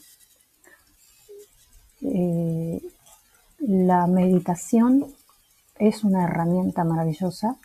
eh, 2.03 2.81
la 3.59 4.07
meditación 4.07 5.07
es 5.79 6.05
una 6.05 6.25
herramienta 6.25 6.85
maravillosa 6.85 7.57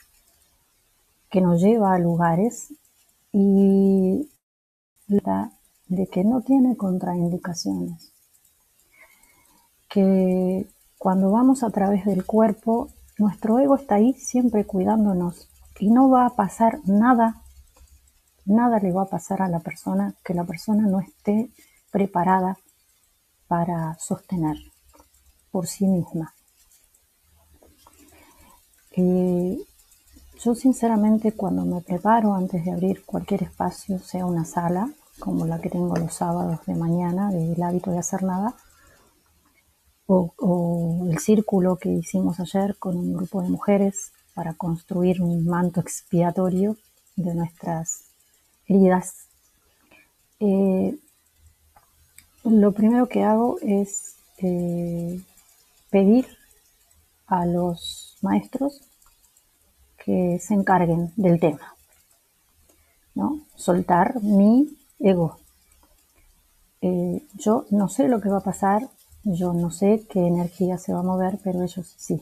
que 1.30 1.42
nos 1.42 1.62
lleva 1.62 1.94
a 1.94 2.00
lugares 2.00 2.74
y 3.32 4.30
de 5.08 6.08
que 6.08 6.24
no 6.24 6.42
tiene 6.42 6.78
contraindicaciones. 6.78 8.14
Que 9.90 10.66
cuando 10.98 11.32
vamos 11.32 11.64
a 11.64 11.70
través 11.70 12.06
del 12.06 12.26
cuerpo, 12.26 12.90
nuestro 13.22 13.60
ego 13.60 13.76
está 13.76 13.96
ahí 13.96 14.14
siempre 14.14 14.66
cuidándonos 14.66 15.48
y 15.80 15.92
no 15.92 16.10
va 16.10 16.26
a 16.26 16.36
pasar 16.36 16.80
nada, 16.86 17.44
nada 18.46 18.80
le 18.80 18.92
va 18.92 19.04
a 19.04 19.10
pasar 19.10 19.44
a 19.44 19.48
la 19.48 19.60
persona 19.60 20.16
que 20.24 20.34
la 20.34 20.44
persona 20.44 20.88
no 20.88 21.00
esté 21.00 21.52
preparada 21.92 22.58
para 23.48 23.96
sostener 24.00 24.58
por 25.52 25.68
sí 25.68 25.86
misma. 25.86 26.34
Eh, 28.98 29.58
yo 30.44 30.56
sinceramente 30.56 31.34
cuando 31.34 31.64
me 31.64 31.82
preparo 31.82 32.34
antes 32.34 32.66
de 32.66 32.72
abrir 32.72 33.06
cualquier 33.06 33.44
espacio, 33.44 34.00
sea 34.00 34.26
una 34.26 34.46
sala, 34.46 34.90
como 35.20 35.46
la 35.46 35.62
que 35.62 35.70
tengo 35.70 35.96
los 35.96 36.16
sábados 36.16 36.66
de 36.66 36.74
mañana, 36.74 37.30
del 37.30 37.62
hábito 37.62 37.92
de 37.92 38.00
hacer 38.00 38.24
nada, 38.24 38.56
o, 40.12 41.08
el 41.10 41.20
círculo 41.20 41.78
que 41.78 41.90
hicimos 41.90 42.40
ayer 42.40 42.76
con 42.78 42.98
un 42.98 43.14
grupo 43.14 43.42
de 43.42 43.50
mujeres 43.50 44.12
para 44.34 44.54
construir 44.54 45.22
un 45.22 45.46
manto 45.46 45.80
expiatorio 45.80 46.78
de 47.16 47.34
nuestras 47.36 48.06
heridas. 48.68 49.28
Eh, 50.40 50.98
lo 52.44 52.72
primero 52.72 53.08
que 53.08 53.24
hago 53.24 53.58
es 53.62 54.16
eh, 54.40 55.22
pedir 55.90 56.26
a 57.28 57.46
los 57.46 58.18
maestros 58.22 58.82
que 60.04 60.40
se 60.40 60.54
encarguen 60.54 61.14
del 61.16 61.40
tema, 61.40 61.76
¿no? 63.14 63.42
Soltar 63.56 64.22
mi 64.24 64.76
ego. 65.00 65.38
Eh, 66.82 67.24
yo 67.36 67.66
no 67.70 67.88
sé 67.88 68.08
lo 68.08 68.20
que 68.20 68.30
va 68.30 68.40
a 68.40 68.44
pasar, 68.44 68.90
yo 69.24 69.54
no 69.54 69.72
sé 69.72 70.06
qué 70.10 70.26
energía 70.26 70.78
se 70.78 70.94
va 70.94 71.00
a 71.00 71.04
mover, 71.04 71.40
pero 71.44 71.62
ellos 71.64 71.94
sí. 71.98 72.22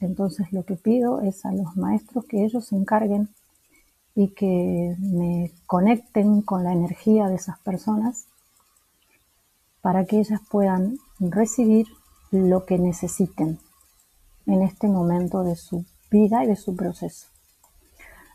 Entonces 0.00 0.52
lo 0.52 0.64
que 0.64 0.76
pido 0.76 1.20
es 1.20 1.44
a 1.44 1.52
los 1.52 1.76
maestros 1.76 2.24
que 2.26 2.44
ellos 2.44 2.66
se 2.66 2.76
encarguen 2.76 3.28
y 4.14 4.28
que 4.28 4.96
me 4.98 5.52
conecten 5.66 6.42
con 6.42 6.64
la 6.64 6.72
energía 6.72 7.28
de 7.28 7.36
esas 7.36 7.58
personas 7.60 8.26
para 9.80 10.04
que 10.04 10.18
ellas 10.18 10.40
puedan 10.50 10.98
recibir 11.18 11.86
lo 12.30 12.66
que 12.66 12.78
necesiten 12.78 13.58
en 14.46 14.62
este 14.62 14.88
momento 14.88 15.42
de 15.44 15.56
su 15.56 15.84
vida 16.10 16.44
y 16.44 16.48
de 16.48 16.56
su 16.56 16.74
proceso. 16.76 17.28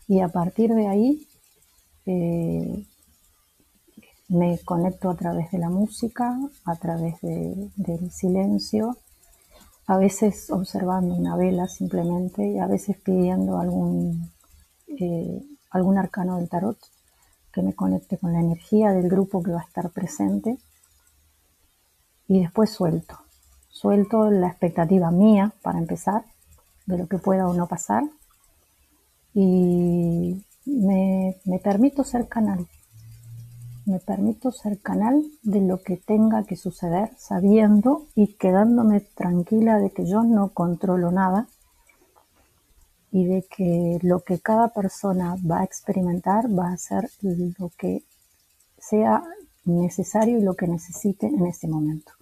Y 0.08 0.20
a 0.20 0.28
partir 0.28 0.74
de 0.74 0.86
ahí 0.86 1.28
eh, 2.06 2.86
me 4.28 4.58
conecto 4.64 5.10
a 5.10 5.16
través 5.16 5.50
de 5.50 5.58
la 5.58 5.68
música, 5.68 6.38
a 6.64 6.76
través 6.76 7.20
del 7.20 8.10
silencio, 8.10 8.96
a 9.86 9.98
veces 9.98 10.50
observando 10.50 11.14
una 11.14 11.36
vela 11.36 11.68
simplemente 11.68 12.46
y 12.46 12.58
a 12.58 12.66
veces 12.66 12.96
pidiendo 12.96 13.58
algún, 13.58 14.32
eh, 14.88 15.42
algún 15.70 15.98
arcano 15.98 16.38
del 16.38 16.48
tarot 16.48 16.78
que 17.52 17.62
me 17.62 17.74
conecte 17.74 18.18
con 18.18 18.32
la 18.32 18.40
energía 18.40 18.92
del 18.92 19.08
grupo 19.08 19.42
que 19.42 19.52
va 19.52 19.60
a 19.60 19.64
estar 19.64 19.90
presente 19.90 20.58
y 22.26 22.40
después 22.40 22.70
suelto. 22.70 23.18
Suelto 23.68 24.30
la 24.30 24.48
expectativa 24.48 25.10
mía 25.10 25.52
para 25.62 25.78
empezar 25.78 26.24
de 26.86 26.98
lo 26.98 27.06
que 27.06 27.18
pueda 27.18 27.46
o 27.48 27.54
no 27.54 27.66
pasar 27.66 28.04
y 29.34 30.42
me, 30.64 31.36
me 31.44 31.58
permito 31.58 32.04
ser 32.04 32.28
canal. 32.28 32.66
Me 33.86 33.98
permito 33.98 34.50
ser 34.50 34.80
canal 34.80 35.22
de 35.42 35.60
lo 35.60 35.82
que 35.82 35.98
tenga 35.98 36.44
que 36.44 36.56
suceder, 36.56 37.10
sabiendo 37.18 38.06
y 38.14 38.34
quedándome 38.34 39.00
tranquila 39.00 39.78
de 39.78 39.90
que 39.90 40.06
yo 40.06 40.22
no 40.22 40.50
controlo 40.54 41.10
nada 41.10 41.46
y 43.12 43.26
de 43.26 43.42
que 43.42 43.98
lo 44.00 44.20
que 44.20 44.38
cada 44.38 44.68
persona 44.68 45.36
va 45.48 45.60
a 45.60 45.64
experimentar 45.64 46.46
va 46.48 46.72
a 46.72 46.78
ser 46.78 47.10
lo 47.22 47.70
que 47.76 48.02
sea 48.78 49.22
necesario 49.66 50.38
y 50.38 50.42
lo 50.42 50.54
que 50.54 50.66
necesite 50.66 51.26
en 51.26 51.46
ese 51.46 51.68
momento. 51.68 52.12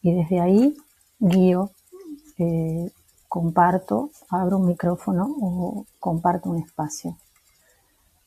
Y 0.00 0.14
desde 0.14 0.40
ahí 0.40 0.76
guío 1.18 1.72
eh, 2.38 2.90
comparto, 3.28 4.10
abro 4.30 4.56
un 4.56 4.66
micrófono 4.66 5.28
o 5.40 5.84
comparto 5.98 6.48
un 6.48 6.58
espacio. 6.58 7.18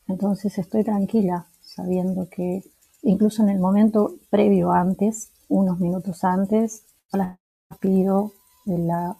Entonces 0.07 0.55
estoy 0.59 0.83
tranquila 0.83 1.47
sabiendo 1.75 2.29
que 2.29 2.63
incluso 3.01 3.43
en 3.43 3.49
el 3.49 3.59
momento 3.59 4.15
previo 4.29 4.71
antes, 4.71 5.31
unos 5.49 5.79
minutos 5.79 6.23
antes, 6.23 6.83
las 7.11 7.37
pido 7.79 8.31
la, 8.65 9.17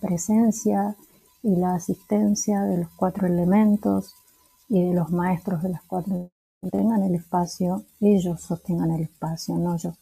presencia 0.00 0.96
y 1.42 1.56
la 1.56 1.74
asistencia 1.74 2.62
de 2.62 2.78
los 2.78 2.88
cuatro 2.96 3.26
elementos 3.26 4.14
y 4.68 4.82
de 4.82 4.94
los 4.94 5.10
maestros 5.10 5.62
de 5.62 5.68
las 5.70 5.82
cuatro 5.84 6.30
tengan 6.70 7.02
el 7.02 7.14
espacio, 7.14 7.84
ellos 8.00 8.40
sostengan 8.40 8.90
el 8.90 9.02
espacio, 9.02 9.56
no 9.56 9.76
yo, 9.76 9.92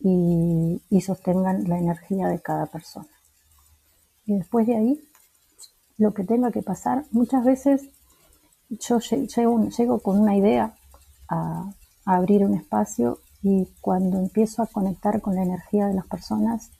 y, 0.00 0.80
y 0.88 1.00
sostengan 1.02 1.64
la 1.68 1.78
energía 1.78 2.28
de 2.28 2.40
cada 2.40 2.66
persona. 2.66 3.08
Y 4.24 4.38
después 4.38 4.66
de 4.66 4.76
ahí, 4.76 5.00
lo 5.98 6.14
que 6.14 6.24
tenga 6.24 6.50
que 6.50 6.62
pasar, 6.62 7.04
muchas 7.10 7.44
veces 7.44 7.90
yo 8.68 8.98
llego, 8.98 9.98
con 10.00 10.18
una 10.20 10.36
idea 10.36 10.74
a, 11.28 11.70
abrir 12.04 12.44
un 12.44 12.54
espacio 12.54 13.18
y 13.42 13.66
cuando 13.80 14.18
empiezo 14.18 14.62
a 14.62 14.66
conectar 14.68 15.20
con 15.20 15.34
la 15.34 15.42
energía 15.42 15.86
de 15.86 15.94
las 15.94 16.06
personas, 16.06 16.70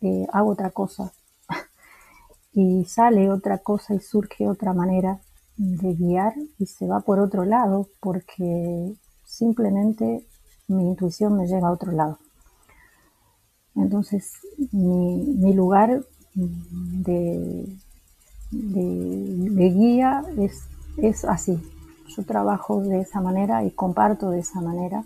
eh, 0.00 0.26
hago 0.32 0.50
otra 0.50 0.70
cosa. 0.70 1.12
y 2.52 2.84
sale 2.84 3.30
otra 3.30 3.58
cosa 3.58 3.94
y 3.94 4.00
surge 4.00 4.48
otra 4.48 4.72
manera 4.72 5.20
de 5.56 5.94
guiar 5.94 6.34
y 6.58 6.66
se 6.66 6.86
va 6.86 7.00
por 7.00 7.20
otro 7.20 7.44
lado 7.44 7.88
porque 8.00 8.94
simplemente 9.24 10.26
mi 10.68 10.88
intuición 10.88 11.36
me 11.36 11.46
lleva 11.46 11.68
a 11.68 11.72
otro 11.72 11.92
lado. 11.92 12.18
Entonces 13.74 14.32
mi, 14.72 15.52
lugar 15.52 16.04
de, 16.34 17.66
guía 18.50 20.22
es, 20.38 20.68
es 20.96 21.24
así. 21.24 21.60
Yo 22.08 22.24
trabajo 22.24 22.80
de 22.80 23.00
esa 23.00 23.20
manera 23.20 23.64
y 23.64 23.70
comparto 23.70 24.30
de 24.30 24.40
esa 24.40 24.60
manera. 24.60 25.04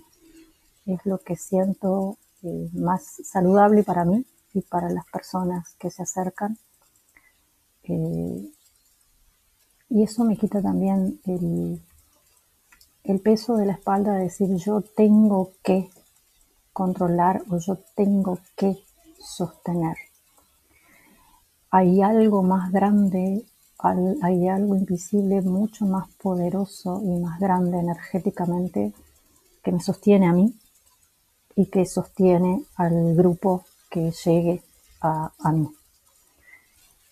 Es 0.87 1.05
lo 1.05 1.19
que 1.19 1.37
siento 1.37 2.19
eh, 2.43 2.71
más 2.73 3.21
saludable 3.25 3.83
para 3.83 4.05
mí 4.05 4.25
y 4.55 4.63
para 4.63 4.91
las 4.91 5.07
personas 5.07 5.75
que 5.79 5.91
se 5.91 6.03
acercan. 6.03 6.59
Eh, 7.85 8.51
y 9.91 10.03
eso 10.03 10.25
me 10.25 10.37
quita 10.37 10.61
también 10.61 11.21
el, 11.25 11.83
el 13.05 13.21
peso 13.21 13.57
de 13.57 13.67
la 13.67 13.73
espalda 13.73 14.15
de 14.15 14.25
decir 14.25 14.55
yo 14.57 14.83
tengo 14.83 15.53
que 15.63 15.89
controlar 16.73 17.43
o 17.51 17.59
yo 17.59 17.79
tengo 17.95 18.39
que 18.57 18.77
sostener 19.19 19.97
hay 21.71 22.03
algo 22.03 22.43
más 22.43 22.73
grande, 22.73 23.45
hay 23.79 24.49
algo 24.49 24.75
invisible 24.75 25.41
mucho 25.43 25.87
más 25.87 26.09
poderoso 26.21 27.01
y 27.05 27.21
más 27.21 27.39
grande 27.39 27.79
energéticamente 27.79 28.93
que 29.63 29.73
me 29.73 29.81
sostiene 29.81 30.27
a 30.27 30.33
mí 30.33 30.53
y 31.55 31.67
que 31.67 31.87
sostiene 31.87 32.65
al 32.77 33.15
grupo 33.15 33.65
que 33.91 34.11
llegue 34.11 34.63
a, 35.01 35.33
a 35.39 35.53
mí. 35.53 35.69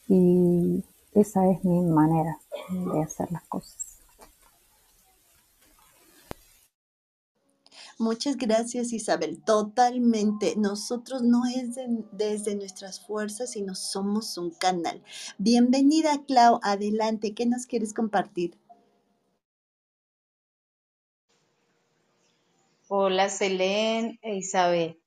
Y 0.08 0.84
esa 1.14 1.48
es 1.50 1.64
mi 1.64 1.80
manera 1.82 2.38
de 2.70 3.02
hacer 3.02 3.30
las 3.32 3.42
cosas. 3.44 3.85
Muchas 7.98 8.36
gracias 8.36 8.92
Isabel, 8.92 9.42
totalmente. 9.42 10.54
Nosotros 10.58 11.22
no 11.22 11.46
es 11.46 11.76
desde 12.12 12.54
nuestras 12.54 13.00
fuerzas, 13.00 13.52
sino 13.52 13.74
somos 13.74 14.36
un 14.36 14.50
canal. 14.50 15.02
Bienvenida 15.38 16.22
Clau, 16.26 16.60
adelante, 16.62 17.32
¿qué 17.32 17.46
nos 17.46 17.64
quieres 17.64 17.94
compartir? 17.94 18.58
Hola 22.88 23.30
Selene 23.30 24.18
e 24.20 24.36
Isabel, 24.36 25.00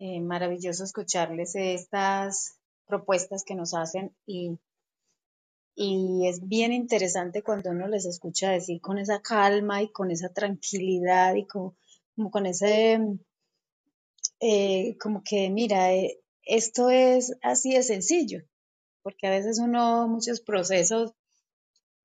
eh, 0.00 0.20
maravilloso 0.20 0.82
escucharles 0.82 1.54
estas 1.54 2.58
propuestas 2.84 3.44
que 3.44 3.54
nos 3.54 3.74
hacen 3.74 4.12
y, 4.26 4.58
y 5.76 6.26
es 6.26 6.48
bien 6.48 6.72
interesante 6.72 7.42
cuando 7.42 7.70
uno 7.70 7.86
les 7.86 8.06
escucha 8.06 8.50
decir 8.50 8.80
con 8.80 8.98
esa 8.98 9.22
calma 9.22 9.82
y 9.82 9.92
con 9.92 10.10
esa 10.10 10.30
tranquilidad 10.30 11.36
y 11.36 11.46
con 11.46 11.76
como 12.14 12.30
con 12.30 12.46
ese 12.46 12.98
eh, 14.40 14.96
como 14.98 15.22
que, 15.22 15.50
mira, 15.50 15.94
eh, 15.94 16.20
esto 16.44 16.90
es 16.90 17.36
así 17.42 17.72
de 17.72 17.82
sencillo, 17.82 18.40
porque 19.02 19.26
a 19.26 19.30
veces 19.30 19.58
uno 19.58 20.08
muchos 20.08 20.40
procesos 20.40 21.12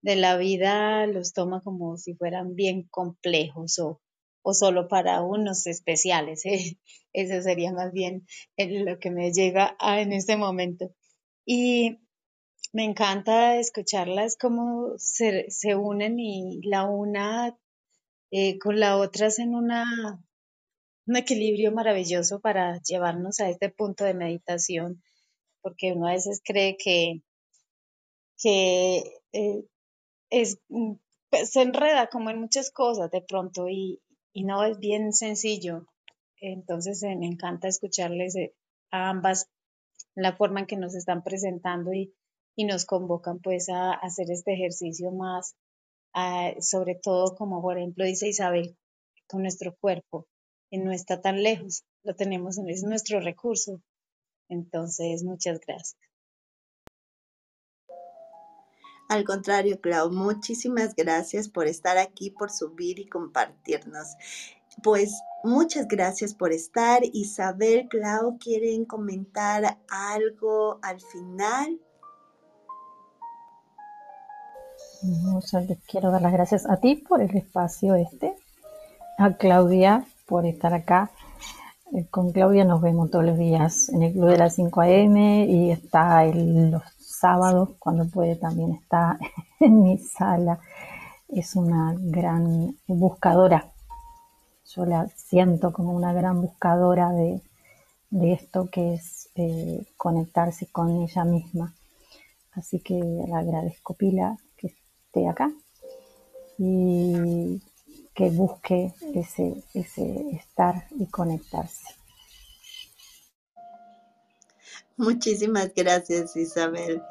de 0.01 0.15
la 0.15 0.37
vida 0.37 1.05
los 1.07 1.33
toma 1.33 1.61
como 1.61 1.97
si 1.97 2.15
fueran 2.15 2.55
bien 2.55 2.87
complejos 2.89 3.79
o, 3.79 4.01
o 4.41 4.53
solo 4.53 4.87
para 4.87 5.21
unos 5.21 5.67
especiales. 5.67 6.45
¿eh? 6.45 6.79
Eso 7.13 7.41
sería 7.41 7.73
más 7.73 7.91
bien 7.91 8.25
lo 8.57 8.99
que 8.99 9.11
me 9.11 9.33
llega 9.33 9.75
en 9.81 10.13
este 10.13 10.37
momento. 10.37 10.93
Y 11.45 11.99
me 12.71 12.85
encanta 12.85 13.57
escucharlas 13.57 14.37
cómo 14.37 14.93
se, 14.97 15.49
se 15.49 15.75
unen 15.75 16.19
y 16.19 16.61
la 16.61 16.85
una 16.85 17.57
eh, 18.31 18.59
con 18.59 18.79
la 18.79 18.97
otra 18.97 19.27
hacen 19.27 19.55
una, 19.55 19.85
un 21.07 21.15
equilibrio 21.15 21.71
maravilloso 21.71 22.39
para 22.39 22.79
llevarnos 22.81 23.39
a 23.39 23.49
este 23.49 23.69
punto 23.69 24.03
de 24.03 24.13
meditación, 24.13 25.01
porque 25.61 25.93
uno 25.93 26.07
a 26.07 26.13
veces 26.13 26.41
cree 26.43 26.77
que, 26.77 27.21
que 28.37 29.03
eh, 29.33 29.65
es, 30.29 30.59
mm, 30.69 30.93
pues, 31.29 31.51
se 31.51 31.61
enreda 31.61 32.07
como 32.07 32.29
en 32.29 32.39
muchas 32.39 32.71
cosas 32.71 33.11
de 33.11 33.21
pronto 33.21 33.67
y, 33.69 34.01
y 34.33 34.43
no 34.43 34.63
es 34.63 34.79
bien 34.79 35.13
sencillo. 35.13 35.87
Entonces 36.41 37.03
eh, 37.03 37.15
me 37.15 37.27
encanta 37.27 37.67
escucharles 37.67 38.35
a 38.91 39.09
ambas 39.09 39.49
la 40.15 40.35
forma 40.35 40.61
en 40.61 40.65
que 40.65 40.77
nos 40.77 40.95
están 40.95 41.23
presentando 41.23 41.93
y, 41.93 42.13
y 42.55 42.65
nos 42.65 42.85
convocan 42.85 43.39
pues 43.39 43.69
a, 43.69 43.93
hacer 43.93 44.29
este 44.31 44.53
ejercicio 44.53 45.11
más, 45.11 45.55
sobre 46.61 46.95
todo 46.95 47.35
como 47.35 47.61
por 47.61 47.77
ejemplo 47.77 48.05
dice 48.05 48.27
Isabel, 48.27 48.77
con 49.27 49.41
nuestro 49.41 49.75
cuerpo, 49.79 50.27
que 50.69 50.77
no 50.77 50.91
está 50.91 51.21
tan 51.21 51.43
lejos, 51.43 51.83
lo 52.03 52.15
tenemos, 52.15 52.57
es 52.57 52.83
nuestro 52.83 53.19
recurso. 53.19 53.81
Entonces, 54.49 55.23
muchas 55.23 55.59
gracias. 55.59 55.97
Al 59.09 59.23
contrario, 59.23 59.81
Clau, 59.81 60.11
muchísimas 60.11 60.95
gracias 60.95 61.49
por 61.49 61.65
estar 61.65 61.97
aquí, 61.97 62.29
por 62.29 62.51
subir 62.51 62.99
y 62.99 63.07
compartirnos. 63.07 64.07
Pues 64.83 65.19
muchas 65.43 65.87
gracias 65.87 66.35
por 66.35 66.53
estar. 66.53 67.01
Isabel, 67.03 67.87
Clau, 67.89 68.37
¿quieren 68.37 68.85
comentar 68.85 69.79
algo 69.89 70.79
al 70.83 71.01
final? 71.01 71.79
Quiero 75.87 76.11
dar 76.11 76.21
las 76.21 76.33
gracias 76.33 76.69
a 76.69 76.77
ti 76.77 76.95
por 76.95 77.21
el 77.21 77.33
espacio 77.35 77.95
este, 77.95 78.35
a 79.17 79.31
Claudia 79.33 80.05
por 80.25 80.45
estar 80.45 80.73
acá. 80.73 81.09
Eh, 81.93 82.05
con 82.11 82.33
Claudia 82.33 82.65
nos 82.65 82.81
vemos 82.81 83.09
todos 83.09 83.23
los 83.23 83.37
días 83.37 83.87
en 83.89 84.03
el 84.03 84.11
Club 84.11 84.31
de 84.31 84.37
las 84.37 84.55
5 84.55 84.81
AM 84.81 85.17
y 85.17 85.71
está 85.71 86.25
el, 86.25 86.71
los 86.71 86.83
sábados, 86.99 87.69
cuando 87.79 88.09
puede 88.09 88.35
también 88.35 88.73
está 88.73 89.17
en 89.61 89.83
mi 89.83 89.97
sala. 89.97 90.59
Es 91.29 91.55
una 91.55 91.95
gran 91.97 92.75
buscadora. 92.85 93.71
Yo 94.75 94.85
la 94.85 95.07
siento 95.15 95.71
como 95.71 95.93
una 95.93 96.11
gran 96.11 96.41
buscadora 96.41 97.11
de, 97.11 97.41
esto 98.33 98.69
que 98.69 98.95
es 98.95 99.29
eh, 99.35 99.85
conectarse 99.95 100.67
con 100.67 101.03
ella 101.03 101.23
misma. 101.23 101.73
Así 102.51 102.79
que 102.79 102.95
le 102.95 103.33
agradezco 103.33 103.93
Pila 103.93 104.37
esté 105.09 105.27
acá 105.27 105.51
y 106.57 107.61
que 108.13 108.29
busque 108.29 108.93
ese, 109.15 109.63
ese 109.73 110.29
estar 110.31 110.87
y 110.91 111.07
conectarse. 111.07 111.95
Muchísimas 114.97 115.73
gracias, 115.73 116.35
Isabel. 116.35 117.01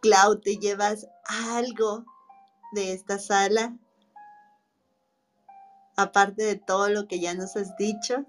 Clau, 0.00 0.38
¿te 0.40 0.56
llevas 0.56 1.08
algo 1.48 2.04
de 2.72 2.92
esta 2.92 3.18
sala? 3.18 3.76
Aparte 5.96 6.44
de 6.44 6.56
todo 6.56 6.90
lo 6.90 7.08
que 7.08 7.18
ya 7.18 7.34
nos 7.34 7.56
has 7.56 7.76
dicho. 7.76 8.24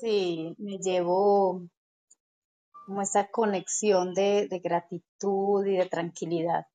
Sí, 0.00 0.54
me 0.58 0.78
llevo 0.78 1.68
como 2.88 3.02
esa 3.02 3.26
conexión 3.26 4.14
de, 4.14 4.48
gratitud 4.64 5.66
y 5.66 5.76
de 5.76 5.84
tranquilidad. 5.84 6.68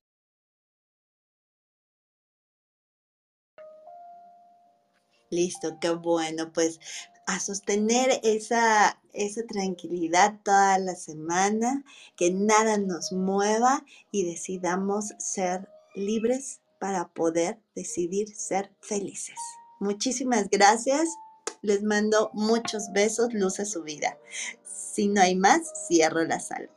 Listo, 5.28 5.78
qué 5.80 5.90
bueno. 5.90 6.52
Pues 6.52 6.78
a 7.26 7.40
sostener 7.40 8.20
esa, 8.22 9.02
esa 9.12 9.42
tranquilidad 9.44 10.38
toda 10.44 10.78
la 10.78 10.94
semana, 10.94 11.84
que 12.14 12.30
nada 12.30 12.78
nos 12.78 13.10
mueva 13.10 13.84
y 14.12 14.24
decidamos 14.24 15.14
ser 15.18 15.68
libres 15.96 16.60
para 16.78 17.08
poder 17.08 17.58
decidir 17.74 18.28
ser 18.36 18.72
felices. 18.80 19.40
Muchísimas 19.80 20.48
gracias. 20.48 21.08
Les 21.64 21.82
mando 21.82 22.30
muchos 22.34 22.92
besos, 22.92 23.32
a 23.58 23.64
su 23.64 23.82
vida. 23.84 24.18
Si 24.62 25.08
no 25.08 25.22
hay 25.22 25.34
más, 25.34 25.62
cierro 25.88 26.22
la 26.22 26.38
sala. 26.38 26.68